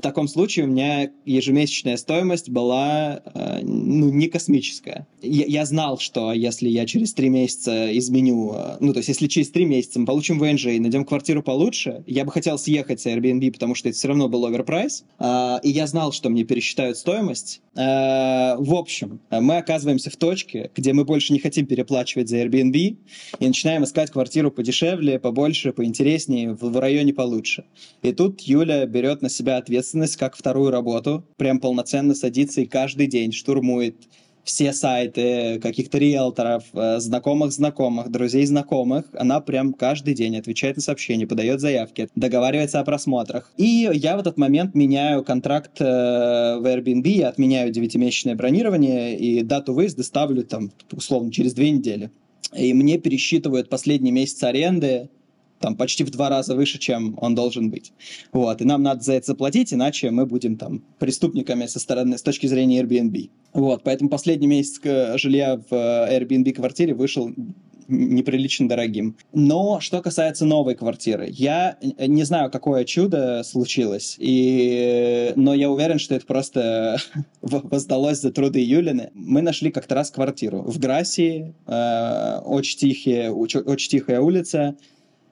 В 0.00 0.02
таком 0.02 0.28
случае 0.28 0.64
у 0.64 0.68
меня 0.68 1.10
ежемесячная 1.26 1.98
стоимость 1.98 2.48
была 2.48 3.20
э, 3.22 3.58
ну, 3.62 4.08
не 4.08 4.28
космическая. 4.28 5.06
Я, 5.20 5.44
я 5.44 5.66
знал, 5.66 5.98
что 5.98 6.32
если 6.32 6.70
я 6.70 6.86
через 6.86 7.12
три 7.12 7.28
месяца 7.28 7.94
изменю, 7.98 8.54
э, 8.54 8.76
ну, 8.80 8.94
то 8.94 9.00
есть 9.00 9.10
если 9.10 9.26
через 9.26 9.50
три 9.50 9.66
месяца 9.66 10.00
мы 10.00 10.06
получим 10.06 10.38
ВНЖ 10.38 10.68
и 10.68 10.80
найдем 10.80 11.04
квартиру 11.04 11.42
получше, 11.42 12.02
я 12.06 12.24
бы 12.24 12.32
хотел 12.32 12.58
съехать 12.58 13.02
с 13.02 13.06
Airbnb, 13.06 13.52
потому 13.52 13.74
что 13.74 13.90
это 13.90 13.98
все 13.98 14.08
равно 14.08 14.30
был 14.30 14.46
оверпрайс, 14.46 15.04
э, 15.18 15.58
и 15.64 15.68
я 15.68 15.86
знал, 15.86 16.12
что 16.12 16.30
мне 16.30 16.44
пересчитают 16.44 16.96
стоимость. 16.96 17.60
Э, 17.74 18.56
в 18.56 18.74
общем, 18.74 19.20
мы 19.30 19.58
оказываемся 19.58 20.08
в 20.08 20.16
точке, 20.16 20.70
где 20.74 20.94
мы 20.94 21.04
больше 21.04 21.34
не 21.34 21.40
хотим 21.40 21.66
переплачивать 21.66 22.30
за 22.30 22.38
Airbnb 22.38 22.96
и 23.38 23.46
начинаем 23.46 23.84
искать 23.84 24.10
квартиру 24.10 24.50
подешевле, 24.50 25.18
побольше, 25.18 25.74
поинтереснее, 25.74 26.54
в 26.54 26.80
районе 26.80 27.12
получше. 27.12 27.64
И 28.00 28.12
тут 28.12 28.40
Юля 28.40 28.86
берет 28.86 29.20
на 29.20 29.28
себя 29.28 29.58
ответственность 29.58 29.89
ответственность 29.90 30.16
как 30.16 30.36
вторую 30.36 30.70
работу, 30.70 31.24
прям 31.36 31.58
полноценно 31.58 32.14
садится 32.14 32.60
и 32.60 32.66
каждый 32.66 33.06
день 33.06 33.32
штурмует 33.32 33.96
все 34.44 34.72
сайты 34.72 35.60
каких-то 35.60 35.98
риэлторов, 35.98 36.64
э, 36.72 36.98
знакомых 36.98 37.52
знакомых, 37.52 38.10
друзей 38.10 38.46
знакомых. 38.46 39.04
Она 39.12 39.40
прям 39.40 39.74
каждый 39.74 40.14
день 40.14 40.36
отвечает 40.38 40.76
на 40.76 40.82
сообщения, 40.82 41.26
подает 41.26 41.60
заявки, 41.60 42.08
договаривается 42.16 42.80
о 42.80 42.84
просмотрах. 42.84 43.52
И 43.58 43.88
я 43.92 44.16
в 44.16 44.20
этот 44.20 44.38
момент 44.38 44.74
меняю 44.74 45.24
контракт 45.24 45.80
э, 45.80 45.84
в 45.84 46.64
Airbnb, 46.64 47.22
отменяю 47.24 47.70
девятимесячное 47.70 48.34
бронирование 48.34 49.18
и 49.18 49.42
дату 49.42 49.74
выезда 49.74 50.02
ставлю 50.02 50.42
там 50.42 50.70
условно 50.92 51.30
через 51.30 51.52
две 51.52 51.70
недели. 51.70 52.10
И 52.56 52.72
мне 52.72 52.98
пересчитывают 52.98 53.68
последний 53.68 54.10
месяц 54.10 54.42
аренды, 54.42 55.10
там 55.60 55.76
почти 55.76 56.04
в 56.04 56.10
два 56.10 56.28
раза 56.28 56.56
выше, 56.56 56.78
чем 56.78 57.16
он 57.20 57.34
должен 57.34 57.70
быть. 57.70 57.92
Вот, 58.32 58.60
и 58.60 58.64
нам 58.64 58.82
надо 58.82 59.02
за 59.02 59.14
это 59.14 59.26
заплатить, 59.26 59.72
иначе 59.72 60.10
мы 60.10 60.26
будем 60.26 60.56
там 60.56 60.82
преступниками 60.98 61.66
со 61.66 61.78
стороны, 61.78 62.18
с 62.18 62.22
точки 62.22 62.46
зрения 62.46 62.82
Airbnb. 62.82 63.30
Вот, 63.52 63.82
поэтому 63.84 64.10
последний 64.10 64.46
месяц 64.46 64.80
жилья 65.18 65.56
в 65.56 65.74
э, 65.74 66.18
Airbnb 66.18 66.52
квартире 66.52 66.94
вышел 66.94 67.32
неприлично 67.90 68.68
дорогим. 68.68 69.16
Но 69.32 69.80
что 69.80 70.00
касается 70.00 70.44
новой 70.44 70.74
квартиры, 70.74 71.28
я 71.30 71.76
не 71.98 72.22
знаю, 72.24 72.50
какое 72.50 72.84
чудо 72.84 73.42
случилось, 73.44 74.16
и... 74.18 75.32
но 75.36 75.54
я 75.54 75.70
уверен, 75.70 75.98
что 75.98 76.14
это 76.14 76.24
просто 76.24 76.98
воздалось 77.42 78.20
за 78.20 78.30
труды 78.30 78.60
Юлины. 78.60 79.10
Мы 79.14 79.42
нашли 79.42 79.70
как-то 79.70 79.94
раз 79.94 80.10
квартиру 80.10 80.62
в 80.62 80.78
Грасии, 80.78 81.54
э, 81.66 82.40
очень, 82.44 82.78
тихие, 82.78 83.32
очень 83.32 83.88
тихая 83.88 84.20
улица, 84.20 84.76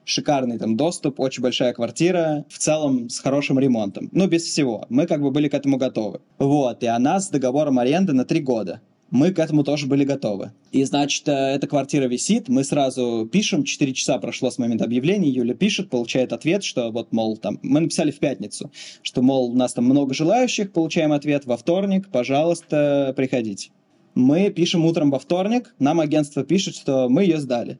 шикарный 0.09 0.57
там 0.57 0.75
доступ, 0.75 1.19
очень 1.19 1.43
большая 1.43 1.73
квартира, 1.73 2.45
в 2.49 2.57
целом 2.57 3.09
с 3.09 3.19
хорошим 3.19 3.59
ремонтом. 3.59 4.09
Ну, 4.11 4.27
без 4.27 4.43
всего. 4.43 4.85
Мы 4.89 5.05
как 5.05 5.21
бы 5.21 5.31
были 5.31 5.47
к 5.47 5.53
этому 5.53 5.77
готовы. 5.77 6.21
Вот, 6.39 6.83
и 6.83 6.87
она 6.87 7.19
с 7.19 7.29
договором 7.29 7.79
аренды 7.79 8.13
на 8.13 8.25
три 8.25 8.41
года. 8.41 8.81
мы 9.11 9.31
к 9.31 9.39
этому 9.39 9.63
тоже 9.63 9.87
были 9.87 10.03
готовы. 10.03 10.51
И, 10.71 10.83
значит, 10.83 11.27
э, 11.27 11.31
эта 11.31 11.65
квартира 11.65 12.05
висит, 12.05 12.47
мы 12.47 12.63
сразу 12.63 13.27
пишем, 13.31 13.63
4 13.63 13.93
часа 13.93 14.19
прошло 14.19 14.51
с 14.51 14.59
момента 14.59 14.85
объявления, 14.85 15.29
Юля 15.29 15.55
пишет, 15.55 15.89
получает 15.89 16.31
ответ, 16.31 16.63
что 16.63 16.91
вот, 16.91 17.11
мол, 17.11 17.35
там, 17.37 17.59
мы 17.63 17.79
написали 17.79 18.11
в 18.11 18.19
пятницу, 18.19 18.71
что, 19.01 19.23
мол, 19.23 19.51
у 19.51 19.55
нас 19.55 19.73
там 19.73 19.85
много 19.85 20.13
желающих, 20.13 20.71
получаем 20.71 21.11
ответ 21.11 21.45
во 21.45 21.57
вторник, 21.57 22.07
пожалуйста, 22.11 23.13
приходите. 23.17 23.71
Мы 24.13 24.51
пишем 24.51 24.85
утром 24.85 25.09
во 25.09 25.17
вторник, 25.17 25.73
нам 25.79 25.99
агентство 25.99 26.43
пишет, 26.43 26.75
что 26.75 27.09
мы 27.09 27.23
ее 27.23 27.39
сдали. 27.39 27.79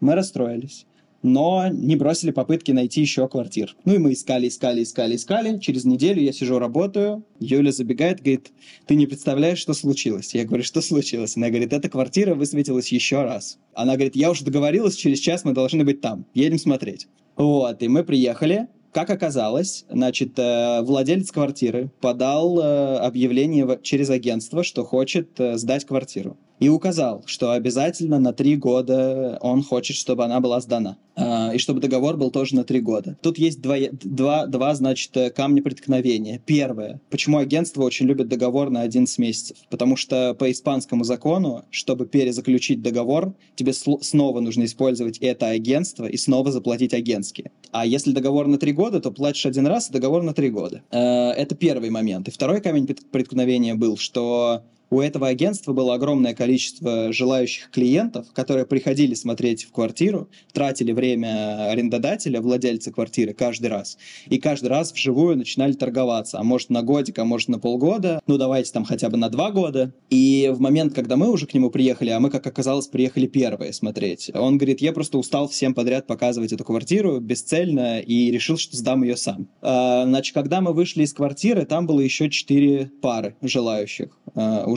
Мы 0.00 0.16
расстроились 0.16 0.86
но 1.22 1.68
не 1.68 1.96
бросили 1.96 2.30
попытки 2.30 2.72
найти 2.72 3.00
еще 3.00 3.28
квартир. 3.28 3.74
Ну 3.84 3.94
и 3.94 3.98
мы 3.98 4.12
искали, 4.12 4.48
искали, 4.48 4.82
искали, 4.82 5.16
искали. 5.16 5.58
Через 5.58 5.84
неделю 5.84 6.22
я 6.22 6.32
сижу, 6.32 6.58
работаю. 6.58 7.24
Юля 7.40 7.72
забегает, 7.72 8.20
говорит, 8.20 8.52
ты 8.86 8.94
не 8.94 9.06
представляешь, 9.06 9.58
что 9.58 9.74
случилось. 9.74 10.34
Я 10.34 10.44
говорю, 10.44 10.62
что 10.62 10.80
случилось? 10.80 11.36
Она 11.36 11.48
говорит, 11.48 11.72
эта 11.72 11.88
квартира 11.88 12.34
высветилась 12.34 12.88
еще 12.92 13.22
раз. 13.22 13.58
Она 13.74 13.94
говорит, 13.94 14.16
я 14.16 14.30
уже 14.30 14.44
договорилась, 14.44 14.96
через 14.96 15.18
час 15.18 15.44
мы 15.44 15.52
должны 15.52 15.84
быть 15.84 16.00
там. 16.00 16.24
Едем 16.34 16.58
смотреть. 16.58 17.08
Вот, 17.36 17.82
и 17.82 17.88
мы 17.88 18.04
приехали. 18.04 18.68
Как 18.92 19.10
оказалось, 19.10 19.84
значит, 19.90 20.38
э, 20.38 20.80
владелец 20.82 21.30
квартиры 21.30 21.90
подал 22.00 22.58
э, 22.58 22.96
объявление 22.96 23.78
через 23.82 24.08
агентство, 24.08 24.64
что 24.64 24.84
хочет 24.84 25.38
э, 25.38 25.58
сдать 25.58 25.84
квартиру 25.84 26.38
и 26.60 26.68
указал, 26.68 27.22
что 27.26 27.52
обязательно 27.52 28.18
на 28.18 28.32
три 28.32 28.56
года 28.56 29.38
он 29.40 29.62
хочет, 29.62 29.96
чтобы 29.96 30.24
она 30.24 30.40
была 30.40 30.60
сдана. 30.60 30.98
А, 31.20 31.50
и 31.52 31.58
чтобы 31.58 31.80
договор 31.80 32.16
был 32.16 32.30
тоже 32.30 32.54
на 32.54 32.64
три 32.64 32.80
года. 32.80 33.16
Тут 33.22 33.38
есть 33.38 33.60
два, 33.60 33.76
два, 33.90 34.46
два, 34.46 34.74
значит, 34.74 35.12
камня 35.34 35.62
преткновения. 35.62 36.40
Первое. 36.44 37.00
Почему 37.10 37.38
агентство 37.38 37.82
очень 37.82 38.06
любит 38.06 38.28
договор 38.28 38.70
на 38.70 38.82
11 38.82 39.18
месяцев? 39.18 39.56
Потому 39.68 39.96
что 39.96 40.34
по 40.34 40.50
испанскому 40.50 41.02
закону, 41.02 41.64
чтобы 41.70 42.06
перезаключить 42.06 42.82
договор, 42.82 43.34
тебе 43.56 43.72
снова 43.72 44.40
нужно 44.40 44.64
использовать 44.64 45.18
это 45.18 45.48
агентство 45.48 46.06
и 46.06 46.16
снова 46.16 46.52
заплатить 46.52 46.94
агентские. 46.94 47.50
А 47.72 47.84
если 47.84 48.12
договор 48.12 48.46
на 48.46 48.58
три 48.58 48.72
года, 48.72 49.00
то 49.00 49.10
платишь 49.10 49.46
один 49.46 49.66
раз, 49.66 49.90
и 49.90 49.92
договор 49.92 50.22
на 50.22 50.34
три 50.34 50.50
года. 50.50 50.82
А, 50.90 51.32
это 51.32 51.56
первый 51.56 51.90
момент. 51.90 52.28
И 52.28 52.30
второй 52.30 52.60
камень 52.60 52.86
преткновения 52.86 53.74
был, 53.74 53.96
что 53.96 54.62
у 54.90 55.00
этого 55.00 55.28
агентства 55.28 55.72
было 55.72 55.94
огромное 55.94 56.34
количество 56.34 57.12
желающих 57.12 57.70
клиентов, 57.70 58.26
которые 58.32 58.66
приходили 58.66 59.14
смотреть 59.14 59.64
в 59.64 59.72
квартиру, 59.72 60.28
тратили 60.52 60.92
время 60.92 61.70
арендодателя, 61.70 62.40
владельца 62.40 62.90
квартиры 62.90 63.34
каждый 63.34 63.66
раз. 63.66 63.98
И 64.26 64.38
каждый 64.38 64.68
раз 64.68 64.92
вживую 64.92 65.36
начинали 65.36 65.72
торговаться. 65.72 66.38
А 66.38 66.42
может 66.42 66.70
на 66.70 66.82
годик, 66.82 67.18
а 67.18 67.24
может 67.24 67.48
на 67.48 67.58
полгода. 67.58 68.20
Ну 68.26 68.38
давайте 68.38 68.72
там 68.72 68.84
хотя 68.84 69.10
бы 69.10 69.16
на 69.16 69.28
два 69.28 69.50
года. 69.50 69.92
И 70.10 70.50
в 70.54 70.60
момент, 70.60 70.94
когда 70.94 71.16
мы 71.16 71.30
уже 71.30 71.46
к 71.46 71.54
нему 71.54 71.70
приехали, 71.70 72.10
а 72.10 72.20
мы, 72.20 72.30
как 72.30 72.46
оказалось, 72.46 72.86
приехали 72.86 73.26
первые 73.26 73.72
смотреть, 73.72 74.30
он 74.34 74.56
говорит, 74.56 74.80
я 74.80 74.92
просто 74.92 75.18
устал 75.18 75.48
всем 75.48 75.74
подряд 75.74 76.06
показывать 76.06 76.52
эту 76.52 76.64
квартиру 76.64 77.20
бесцельно 77.20 78.00
и 78.00 78.30
решил, 78.30 78.56
что 78.56 78.76
сдам 78.76 79.02
ее 79.02 79.16
сам. 79.16 79.48
А, 79.60 80.04
значит, 80.04 80.34
когда 80.34 80.60
мы 80.60 80.72
вышли 80.72 81.02
из 81.02 81.12
квартиры, 81.12 81.66
там 81.66 81.86
было 81.86 82.00
еще 82.00 82.30
четыре 82.30 82.90
пары 83.02 83.36
желающих. 83.42 84.18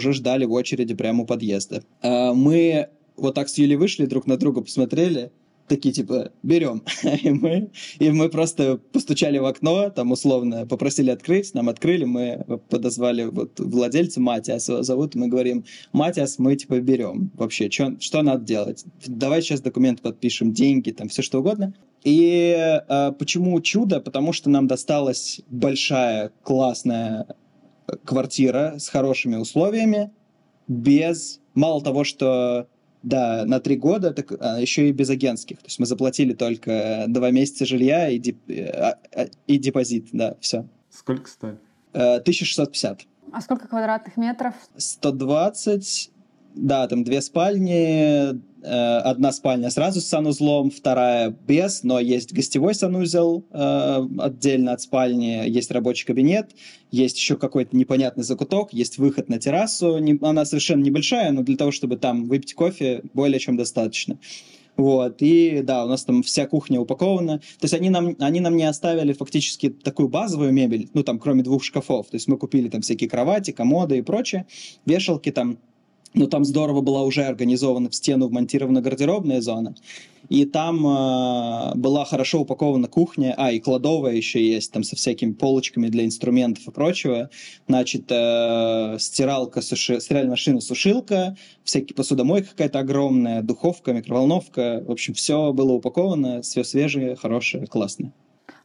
Уже 0.02 0.14
ждали 0.14 0.46
в 0.46 0.52
очереди 0.52 0.96
прямо 0.96 1.24
у 1.24 1.26
подъезда. 1.28 1.84
А, 2.02 2.34
мы 2.34 2.88
вот 3.18 3.36
так 3.36 3.50
с 3.50 3.58
Юлей 3.60 3.76
вышли, 3.76 4.08
друг 4.08 4.26
на 4.26 4.36
друга 4.36 4.62
посмотрели, 4.62 5.32
такие 5.68 5.94
типа 5.94 6.32
берем 6.42 6.82
и 7.24 7.30
мы 7.30 7.70
и 8.00 8.10
мы 8.10 8.30
просто 8.30 8.78
постучали 8.92 9.38
в 9.38 9.46
окно 9.46 9.90
там 9.90 10.12
условно 10.12 10.66
попросили 10.66 11.12
открыть 11.12 11.54
нам 11.54 11.70
открыли 11.70 12.04
мы 12.04 12.44
подозвали 12.68 13.24
вот 13.24 13.58
владельца 13.58 14.20
Матиас 14.20 14.68
его 14.68 14.84
зовут 14.84 15.16
мы 15.16 15.30
говорим 15.30 15.64
Матиас 15.94 16.40
мы 16.40 16.58
типа 16.58 16.82
берем 16.82 17.32
вообще 17.36 17.70
что 17.72 17.96
что 18.02 18.22
надо 18.22 18.44
делать? 18.44 18.84
Давай 19.06 19.42
сейчас 19.42 19.62
документ 19.62 20.02
подпишем 20.02 20.52
деньги 20.52 20.92
там 20.92 21.08
все 21.08 21.22
что 21.22 21.40
угодно 21.40 21.74
и 22.04 22.82
э, 22.90 23.12
почему 23.18 23.60
чудо? 23.62 24.00
Потому 24.00 24.34
что 24.34 24.50
нам 24.50 24.68
досталась 24.68 25.42
большая 25.50 26.32
классная 26.44 27.28
квартира 28.06 28.76
с 28.80 28.90
хорошими 28.90 29.36
условиями, 29.36 30.12
без, 30.68 31.42
мало 31.54 31.82
того, 31.82 32.04
что, 32.04 32.68
да, 33.04 33.44
на 33.46 33.60
три 33.60 33.76
года, 33.76 34.12
так 34.12 34.32
а, 34.40 34.60
еще 34.60 34.90
и 34.90 34.92
без 34.92 35.10
агентских. 35.10 35.58
То 35.60 35.66
есть 35.68 35.80
мы 35.80 35.86
заплатили 35.86 36.34
только 36.34 37.06
два 37.08 37.32
месяца 37.32 37.66
жилья 37.66 38.10
и, 38.10 38.20
деп, 38.20 38.38
а, 38.50 38.98
а, 39.16 39.26
и 39.48 39.58
депозит, 39.58 40.10
да, 40.12 40.36
все. 40.40 40.68
Сколько 40.90 41.30
стоит? 41.30 41.60
1650. 41.94 43.02
А 43.34 43.42
сколько 43.42 43.68
квадратных 43.68 44.18
метров? 44.18 44.54
120, 44.78 46.12
да, 46.56 46.88
там 46.88 47.04
две 47.04 47.22
спальни, 47.22 48.32
Э, 48.32 48.34
одна 48.70 49.32
спальня 49.32 49.70
сразу 49.70 50.02
с 50.02 50.06
санузлом, 50.06 50.72
вторая 50.72 51.30
без, 51.30 51.84
но 51.84 52.00
есть 52.00 52.34
гостевой 52.34 52.76
санузел 52.76 53.46
э, 53.52 54.08
отдельно 54.20 54.74
от 54.74 54.82
спальни, 54.82 55.48
есть 55.48 55.72
рабочий 55.72 56.06
кабинет, 56.06 56.52
есть 56.92 57.18
еще 57.18 57.38
какой-то 57.38 57.76
непонятный 57.76 58.24
закуток, 58.24 58.74
есть 58.74 58.98
выход 58.98 59.30
на 59.30 59.40
террасу, 59.40 59.98
не, 59.98 60.18
она 60.22 60.46
совершенно 60.46 60.84
небольшая, 60.84 61.32
но 61.32 61.44
для 61.44 61.58
того, 61.58 61.72
чтобы 61.72 61.98
там 61.98 62.26
выпить 62.26 62.54
кофе, 62.54 63.02
более 63.14 63.40
чем 63.40 63.58
достаточно. 63.58 64.20
Вот, 64.78 65.18
и 65.20 65.62
да, 65.64 65.86
у 65.86 65.88
нас 65.88 66.06
там 66.06 66.24
вся 66.24 66.48
кухня 66.48 66.80
упакована. 66.80 67.40
То 67.40 67.64
есть 67.64 67.74
они 67.74 67.90
нам, 67.90 68.16
они 68.20 68.40
нам 68.40 68.56
не 68.56 68.64
оставили 68.64 69.14
фактически 69.14 69.70
такую 69.70 70.08
базовую 70.08 70.54
мебель, 70.54 70.90
ну 70.94 71.04
там 71.04 71.20
кроме 71.20 71.44
двух 71.44 71.64
шкафов. 71.64 72.08
То 72.08 72.16
есть 72.16 72.28
мы 72.28 72.38
купили 72.38 72.70
там 72.70 72.82
всякие 72.82 73.10
кровати, 73.10 73.52
комоды 73.52 73.98
и 73.98 74.02
прочее, 74.02 74.48
вешалки 74.86 75.32
там 75.32 75.58
но 76.14 76.28
там 76.28 76.46
здорово 76.46 76.82
была 76.82 77.04
уже 77.04 77.24
организована 77.24 77.90
в 77.90 77.96
стену 77.96 78.28
вмонтирована 78.28 78.82
гардеробная 78.82 79.42
зона. 79.42 79.76
И 80.30 80.46
там 80.46 80.86
э, 80.86 81.76
была 81.76 82.06
хорошо 82.06 82.42
упакована 82.42 82.88
кухня, 82.88 83.34
а, 83.38 83.52
и 83.52 83.60
кладовая 83.60 84.14
еще 84.14 84.46
есть, 84.46 84.72
там 84.72 84.84
со 84.84 84.96
всякими 84.96 85.34
полочками 85.34 85.90
для 85.90 86.06
инструментов 86.06 86.68
и 86.68 86.72
прочего. 86.72 87.30
Значит, 87.68 88.06
э, 88.10 88.98
стиралка, 89.00 89.62
суши, 89.62 90.00
стиральная 90.00 90.32
машина, 90.32 90.62
сушилка, 90.62 91.36
всякие 91.64 91.96
посудомойка 91.96 92.50
какая-то 92.52 92.80
огромная, 92.80 93.42
духовка, 93.42 93.94
микроволновка. 93.94 94.84
В 94.88 94.92
общем, 94.92 95.14
все 95.16 95.52
было 95.52 95.74
упаковано, 95.74 96.42
все 96.42 96.64
свежее, 96.64 97.16
хорошее, 97.16 97.68
классное. 97.68 98.14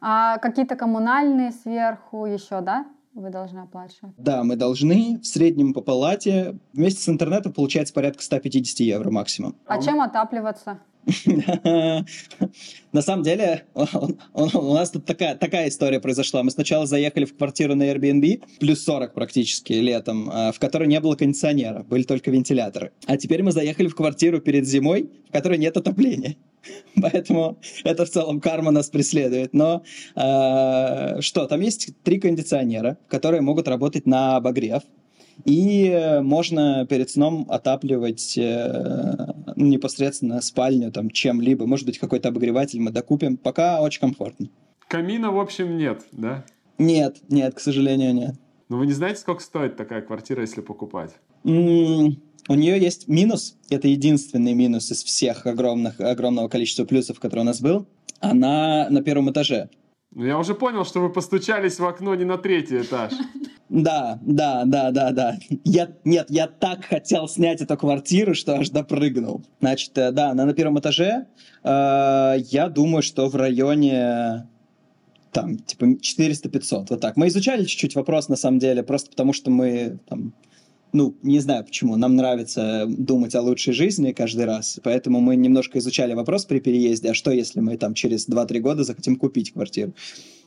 А 0.01 0.39
какие-то 0.39 0.77
коммунальные 0.77 1.53
сверху 1.53 2.27
еще, 2.27 2.61
да? 2.61 2.87
Вы 3.17 3.31
должны 3.31 3.61
оплачивать? 3.61 4.15
Да, 4.17 4.45
мы 4.45 4.57
должны. 4.57 5.19
В 5.21 5.27
среднем 5.27 5.73
по 5.73 5.81
палате 5.81 6.59
вместе 6.73 7.03
с 7.03 7.09
интернетом 7.09 7.53
получается 7.53 7.95
порядка 7.95 8.23
150 8.23 8.81
евро 8.81 9.11
максимум. 9.11 9.57
А 9.67 9.81
чем 9.81 10.01
отапливаться? 10.01 10.79
На 12.93 13.03
самом 13.03 13.23
деле, 13.23 13.65
у 14.35 14.75
нас 14.75 14.91
тут 14.91 15.05
такая, 15.05 15.69
история 15.69 16.01
произошла. 16.01 16.43
Мы 16.43 16.51
сначала 16.51 16.87
заехали 16.87 17.25
в 17.25 17.37
квартиру 17.37 17.75
на 17.75 17.85
Airbnb, 17.85 18.43
плюс 18.59 18.83
40 18.85 19.15
практически 19.15 19.75
летом, 19.75 20.29
а, 20.33 20.53
в 20.53 20.59
которой 20.59 20.89
не 20.89 20.99
было 21.01 21.15
кондиционера, 21.15 21.85
были 21.85 22.03
только 22.03 22.31
вентиляторы. 22.31 22.93
А 23.07 23.17
теперь 23.17 23.43
мы 23.43 23.53
заехали 23.53 23.87
в 23.87 23.95
квартиру 23.95 24.41
перед 24.41 24.67
зимой, 24.67 25.11
в 25.29 25.33
которой 25.33 25.59
нет 25.59 25.77
отопления. 25.77 26.37
Поэтому 27.01 27.59
это 27.85 28.05
в 28.05 28.11
целом 28.11 28.41
карма 28.41 28.73
нас 28.73 28.89
преследует. 28.91 29.55
Но 29.55 29.83
э, 30.17 31.21
что, 31.21 31.47
там 31.47 31.61
есть 31.61 31.91
три 32.03 32.19
кондиционера, 32.19 32.99
которые 33.09 33.43
могут 33.43 33.69
работать 33.69 34.07
на 34.07 34.37
обогрев. 34.37 34.83
И 35.45 36.19
можно 36.23 36.87
перед 36.87 37.11
сном 37.11 37.47
отапливать 37.51 38.39
э, 38.39 39.35
непосредственно 39.57 40.41
спальню 40.41 40.93
там 40.93 41.11
чем-либо. 41.11 41.67
Может 41.67 41.87
быть, 41.87 41.99
какой-то 41.99 42.29
обогреватель 42.29 42.81
мы 42.81 42.91
докупим. 42.91 43.37
Пока 43.37 43.81
очень 43.83 44.01
комфортно. 44.01 44.49
Камина, 44.89 45.33
в 45.33 45.41
общем, 45.41 45.77
нет, 45.77 46.05
да? 46.13 46.45
Нет, 46.79 47.17
нет, 47.29 47.55
к 47.55 47.61
сожалению, 47.61 48.15
нет. 48.15 48.35
Но 48.69 48.79
вы 48.79 48.87
не 48.87 48.93
знаете, 48.93 49.21
сколько 49.21 49.43
стоит 49.43 49.77
такая 49.77 50.03
квартира, 50.03 50.43
если 50.43 50.61
покупать? 50.61 51.17
М-м, 51.45 52.21
у 52.49 52.55
нее 52.55 52.79
есть 52.79 53.09
минус. 53.09 53.57
Это 53.71 53.89
единственный 53.89 54.55
минус 54.55 54.91
из 54.93 55.03
всех 55.03 55.47
огромных, 55.47 56.01
огромного 56.01 56.49
количества 56.49 56.85
плюсов, 56.85 57.19
который 57.19 57.41
у 57.41 57.45
нас 57.45 57.61
был. 57.61 57.87
Она 58.21 58.89
на 58.91 59.03
первом 59.03 59.31
этаже. 59.31 59.69
Я 60.19 60.39
уже 60.39 60.55
понял, 60.55 60.87
что 60.87 61.01
вы 61.01 61.11
постучались 61.11 61.79
в 61.79 61.85
окно 61.85 62.15
не 62.15 62.25
на 62.25 62.39
третий 62.39 62.81
этаж. 62.81 63.13
Да, 63.69 64.19
да, 64.23 64.63
да, 64.65 64.91
да, 64.91 65.11
да. 65.11 65.37
Я, 65.65 65.91
нет, 66.05 66.27
я 66.31 66.47
так 66.47 66.85
хотел 66.85 67.29
снять 67.29 67.61
эту 67.61 67.77
квартиру, 67.77 68.35
что 68.35 68.55
аж 68.55 68.71
допрыгнул. 68.71 69.45
Значит, 69.61 69.99
э, 69.99 70.13
да, 70.13 70.31
она 70.31 70.47
на 70.47 70.55
первом 70.55 70.79
этаже. 70.79 71.27
Э, 71.65 72.37
я 72.39 72.69
думаю, 72.69 73.03
что 73.03 73.29
в 73.29 73.35
районе 73.35 74.47
там, 75.33 75.59
типа, 75.59 75.85
400-500, 75.85 76.87
вот 76.89 77.01
так. 77.01 77.17
Мы 77.17 77.27
изучали 77.27 77.65
чуть-чуть 77.65 77.97
вопрос, 77.97 78.29
на 78.29 78.37
самом 78.37 78.59
деле, 78.59 78.83
просто 78.83 79.11
потому 79.11 79.35
что 79.35 79.51
мы 79.51 79.99
там 80.09 80.33
ну, 80.97 81.15
не 81.23 81.41
знаю 81.41 81.63
почему, 81.65 81.97
нам 81.97 82.17
нравится 82.17 82.87
думать 82.89 83.35
о 83.35 83.43
лучшей 83.43 83.75
жизни 83.75 84.13
каждый 84.13 84.47
раз, 84.47 84.81
поэтому 84.83 85.21
мы 85.21 85.37
немножко 85.37 85.79
изучали 85.79 86.15
вопрос 86.15 86.47
при 86.47 86.59
переезде, 86.59 87.11
а 87.11 87.15
что 87.15 87.31
если 87.31 87.61
мы 87.61 87.77
там 87.77 87.93
через 87.93 88.27
2-3 88.29 88.61
года 88.61 88.83
захотим 88.83 89.17
купить 89.17 89.53
квартиру. 89.53 89.93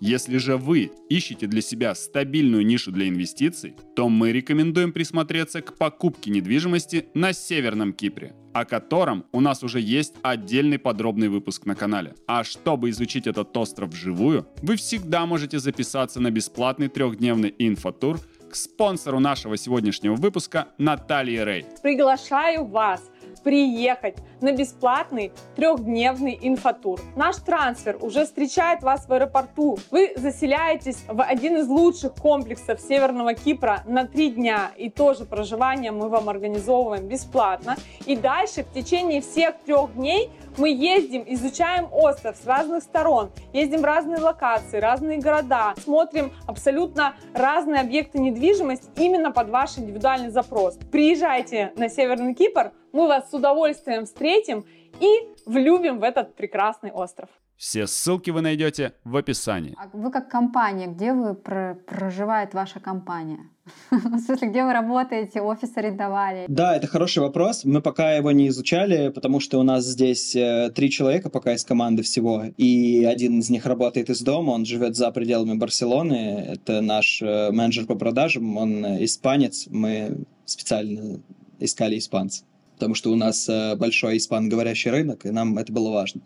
Если 0.01 0.37
же 0.37 0.57
вы 0.57 0.91
ищете 1.09 1.45
для 1.45 1.61
себя 1.61 1.93
стабильную 1.93 2.65
нишу 2.65 2.91
для 2.91 3.07
инвестиций, 3.09 3.75
то 3.95 4.09
мы 4.09 4.31
рекомендуем 4.31 4.91
присмотреться 4.91 5.61
к 5.61 5.77
покупке 5.77 6.31
недвижимости 6.31 7.05
на 7.13 7.33
Северном 7.33 7.93
Кипре, 7.93 8.33
о 8.53 8.65
котором 8.65 9.25
у 9.33 9.41
нас 9.41 9.61
уже 9.61 9.79
есть 9.81 10.13
отдельный 10.23 10.79
подробный 10.79 11.27
выпуск 11.27 11.65
на 11.65 11.75
канале. 11.75 12.15
А 12.27 12.43
чтобы 12.43 12.89
изучить 12.89 13.27
этот 13.27 13.55
остров 13.55 13.91
вживую, 13.91 14.47
вы 14.61 14.77
всегда 14.77 15.25
можете 15.25 15.59
записаться 15.59 16.19
на 16.19 16.31
бесплатный 16.31 16.87
трехдневный 16.87 17.53
инфотур 17.59 18.19
к 18.49 18.55
спонсору 18.55 19.19
нашего 19.19 19.57
сегодняшнего 19.57 20.15
выпуска 20.15 20.67
Наталье 20.77 21.45
Рей. 21.45 21.65
Приглашаю 21.81 22.65
вас 22.65 23.01
приехать 23.43 24.17
на 24.41 24.51
бесплатный 24.51 25.31
трехдневный 25.55 26.37
инфотур. 26.41 26.99
Наш 27.15 27.37
трансфер 27.37 27.97
уже 28.01 28.25
встречает 28.25 28.81
вас 28.83 29.07
в 29.07 29.13
аэропорту. 29.13 29.77
Вы 29.91 30.13
заселяетесь 30.15 31.03
в 31.07 31.21
один 31.21 31.57
из 31.57 31.67
лучших 31.67 32.15
комплексов 32.15 32.79
Северного 32.81 33.33
Кипра 33.33 33.83
на 33.85 34.05
три 34.05 34.31
дня. 34.31 34.71
И 34.77 34.89
тоже 34.89 35.25
проживание 35.25 35.91
мы 35.91 36.09
вам 36.09 36.29
организовываем 36.29 37.07
бесплатно. 37.07 37.77
И 38.05 38.15
дальше 38.15 38.63
в 38.63 38.73
течение 38.73 39.21
всех 39.21 39.55
трех 39.65 39.93
дней 39.95 40.29
мы 40.59 40.69
ездим, 40.69 41.23
изучаем 41.25 41.87
остров 41.91 42.35
с 42.35 42.45
разных 42.45 42.83
сторон, 42.83 43.31
ездим 43.53 43.81
в 43.81 43.85
разные 43.85 44.19
локации, 44.19 44.77
разные 44.79 45.19
города, 45.19 45.73
смотрим 45.77 46.33
абсолютно 46.47 47.15
разные 47.33 47.81
объекты 47.81 48.19
недвижимости 48.19 48.89
именно 48.97 49.31
под 49.31 49.49
ваш 49.49 49.77
индивидуальный 49.77 50.29
запрос. 50.29 50.77
Приезжайте 50.91 51.71
на 51.77 51.89
Северный 51.89 52.33
Кипр, 52.33 52.73
мы 52.91 53.07
вас 53.07 53.29
с 53.29 53.33
удовольствием 53.33 54.05
встретим 54.05 54.65
и 54.99 55.33
влюбим 55.45 55.99
в 55.99 56.03
этот 56.03 56.35
прекрасный 56.35 56.91
остров. 56.91 57.29
Все 57.55 57.87
ссылки 57.87 58.29
вы 58.29 58.41
найдете 58.41 58.93
в 59.03 59.17
описании. 59.17 59.75
А 59.77 59.89
вы 59.91 60.11
как 60.11 60.29
компания, 60.29 60.87
где 60.87 61.13
вы 61.13 61.33
про- 61.35 61.75
проживает 61.87 62.53
ваша 62.53 62.79
компания? 62.79 63.49
В 63.91 64.19
смысле, 64.19 64.49
где 64.49 64.63
вы 64.63 64.73
работаете, 64.73 65.41
офис 65.41 65.71
арендовали? 65.75 66.45
Да, 66.47 66.75
это 66.75 66.87
хороший 66.87 67.19
вопрос. 67.19 67.65
Мы 67.65 67.81
пока 67.81 68.13
его 68.13 68.31
не 68.31 68.47
изучали, 68.47 69.09
потому 69.09 69.39
что 69.39 69.59
у 69.59 69.63
нас 69.63 69.85
здесь 69.85 70.35
э, 70.35 70.71
три 70.73 70.89
человека 70.89 71.29
пока 71.29 71.53
из 71.53 71.63
команды 71.63 72.03
всего, 72.03 72.43
и 72.57 73.03
один 73.03 73.39
из 73.39 73.49
них 73.49 73.65
работает 73.65 74.09
из 74.09 74.21
дома, 74.21 74.51
он 74.51 74.65
живет 74.65 74.95
за 74.95 75.11
пределами 75.11 75.57
Барселоны. 75.57 76.45
Это 76.53 76.81
наш 76.81 77.21
э, 77.21 77.51
менеджер 77.51 77.85
по 77.85 77.95
продажам, 77.95 78.57
он 78.57 78.85
испанец. 79.03 79.67
Мы 79.69 80.25
специально 80.45 81.19
искали 81.59 81.97
испанца, 81.97 82.43
потому 82.75 82.95
что 82.95 83.11
у 83.11 83.15
нас 83.15 83.47
э, 83.49 83.75
большой 83.75 84.17
испаноговорящий 84.17 84.91
рынок, 84.91 85.25
и 85.25 85.31
нам 85.31 85.57
это 85.57 85.71
было 85.73 85.91
важно. 85.91 86.21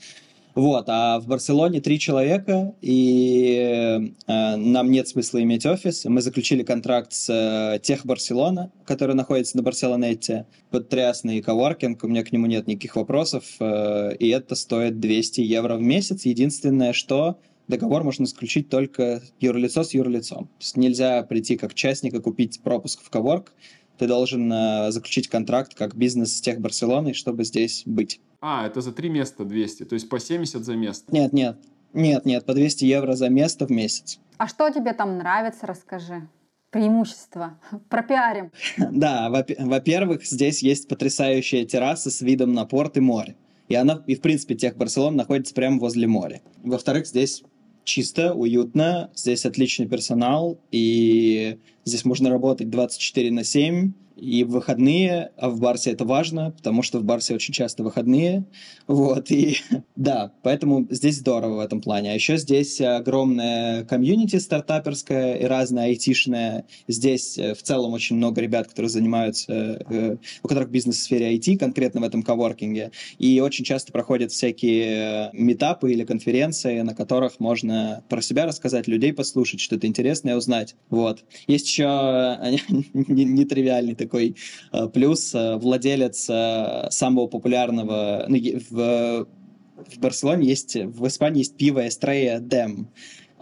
Вот, 0.56 0.86
а 0.88 1.20
в 1.20 1.28
Барселоне 1.28 1.82
три 1.82 1.98
человека, 1.98 2.76
и 2.80 4.08
э, 4.28 4.56
нам 4.56 4.92
нет 4.92 5.08
смысла 5.08 5.42
иметь 5.42 5.66
офис. 5.66 6.06
Мы 6.06 6.22
заключили 6.22 6.62
контракт 6.62 7.12
с 7.12 7.28
э, 7.30 7.80
Тех 7.80 8.06
Барселона, 8.06 8.72
который 8.86 9.16
находится 9.16 9.58
на 9.58 9.64
Барселонете. 9.64 10.46
Потрясный 10.70 11.42
коворкинг, 11.42 12.04
у 12.04 12.08
меня 12.08 12.24
к 12.24 12.32
нему 12.32 12.46
нет 12.46 12.68
никаких 12.68 12.96
вопросов, 12.98 13.46
э, 13.60 14.16
и 14.18 14.30
это 14.30 14.54
стоит 14.54 15.00
200 15.00 15.42
евро 15.42 15.76
в 15.76 15.82
месяц. 15.82 16.24
Единственное, 16.26 16.94
что 16.94 17.40
договор 17.68 18.04
можно 18.04 18.28
заключить 18.28 18.70
только 18.70 19.24
юрлицо 19.40 19.84
с 19.84 19.96
юрлицом. 19.96 20.46
То 20.46 20.62
есть 20.62 20.78
нельзя 20.78 21.24
прийти 21.24 21.58
как 21.58 21.74
частник 21.74 22.14
и 22.14 22.22
купить 22.22 22.62
пропуск 22.62 23.02
в 23.02 23.10
коворк. 23.10 23.54
Ты 23.98 24.06
должен 24.06 24.54
э, 24.54 24.92
заключить 24.92 25.30
контракт 25.30 25.74
как 25.74 25.96
бизнес 25.96 26.38
с 26.38 26.42
Тех 26.42 26.60
Барселоной, 26.60 27.14
чтобы 27.14 27.44
здесь 27.44 27.82
быть. 27.88 28.20
А, 28.46 28.68
это 28.68 28.82
за 28.82 28.92
три 28.92 29.08
места 29.08 29.46
200, 29.46 29.86
то 29.86 29.94
есть 29.94 30.10
по 30.10 30.20
70 30.20 30.66
за 30.66 30.76
место. 30.76 31.06
Нет, 31.14 31.32
нет, 31.32 31.56
нет, 31.94 32.26
нет, 32.26 32.46
по 32.46 32.54
200 32.54 32.84
евро 32.84 33.14
за 33.14 33.30
место 33.30 33.66
в 33.66 33.70
месяц. 33.70 34.20
А 34.38 34.50
что 34.50 34.70
тебе 34.70 34.92
там 34.92 35.18
нравится, 35.18 35.66
расскажи. 35.66 36.28
Преимущества. 36.70 37.58
Пропиарим. 37.90 38.52
Да, 38.92 39.30
во- 39.30 39.46
во-первых, 39.60 40.26
здесь 40.26 40.62
есть 40.62 40.90
потрясающая 40.90 41.64
терраса 41.64 42.12
с 42.12 42.20
видом 42.20 42.52
на 42.54 42.66
порт 42.66 42.98
и 42.98 43.00
море. 43.00 43.38
И 43.70 43.76
она, 43.76 44.04
и 44.08 44.16
в 44.16 44.20
принципе, 44.20 44.56
тех 44.56 44.76
Барселон 44.76 45.16
находится 45.16 45.54
прямо 45.54 45.80
возле 45.80 46.08
моря. 46.08 46.42
Во-вторых, 46.64 47.08
здесь 47.08 47.44
чисто, 47.86 48.34
уютно, 48.34 49.10
здесь 49.16 49.46
отличный 49.46 49.88
персонал, 49.88 50.60
и 50.70 51.60
здесь 51.86 52.04
можно 52.04 52.30
работать 52.30 52.70
24 52.70 53.32
на 53.32 53.46
7, 53.46 53.94
и 54.16 54.44
в 54.44 54.52
выходные, 54.52 55.32
а 55.38 55.50
в 55.50 55.60
Барсе 55.60 55.92
это 55.92 56.06
важно, 56.06 56.52
потому 56.52 56.84
что 56.84 57.00
в 57.00 57.04
Барсе 57.04 57.36
очень 57.36 57.54
часто 57.54 57.84
выходные, 57.84 58.46
вот, 58.88 59.32
и 59.32 59.58
да, 59.96 60.32
поэтому 60.44 60.88
здесь 60.90 61.18
здорово 61.18 61.58
в 61.58 61.60
этом 61.60 61.82
плане. 61.82 62.12
А 62.12 62.14
еще 62.14 62.38
здесь 62.38 62.80
огромная 62.80 63.84
комьюнити 63.86 64.38
стартаперская 64.38 65.36
и 65.36 65.46
разная 65.46 65.86
айтишная. 65.86 66.66
Здесь 66.88 67.38
э, 67.38 67.54
в 67.54 67.64
целом 67.64 67.94
очень 67.94 68.16
много 68.16 68.42
ребят, 68.42 68.68
которые 68.68 68.90
занимаются, 68.90 69.54
э, 69.90 70.18
у 70.44 70.48
которых 70.48 70.70
бизнес 70.70 70.98
в 70.98 71.04
сфере 71.04 71.36
IT, 71.36 71.58
конкретно 71.58 72.02
в 72.02 72.04
этом 72.04 72.24
коворкинге, 72.24 72.92
и 73.18 73.40
очень 73.40 73.66
часто 73.66 73.92
проходят 73.92 74.32
всякие 74.32 75.30
метапы 75.34 75.92
или 75.92 76.04
конференции, 76.04 76.82
на 76.82 76.94
которых 76.94 77.40
можно 77.40 78.04
про 78.10 78.22
себя 78.22 78.46
рассказать, 78.46 78.88
людей 78.88 79.14
послушать, 79.14 79.60
что-то 79.60 79.88
интересное 79.88 80.38
узнать, 80.38 80.76
вот. 80.90 81.24
Есть 81.48 81.68
еще 81.68 81.84
э, 81.84 82.58
нетривиальный 82.94 83.96
такой 84.06 84.36
э, 84.72 84.88
плюс, 84.88 85.34
э, 85.34 85.56
владелец 85.56 86.30
э, 86.30 86.88
самого 86.90 87.28
популярного, 87.28 88.26
ну, 88.28 88.38
в, 88.70 89.28
в 89.76 90.00
Барселоне 90.00 90.48
есть, 90.48 90.76
в 90.76 91.08
Испании 91.08 91.40
есть 91.40 91.58
пиво 91.58 91.88
Эстрея 91.88 92.40
Дем. 92.40 92.90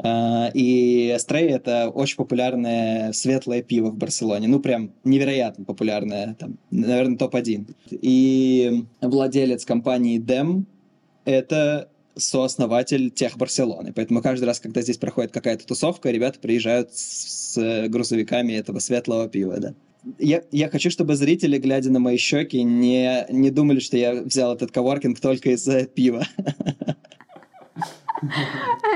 И 0.04 1.14
Эстрея— 1.16 1.56
это 1.58 1.90
очень 1.90 2.16
популярное 2.16 3.12
светлое 3.12 3.62
пиво 3.62 3.92
в 3.92 3.98
Барселоне. 3.98 4.48
Ну, 4.48 4.60
прям 4.60 4.94
невероятно 5.04 5.64
популярное, 5.64 6.36
там, 6.40 6.58
наверное, 6.72 7.18
топ-1. 7.18 7.76
И 7.92 8.86
владелец 9.02 9.64
компании 9.64 10.18
Дем— 10.18 10.66
это 11.26 11.92
сооснователь 12.16 13.10
тех 13.12 13.38
Барселоны. 13.38 13.94
Поэтому 13.94 14.22
каждый 14.22 14.46
раз, 14.46 14.60
когда 14.60 14.82
здесь 14.82 14.98
проходит 14.98 15.32
какая-то 15.32 15.66
тусовка, 15.66 16.10
ребята 16.10 16.40
приезжают 16.40 16.94
с 16.94 17.88
грузовиками 17.88 18.54
этого 18.54 18.80
светлого 18.80 19.28
пива, 19.28 19.60
да. 19.60 19.74
Я, 20.18 20.42
я 20.52 20.70
хочу, 20.70 20.90
чтобы 20.90 21.16
зрители, 21.16 21.58
глядя 21.58 21.92
на 21.92 22.00
мои 22.00 22.18
щеки, 22.18 22.64
не, 22.64 23.26
не 23.30 23.52
думали, 23.52 23.80
что 23.80 23.98
я 23.98 24.14
взял 24.24 24.54
этот 24.54 24.72
коворкинг 24.72 25.20
только 25.20 25.52
из-за 25.52 25.86
пива. 25.86 26.26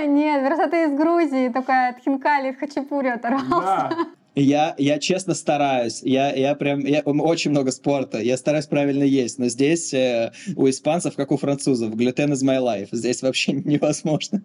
Нет, 0.07 0.45
просто 0.45 0.69
ты 0.69 0.83
из 0.85 0.97
Грузии, 0.97 1.49
только 1.49 1.89
от 1.89 1.99
хинкали, 2.03 2.49
от 2.49 2.57
хачапури 2.57 3.07
оторвался. 3.09 3.95
Я, 4.35 4.75
я 4.77 4.99
честно 4.99 5.33
стараюсь. 5.33 6.01
Я, 6.03 6.33
я 6.33 6.55
прям... 6.55 6.81
Я, 6.81 6.99
очень 7.01 7.51
много 7.51 7.71
спорта. 7.71 8.19
Я 8.19 8.35
стараюсь 8.35 8.65
правильно 8.65 9.03
есть. 9.03 9.39
Но 9.39 9.47
здесь 9.47 9.93
э, 9.93 10.33
у 10.57 10.69
испанцев, 10.69 11.15
как 11.15 11.31
у 11.31 11.37
французов, 11.37 11.95
глютен 11.95 12.33
is 12.33 12.43
my 12.43 12.59
life. 12.59 12.89
Здесь 12.91 13.21
вообще 13.21 13.53
невозможно. 13.65 14.41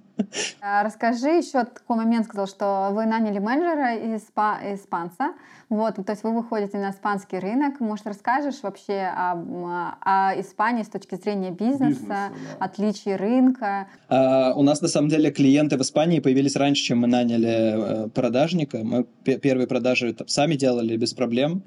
А, 0.60 0.84
Расскажи 0.84 1.30
еще 1.30 1.64
такой 1.64 1.96
момент, 1.96 2.26
сказал, 2.26 2.46
что 2.46 2.90
вы 2.92 3.04
наняли 3.04 3.40
менеджера 3.40 3.96
испа- 4.16 4.74
испанца, 4.74 5.32
вот, 5.70 5.94
то 5.94 6.10
есть 6.12 6.24
вы 6.24 6.32
выходите 6.34 6.78
на 6.78 6.90
испанский 6.90 7.38
рынок. 7.38 7.78
Может, 7.80 8.06
расскажешь 8.08 8.56
вообще 8.62 9.08
об, 9.16 9.48
о 10.00 10.32
Испании 10.40 10.82
с 10.82 10.88
точки 10.88 11.14
зрения 11.14 11.50
бизнеса, 11.50 11.90
Бизнеса, 11.90 12.06
да. 12.08 12.64
отличий 12.64 13.14
рынка? 13.14 13.86
А, 14.08 14.52
у 14.56 14.62
нас, 14.62 14.82
на 14.82 14.88
самом 14.88 15.08
деле, 15.08 15.30
клиенты 15.30 15.78
в 15.78 15.82
Испании 15.82 16.18
появились 16.18 16.56
раньше, 16.56 16.82
чем 16.82 16.98
мы 16.98 17.06
наняли 17.06 18.04
э, 18.06 18.08
продажника. 18.08 18.78
Мы 18.82 19.04
пе- 19.24 19.38
первые 19.38 19.68
продажи 19.68 20.12
там 20.12 20.26
сами 20.26 20.56
делали 20.56 20.96
без 20.96 21.14
проблем. 21.14 21.62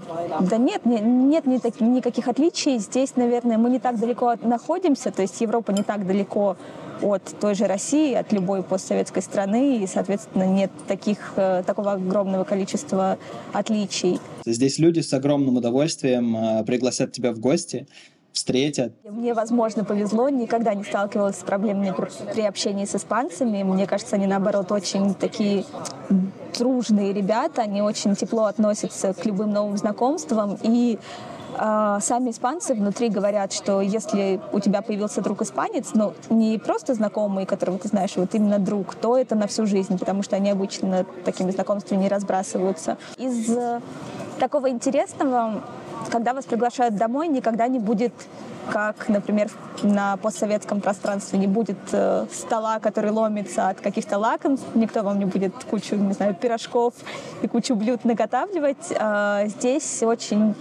Да 0.50 0.58
нет, 0.58 0.86
не- 0.86 1.00
нет 1.00 1.46
ни 1.48 1.58
так- 1.58 1.80
никаких 1.80 2.28
отличий. 2.28 2.78
Здесь, 2.80 3.16
наверное, 3.16 3.58
мы 3.58 3.70
не 3.70 3.80
так 3.80 3.98
далеко 4.00 4.36
находимся, 4.44 5.12
то 5.12 5.22
есть 5.22 5.40
Европа 5.40 5.72
не 5.72 5.84
так 5.84 6.06
далеко 6.06 6.58
от 7.04 7.24
той 7.40 7.56
же 7.56 7.66
России, 7.66 8.14
от 8.14 8.32
любой 8.32 8.64
постсоветской 8.64 9.22
страны, 9.22 9.84
и, 9.84 9.88
соответственно, 9.88 10.44
нет 10.44 10.72
таких, 10.88 11.34
э, 11.36 11.64
такого 11.66 11.94
огромного 11.94 12.44
количества 12.44 13.18
отличий. 13.52 14.20
Здесь 14.46 14.80
люди 14.80 15.02
с 15.02 15.14
огромным 15.14 15.58
удовольствием 15.58 16.36
э, 16.36 16.64
пригласят 16.66 17.12
тебя 17.12 17.32
в 17.32 17.40
гости, 17.40 17.88
встретят. 18.34 18.94
Мне, 19.04 19.34
возможно, 19.34 19.86
повезло, 19.86 20.28
никогда 20.30 20.74
не 20.74 20.84
сталкивалась 20.84 21.38
с 21.38 21.44
проблемами 21.44 21.94
при, 22.34 22.42
общении 22.42 22.86
с 22.86 22.96
испанцами. 22.96 23.64
Мне 23.64 23.86
кажется, 23.86 24.16
они, 24.16 24.26
наоборот, 24.26 24.72
очень 24.72 25.14
такие 25.14 25.66
дружные 26.58 27.14
ребята, 27.14 27.62
они 27.62 27.82
очень 27.82 28.16
тепло 28.16 28.46
относятся 28.46 29.14
к 29.14 29.26
любым 29.26 29.52
новым 29.52 29.78
знакомствам, 29.78 30.58
и 30.62 31.00
сами 31.56 32.32
испанцы 32.32 32.74
внутри 32.74 33.10
говорят, 33.10 33.54
что 33.54 33.82
если 33.82 34.40
у 34.52 34.60
тебя 34.60 34.82
появился 34.82 35.22
друг 35.22 35.42
испанец, 35.42 35.92
ну, 35.94 36.14
не 36.30 36.58
просто 36.58 36.94
знакомый, 36.94 37.46
которого 37.46 37.78
ты 37.78 37.88
знаешь, 37.88 38.14
а 38.16 38.22
вот 38.22 38.34
именно 38.34 38.60
друг, 38.60 38.96
то 38.96 39.18
это 39.18 39.36
на 39.36 39.48
всю 39.48 39.66
жизнь, 39.66 39.98
потому 39.98 40.24
что 40.24 40.36
они 40.36 40.50
обычно 40.50 41.06
такими 41.26 41.52
знакомствами 41.52 42.02
не 42.02 42.10
разбрасываются. 42.10 42.98
Из 43.18 43.50
э, 43.50 43.82
такого 44.40 44.70
интересного, 44.70 45.62
когда 46.10 46.34
вас 46.34 46.46
приглашают 46.46 46.96
домой, 46.96 47.28
никогда 47.28 47.68
не 47.68 47.80
будет 47.80 48.14
как, 48.70 49.10
например, 49.10 49.52
на 49.82 50.18
постсоветском 50.18 50.82
пространстве 50.82 51.38
не 51.38 51.48
будет 51.48 51.78
э, 51.92 52.26
стола, 52.32 52.80
который 52.80 53.12
ломится 53.12 53.70
от 53.70 53.82
каких-то 53.82 54.18
лакомств, 54.18 54.66
никто 54.74 55.04
вам 55.04 55.20
не 55.20 55.26
будет 55.26 55.54
кучу, 55.70 55.96
не 55.96 56.14
знаю, 56.14 56.34
пирожков 56.34 56.94
и 57.42 57.48
кучу 57.48 57.76
блюд 57.76 58.06
наготавливать. 58.06 58.92
Э, 58.92 59.48
здесь 59.48 60.02
очень 60.04 60.56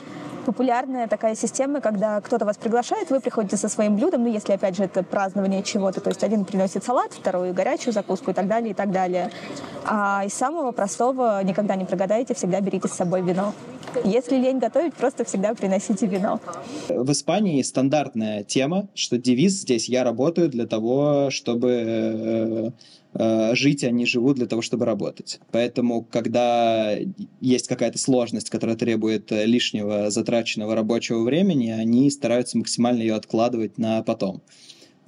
популярная 0.45 1.09
такая 1.09 1.35
система, 1.35 1.81
когда 1.81 2.21
кто-то 2.21 2.45
вас 2.45 2.57
приглашает, 2.57 3.11
вы 3.11 3.21
приходите 3.21 3.57
со 3.57 3.69
своим 3.69 3.97
блюдом, 3.97 4.23
ну, 4.23 4.33
если, 4.33 4.53
опять 4.53 4.77
же, 4.77 4.85
это 4.85 5.03
празднование 5.03 5.63
чего-то, 5.63 6.01
то 6.01 6.11
есть 6.11 6.23
один 6.23 6.45
приносит 6.45 6.85
салат, 6.85 7.13
второй 7.13 7.53
горячую 7.53 7.93
закуску 7.93 8.31
и 8.31 8.35
так 8.35 8.47
далее, 8.47 8.71
и 8.71 8.75
так 8.75 8.91
далее. 8.91 9.31
А 9.85 10.25
из 10.25 10.35
самого 10.35 10.73
простого 10.73 11.43
никогда 11.43 11.77
не 11.77 11.85
прогадаете, 11.85 12.35
всегда 12.35 12.61
берите 12.61 12.89
с 12.89 12.93
собой 12.93 13.23
вино. 13.23 13.53
Если 14.05 14.37
лень 14.37 14.59
готовить, 14.59 14.95
просто 14.95 15.25
всегда 15.25 15.55
приносите 15.55 16.07
вино. 16.07 16.41
В 16.89 17.13
Испании 17.13 17.61
стандартная 17.63 18.43
тема, 18.43 18.89
что 18.95 19.19
девиз 19.19 19.53
здесь 19.61 19.89
«я 19.89 20.03
работаю 20.05 20.49
для 20.49 20.67
того, 20.67 21.29
чтобы 21.31 22.73
э, 23.15 23.53
э, 23.53 23.55
жить, 23.55 23.85
они 23.85 24.07
живут 24.07 24.37
для 24.37 24.47
того, 24.47 24.63
чтобы 24.63 24.85
работать. 24.85 25.41
Поэтому, 25.51 26.03
когда 26.03 26.97
есть 27.41 27.69
какая-то 27.69 27.99
сложность, 27.99 28.51
которая 28.51 28.77
требует 28.77 29.31
лишнего 29.31 30.11
затраченного 30.11 30.75
рабочего 30.75 31.23
времени, 31.23 31.71
они 31.71 32.11
стараются 32.11 32.59
максимально 32.59 33.03
ее 33.03 33.15
откладывать 33.15 33.79
на 33.79 34.03
потом 34.03 34.43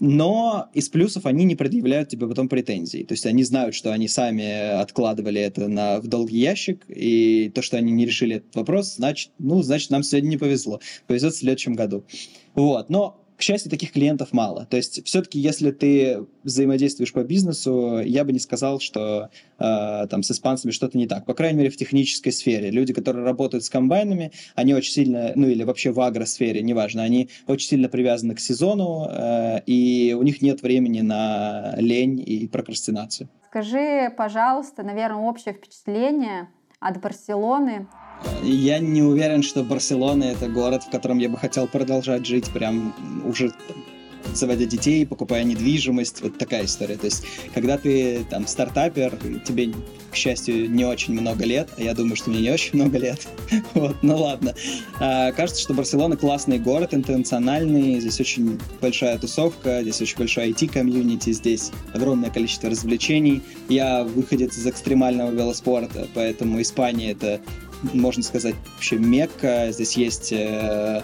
но 0.00 0.68
из 0.74 0.88
плюсов 0.88 1.26
они 1.26 1.44
не 1.44 1.55
предъявляют 1.55 2.09
тебе 2.09 2.26
потом 2.26 2.48
претензий. 2.48 3.05
То 3.05 3.14
есть 3.14 3.26
они 3.26 3.44
знают, 3.44 3.74
что 3.74 3.92
они 3.92 4.09
сами 4.09 4.78
откладывали 4.80 5.40
это 5.40 5.68
на, 5.68 6.00
в 6.00 6.07
долгий 6.09 6.38
ящик, 6.38 6.84
и 6.88 7.50
то, 7.55 7.62
что 7.62 7.76
они 7.76 7.92
не 7.92 8.05
решили 8.05 8.36
этот 8.36 8.55
вопрос, 8.57 8.96
значит, 8.96 9.30
ну, 9.38 9.62
значит, 9.62 9.90
нам 9.90 10.02
сегодня 10.02 10.28
не 10.28 10.36
повезло. 10.36 10.80
Повезет 11.07 11.34
в 11.34 11.38
следующем 11.38 11.74
году. 11.74 12.05
Вот. 12.55 12.90
Но 12.90 13.23
к 13.37 13.43
счастью, 13.43 13.70
таких 13.70 13.93
клиентов 13.93 14.32
мало. 14.32 14.66
То 14.66 14.76
есть 14.76 15.05
все-таки, 15.05 15.39
если 15.39 15.70
ты 15.70 16.24
взаимодействуешь 16.45 17.12
по 17.12 17.24
бизнесу, 17.24 18.01
я 18.01 18.24
бы 18.24 18.32
не 18.32 18.39
сказал, 18.39 18.80
что 18.80 19.30
э, 19.59 20.07
там 20.09 20.22
с 20.22 20.30
испанцами 20.30 20.70
что-то 20.70 20.97
не 20.97 21.07
так. 21.07 21.26
По 21.26 21.35
крайней 21.35 21.59
мере, 21.59 21.70
в 21.70 21.76
технической 21.76 22.32
сфере. 22.32 22.70
Люди, 22.70 22.93
которые 22.93 23.24
работают 23.24 23.64
с 23.64 23.70
комбайнами, 23.70 24.32
они 24.55 24.74
очень 24.74 24.93
сильно, 24.93 25.32
ну 25.35 25.49
или 25.49 25.64
вообще 25.64 25.91
в 25.91 26.01
агросфере, 26.01 26.62
неважно, 26.62 27.03
они 27.03 27.28
очень 27.47 27.68
сильно 27.68 27.89
привязаны 27.89 28.35
к 28.35 28.41
сезону, 28.41 29.09
э, 29.11 29.62
и 29.66 30.14
у 30.18 30.22
них 30.22 30.41
нет 30.41 30.62
времени 30.62 31.01
на 31.01 31.74
лень 31.78 32.22
и 32.24 32.47
прокрастинацию. 32.47 33.28
Скажи, 33.49 34.12
пожалуйста, 34.16 34.82
наверное, 34.82 35.22
общее 35.22 35.55
впечатление 35.55 36.49
от 36.80 37.01
Барселоны 37.01 37.87
я 38.42 38.78
не 38.78 39.02
уверен, 39.02 39.42
что 39.42 39.62
Барселона 39.62 40.24
это 40.24 40.48
город, 40.48 40.84
в 40.84 40.90
котором 40.90 41.18
я 41.18 41.28
бы 41.28 41.36
хотел 41.36 41.66
продолжать 41.66 42.26
жить 42.26 42.50
прям 42.50 42.94
уже 43.24 43.52
заводя 44.32 44.64
детей, 44.64 45.06
покупая 45.06 45.44
недвижимость, 45.44 46.22
вот 46.22 46.38
такая 46.38 46.64
история. 46.64 46.96
То 46.96 47.06
есть, 47.06 47.24
когда 47.52 47.76
ты 47.78 48.24
там 48.30 48.46
стартапер, 48.46 49.16
тебе, 49.44 49.72
к 50.10 50.16
счастью, 50.16 50.70
не 50.70 50.84
очень 50.84 51.14
много 51.14 51.44
лет, 51.44 51.68
а 51.76 51.82
я 51.82 51.94
думаю, 51.94 52.16
что 52.16 52.30
мне 52.30 52.40
не 52.40 52.50
очень 52.50 52.70
много 52.74 52.98
лет, 52.98 53.26
вот, 53.74 53.96
ну 54.02 54.16
ладно. 54.16 54.54
А, 55.00 55.32
кажется, 55.32 55.62
что 55.62 55.74
Барселона 55.74 56.16
классный 56.16 56.58
город, 56.58 56.94
интернациональный, 56.94 58.00
здесь 58.00 58.20
очень 58.20 58.58
большая 58.80 59.18
тусовка, 59.18 59.82
здесь 59.82 60.00
очень 60.00 60.18
большой 60.18 60.50
IT-комьюнити, 60.50 61.32
здесь 61.32 61.70
огромное 61.92 62.30
количество 62.30 62.70
развлечений. 62.70 63.42
Я 63.68 64.04
выходец 64.04 64.56
из 64.56 64.66
экстремального 64.66 65.30
велоспорта, 65.30 66.08
поэтому 66.14 66.60
Испания— 66.60 67.10
это 67.12 67.40
можно 67.93 68.22
сказать, 68.22 68.55
вообще 68.74 68.97
Мекка. 68.97 69.68
Здесь 69.70 69.97
есть 69.97 70.32
э, 70.32 71.03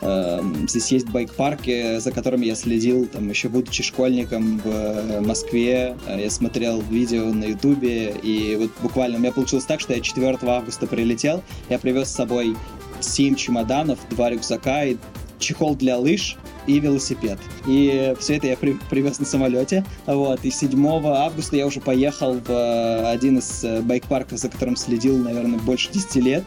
э, 0.00 0.40
Здесь 0.68 0.92
есть 0.92 1.08
байк-парки, 1.08 1.98
за 1.98 2.12
которыми 2.12 2.46
я 2.46 2.54
следил, 2.54 3.06
там, 3.06 3.28
еще 3.28 3.48
будучи 3.48 3.82
школьником 3.82 4.58
в 4.58 4.68
э, 4.68 5.20
Москве. 5.20 5.96
Я 6.06 6.30
смотрел 6.30 6.80
видео 6.82 7.32
на 7.32 7.44
Ютубе, 7.44 8.14
и 8.22 8.56
вот 8.56 8.70
буквально 8.82 9.16
у 9.16 9.20
меня 9.20 9.32
получилось 9.32 9.64
так, 9.64 9.80
что 9.80 9.94
я 9.94 10.00
4 10.00 10.38
августа 10.42 10.86
прилетел, 10.86 11.42
я 11.68 11.78
привез 11.78 12.08
с 12.08 12.14
собой 12.14 12.56
7 13.00 13.34
чемоданов, 13.34 13.98
2 14.10 14.30
рюкзака 14.30 14.84
и 14.84 14.96
чехол 15.42 15.74
для 15.74 15.98
лыж, 15.98 16.38
и 16.66 16.78
велосипед. 16.78 17.38
И 17.66 18.14
все 18.20 18.36
это 18.36 18.46
я 18.46 18.56
при, 18.56 18.74
привез 18.88 19.18
на 19.18 19.26
самолете. 19.26 19.84
Вот. 20.06 20.44
И 20.44 20.50
7 20.50 20.86
августа 21.06 21.56
я 21.56 21.66
уже 21.66 21.80
поехал 21.80 22.34
в 22.34 22.50
э, 22.50 23.10
один 23.10 23.38
из 23.38 23.64
э, 23.64 23.80
байк-парков, 23.82 24.38
за 24.38 24.48
которым 24.48 24.76
следил, 24.76 25.18
наверное, 25.18 25.58
больше 25.58 25.90
10 25.90 26.16
лет. 26.16 26.44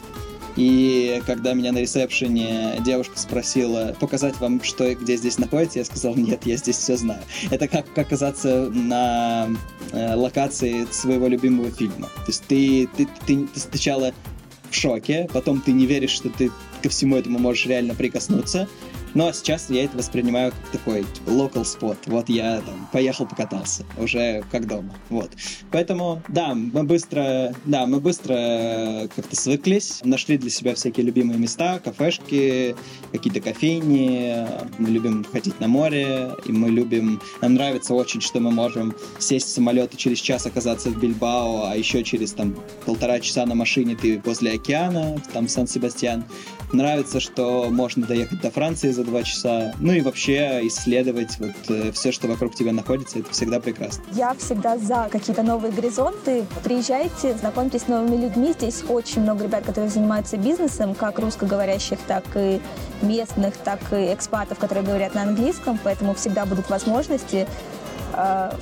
И 0.56 1.22
когда 1.26 1.54
меня 1.54 1.74
на 1.74 1.80
ресепшене 1.80 2.78
девушка 2.86 3.20
спросила 3.20 3.94
показать 4.00 4.40
вам, 4.40 4.64
что 4.64 4.96
где 4.96 5.18
здесь 5.18 5.38
находится, 5.38 5.80
я 5.80 5.86
сказал, 5.86 6.16
нет, 6.16 6.46
я 6.46 6.56
здесь 6.56 6.78
все 6.78 6.96
знаю. 6.96 7.22
Это 7.52 7.68
как, 7.68 7.86
как 7.94 8.08
оказаться 8.08 8.70
на 8.70 9.50
э, 9.92 10.16
локации 10.16 10.88
своего 10.92 11.28
любимого 11.28 11.72
фильма. 11.72 12.08
То 12.08 12.28
есть 12.28 12.44
ты, 12.48 12.88
ты, 12.96 13.08
ты, 13.26 13.48
ты 13.48 13.60
сначала 13.60 14.14
в 14.70 14.76
шоке, 14.76 15.28
потом 15.34 15.60
ты 15.60 15.74
не 15.74 15.86
веришь, 15.86 16.12
что 16.12 16.30
ты 16.30 16.52
ко 16.82 16.90
всему 16.90 17.16
этому 17.18 17.40
можешь 17.40 17.66
реально 17.66 17.96
прикоснуться, 17.96 18.68
но 19.16 19.32
сейчас 19.32 19.70
я 19.70 19.86
это 19.86 19.98
воспринимаю 19.98 20.52
как 20.52 20.80
такой 20.80 21.04
типа, 21.04 21.30
local 21.30 21.64
spot. 21.64 21.98
Вот 22.06 22.30
я 22.30 22.62
там 22.62 22.88
поехал 22.92 23.26
покатался, 23.26 23.86
уже 23.98 24.44
как 24.52 24.68
дома. 24.68 24.94
Вот. 25.10 25.32
Поэтому, 25.72 26.22
да, 26.28 26.54
мы 26.54 26.84
быстро, 26.84 27.56
да, 27.66 27.88
мы 27.88 28.00
быстро 28.00 29.10
как-то 29.16 29.36
свыклись, 29.36 30.02
нашли 30.04 30.38
для 30.38 30.50
себя 30.50 30.76
всякие 30.76 31.06
любимые 31.06 31.40
места, 31.40 31.80
кафешки, 31.80 32.76
какие-то 33.12 33.40
кофейни. 33.40 34.46
Мы 34.78 34.90
любим 34.90 35.26
ходить 35.32 35.60
на 35.60 35.68
море, 35.68 36.32
и 36.46 36.52
мы 36.52 36.70
любим... 36.70 37.22
Нам 37.42 37.54
нравится 37.56 37.94
очень, 37.94 38.22
что 38.22 38.40
мы 38.42 38.52
можем 38.52 38.94
сесть 39.18 39.48
в 39.48 39.52
самолет 39.52 39.94
и 39.94 39.98
через 39.98 40.20
час 40.20 40.46
оказаться 40.46 40.90
в 40.90 41.00
Бильбао, 41.00 41.68
а 41.70 41.76
еще 41.78 42.04
через 42.04 42.34
там 42.34 42.56
полтора 42.86 43.22
часа 43.22 43.46
на 43.46 43.56
машине 43.56 43.96
ты 43.96 44.22
возле 44.26 44.56
океана, 44.56 45.22
там 45.32 45.48
Сан-Себастьян. 45.48 46.26
Нравится, 46.74 47.20
что 47.22 47.70
можно 47.70 48.06
доехать 48.06 48.42
до 48.42 48.52
Франции 48.52 48.92
за 48.92 49.05
два 49.06 49.24
часа. 49.24 49.74
Ну 49.80 49.94
и 49.94 50.02
вообще 50.02 50.60
исследовать 50.68 51.40
вот 51.40 51.56
э, 51.70 51.92
все, 51.92 52.12
что 52.12 52.28
вокруг 52.28 52.56
тебя 52.56 52.74
находится, 52.74 53.20
это 53.20 53.32
всегда 53.32 53.60
прекрасно. 53.60 54.04
Я 54.12 54.34
всегда 54.34 54.78
за 54.78 55.08
какие-то 55.12 55.44
новые 55.44 55.72
горизонты. 55.72 56.46
Приезжайте, 56.64 57.36
знакомьтесь 57.36 57.84
с 57.84 57.88
новыми 57.88 58.22
людьми. 58.22 58.54
Здесь 58.54 58.84
очень 58.88 59.22
много 59.22 59.44
ребят, 59.46 59.66
которые 59.66 59.90
занимаются 59.90 60.38
бизнесом, 60.38 60.96
как 60.96 61.20
русскоговорящих, 61.20 62.00
так 62.08 62.24
и 62.36 62.60
местных, 63.02 63.56
так 63.58 63.80
и 63.92 64.14
экспатов, 64.14 64.58
которые 64.58 64.86
говорят 64.86 65.16
на 65.16 65.24
английском, 65.24 65.80
поэтому 65.84 66.14
всегда 66.16 66.46
будут 66.46 66.70
возможности 66.70 67.48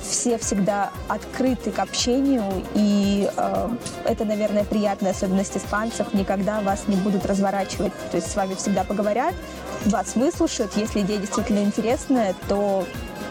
все 0.00 0.38
всегда 0.38 0.90
открыты 1.08 1.70
к 1.70 1.78
общению, 1.78 2.44
и 2.74 3.28
э, 3.36 3.68
это, 4.04 4.24
наверное, 4.24 4.64
приятная 4.64 5.12
особенность 5.12 5.56
испанцев, 5.56 6.12
никогда 6.12 6.60
вас 6.60 6.88
не 6.88 6.96
будут 6.96 7.24
разворачивать, 7.26 7.92
то 8.10 8.16
есть 8.16 8.30
с 8.30 8.36
вами 8.36 8.54
всегда 8.54 8.84
поговорят, 8.84 9.34
вас 9.84 10.16
выслушают, 10.16 10.72
если 10.76 11.02
идея 11.02 11.18
действительно 11.18 11.60
интересная, 11.60 12.34
то, 12.48 12.84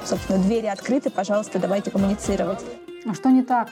собственно, 0.06 0.42
двери 0.42 0.68
открыты, 0.68 1.10
пожалуйста, 1.10 1.60
давайте 1.60 1.92
коммуницировать. 1.92 2.60
А 3.06 3.14
что 3.14 3.30
не 3.30 3.44
так? 3.44 3.70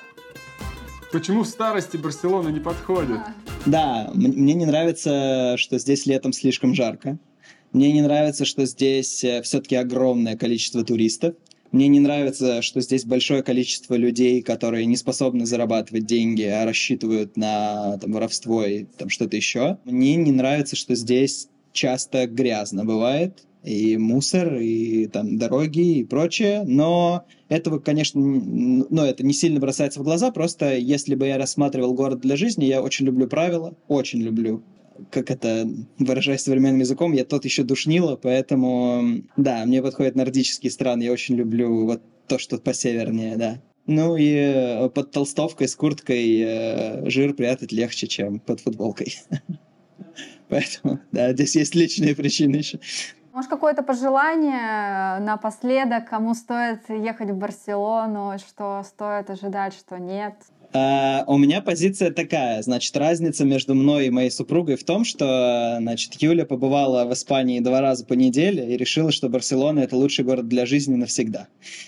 Почему 1.11 1.43
в 1.43 1.47
старости 1.47 1.97
Барселона 1.97 2.49
не 2.49 2.59
подходит? 2.59 3.19
Да, 3.65 4.09
мне 4.13 4.53
не 4.53 4.65
нравится, 4.65 5.55
что 5.57 5.77
здесь 5.77 6.05
летом 6.05 6.33
слишком 6.33 6.73
жарко. 6.73 7.17
Мне 7.73 7.91
не 7.91 8.01
нравится, 8.01 8.43
что 8.45 8.65
здесь 8.65 9.23
э, 9.23 9.41
все-таки 9.43 9.75
огромное 9.75 10.35
количество 10.35 10.83
туристов. 10.83 11.35
Мне 11.71 11.87
не 11.87 11.99
нравится, 11.99 12.61
что 12.61 12.81
здесь 12.81 13.05
большое 13.05 13.43
количество 13.43 13.95
людей, 13.95 14.41
которые 14.41 14.85
не 14.85 14.97
способны 14.97 15.45
зарабатывать 15.45 16.05
деньги, 16.05 16.43
а 16.43 16.65
рассчитывают 16.65 17.37
на 17.37 17.97
там, 17.97 18.11
воровство 18.11 18.65
и 18.65 18.83
там, 18.83 19.09
что-то 19.09 19.37
еще. 19.37 19.77
Мне 19.85 20.15
не 20.15 20.31
нравится, 20.31 20.75
что 20.75 20.95
здесь 20.95 21.47
часто 21.71 22.27
грязно 22.27 22.83
бывает, 22.83 23.45
и 23.63 23.95
мусор, 23.97 24.55
и 24.55 25.07
там 25.07 25.37
дороги, 25.37 25.99
и 25.99 26.03
прочее, 26.03 26.63
но 26.65 27.25
этого, 27.47 27.79
конечно, 27.79 28.19
ну, 28.19 29.03
это 29.03 29.23
не 29.23 29.33
сильно 29.33 29.59
бросается 29.59 29.99
в 29.99 30.03
глаза, 30.03 30.31
просто 30.31 30.75
если 30.75 31.15
бы 31.15 31.27
я 31.27 31.37
рассматривал 31.37 31.93
город 31.93 32.19
для 32.21 32.35
жизни, 32.35 32.65
я 32.65 32.81
очень 32.81 33.05
люблю 33.05 33.27
правила, 33.27 33.75
очень 33.87 34.21
люблю 34.21 34.63
как 35.09 35.31
это, 35.31 35.67
выражаясь 35.97 36.41
современным 36.41 36.81
языком, 36.81 37.13
я 37.13 37.25
тот 37.25 37.45
еще 37.45 37.63
душнила, 37.63 38.15
поэтому, 38.15 39.21
да, 39.37 39.65
мне 39.65 39.81
подходят 39.81 40.15
нордические 40.15 40.71
страны, 40.71 41.03
я 41.03 41.11
очень 41.11 41.35
люблю 41.35 41.85
вот 41.85 42.01
то, 42.27 42.37
что 42.37 42.57
посевернее, 42.57 43.37
да. 43.37 43.61
Ну 43.87 44.15
и 44.15 44.33
э, 44.33 44.89
под 44.89 45.11
толстовкой 45.11 45.67
с 45.67 45.75
курткой 45.75 46.41
э, 46.41 47.09
жир 47.09 47.33
прятать 47.33 47.71
легче, 47.71 48.07
чем 48.07 48.39
под 48.39 48.61
футболкой. 48.61 49.19
Поэтому, 50.49 50.99
да, 51.11 51.33
здесь 51.33 51.55
есть 51.55 51.75
личные 51.75 52.15
причины 52.15 52.57
еще. 52.57 52.79
Может, 53.33 53.49
какое-то 53.49 53.81
пожелание 53.81 55.19
напоследок, 55.19 56.09
кому 56.09 56.33
стоит 56.33 56.89
ехать 56.89 57.29
в 57.31 57.37
Барселону, 57.37 58.37
что 58.39 58.83
стоит 58.85 59.29
ожидать, 59.29 59.73
что 59.73 59.97
нет? 59.97 60.35
А, 60.73 61.23
у 61.27 61.37
меня 61.37 61.61
позиция 61.61 62.11
такая. 62.11 62.61
Значит, 62.61 62.95
разница 62.95 63.43
между 63.45 63.75
мной 63.75 64.07
и 64.07 64.09
моей 64.09 64.31
супругой 64.31 64.75
в 64.77 64.83
том, 64.83 65.03
что, 65.03 65.77
значит, 65.79 66.21
Юля 66.21 66.45
побывала 66.45 67.05
в 67.05 67.13
Испании 67.13 67.59
два 67.59 67.81
раза 67.81 68.05
по 68.05 68.13
неделе 68.13 68.73
и 68.73 68.77
решила, 68.77 69.11
что 69.11 69.27
Барселона— 69.29 69.79
это 69.81 69.97
лучший 69.97 70.23
город 70.23 70.47
для 70.47 70.65
жизни 70.65 70.95
навсегда. 70.95 71.47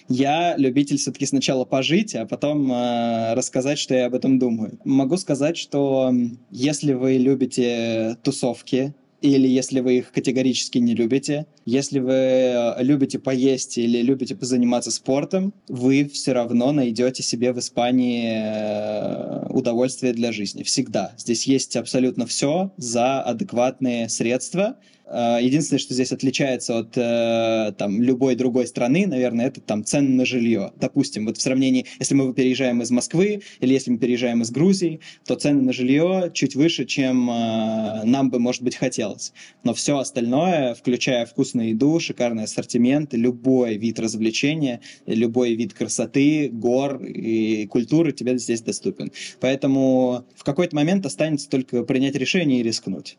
Я 0.09 0.55
любитель 0.57 0.97
все-таки 0.97 1.25
сначала 1.25 1.65
пожить, 1.65 2.15
а 2.15 2.25
потом 2.25 2.71
э, 2.71 3.33
рассказать, 3.35 3.79
что 3.79 3.95
я 3.95 4.07
об 4.07 4.15
этом 4.15 4.37
думаю. 4.37 4.79
Могу 4.83 5.17
сказать, 5.17 5.57
что 5.57 6.13
если 6.51 6.93
вы 6.93 7.13
любите 7.13 8.17
тусовки, 8.23 8.93
или 9.23 9.47
если 9.47 9.79
вы 9.79 9.99
их 9.99 10.11
категорически 10.11 10.79
не 10.79 10.93
любите, 10.93 11.45
если 11.65 11.99
вы 11.99 12.13
э, 12.13 12.83
любите 12.83 13.19
поесть 13.19 13.77
или 13.77 14.01
любите 14.01 14.35
позаниматься 14.35 14.91
спортом, 14.91 15.53
вы 15.69 16.05
все 16.05 16.33
равно 16.33 16.73
найдете 16.73 17.23
себе 17.23 17.53
в 17.53 17.59
Испании 17.59 18.33
э, 18.35 19.47
удовольствие 19.47 20.11
для 20.11 20.33
жизни. 20.33 20.63
Всегда. 20.63 21.13
Здесь 21.17 21.47
есть 21.47 21.77
абсолютно 21.77 22.25
все 22.25 22.73
за 22.75 23.21
адекватные 23.21 24.09
средства. 24.09 24.75
Э, 25.05 25.37
единственное, 25.41 25.79
что 25.79 25.93
здесь 25.93 26.11
отличается 26.11 26.79
от 26.79 26.97
э, 26.97 27.73
там, 27.77 28.01
любой 28.01 28.35
другой 28.35 28.67
страны, 28.67 29.05
наверное, 29.05 29.47
это 29.47 29.61
там 29.61 29.83
цены 29.83 30.09
на 30.09 30.25
жилье. 30.25 30.71
Допустим, 30.79 31.25
вот 31.25 31.37
в 31.37 31.41
сравнении, 31.41 31.85
если 31.99 32.15
мы 32.15 32.33
переезжаем 32.33 32.81
из 32.81 32.91
Москвы 32.91 33.41
или 33.59 33.73
если 33.73 33.91
мы 33.91 33.97
переезжаем 33.97 34.41
из 34.41 34.51
Грузии, 34.51 35.01
то 35.25 35.35
цены 35.35 35.61
на 35.61 35.73
жилье 35.73 36.31
чуть 36.33 36.55
выше, 36.55 36.85
чем 36.85 37.29
э, 37.29 38.03
нам 38.05 38.29
бы, 38.29 38.39
может 38.39 38.61
быть, 38.61 38.75
хотелось. 38.75 39.33
Но 39.63 39.73
все 39.73 39.97
остальное, 39.97 40.73
включая 40.73 41.25
вкусную 41.25 41.69
еду, 41.69 41.99
шикарный 41.99 42.43
ассортимент, 42.43 43.13
любой 43.13 43.77
вид 43.77 43.99
развлечения, 43.99 44.79
любой 45.05 45.53
вид 45.55 45.73
красоты, 45.73 46.49
гор 46.49 47.03
и 47.03 47.67
культуры 47.67 48.13
тебе 48.13 48.37
здесь 48.37 48.61
доступен. 48.61 49.11
Поэтому 49.39 50.25
в 50.35 50.43
какой-то 50.43 50.75
момент 50.75 51.05
останется 51.05 51.49
только 51.49 51.83
принять 51.83 52.15
решение 52.15 52.61
и 52.61 52.63
рискнуть. 52.63 53.17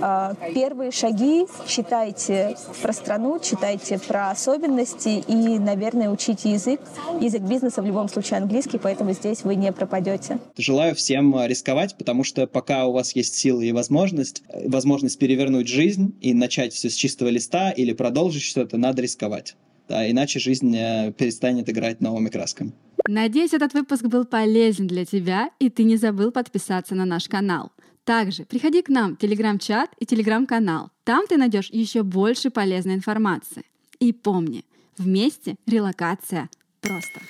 А, 0.00 0.34
первые 0.54 0.90
шаги 0.90 1.17
читайте 1.66 2.56
про 2.82 2.92
страну, 2.92 3.38
читайте 3.38 3.98
про 3.98 4.30
особенности 4.30 5.22
и, 5.26 5.58
наверное, 5.58 6.10
учите 6.10 6.52
язык. 6.52 6.80
Язык 7.20 7.42
бизнеса 7.42 7.82
в 7.82 7.86
любом 7.86 8.08
случае 8.08 8.38
английский, 8.38 8.78
поэтому 8.78 9.12
здесь 9.12 9.44
вы 9.44 9.54
не 9.54 9.72
пропадете. 9.72 10.38
Желаю 10.56 10.94
всем 10.94 11.34
рисковать, 11.46 11.96
потому 11.96 12.24
что 12.24 12.46
пока 12.46 12.86
у 12.86 12.92
вас 12.92 13.14
есть 13.14 13.34
силы 13.34 13.66
и 13.66 13.72
возможность, 13.72 14.42
э, 14.48 14.68
возможность 14.68 15.18
перевернуть 15.18 15.68
жизнь 15.68 16.16
и 16.20 16.34
начать 16.34 16.72
все 16.72 16.90
с 16.90 16.94
чистого 16.94 17.28
листа 17.28 17.70
или 17.70 17.92
продолжить 17.92 18.42
что-то, 18.42 18.76
надо 18.76 19.02
рисковать. 19.02 19.56
Да, 19.88 20.08
иначе 20.10 20.38
жизнь 20.38 20.76
э, 20.76 21.12
перестанет 21.16 21.68
играть 21.70 22.00
новыми 22.00 22.28
красками. 22.28 22.72
Надеюсь, 23.06 23.54
этот 23.54 23.72
выпуск 23.72 24.04
был 24.04 24.26
полезен 24.26 24.86
для 24.86 25.06
тебя, 25.06 25.50
и 25.58 25.70
ты 25.70 25.84
не 25.84 25.96
забыл 25.96 26.30
подписаться 26.30 26.94
на 26.94 27.06
наш 27.06 27.26
канал. 27.26 27.72
Также 28.08 28.46
приходи 28.46 28.80
к 28.80 28.88
нам 28.88 29.16
в 29.16 29.18
телеграм-чат 29.18 29.90
и 29.98 30.06
телеграм-канал. 30.06 30.88
Там 31.04 31.26
ты 31.26 31.36
найдешь 31.36 31.68
еще 31.68 32.02
больше 32.02 32.48
полезной 32.48 32.94
информации. 32.94 33.64
И 33.98 34.14
помни, 34.14 34.64
вместе 34.96 35.56
релокация 35.66 36.48
просто. 36.80 37.20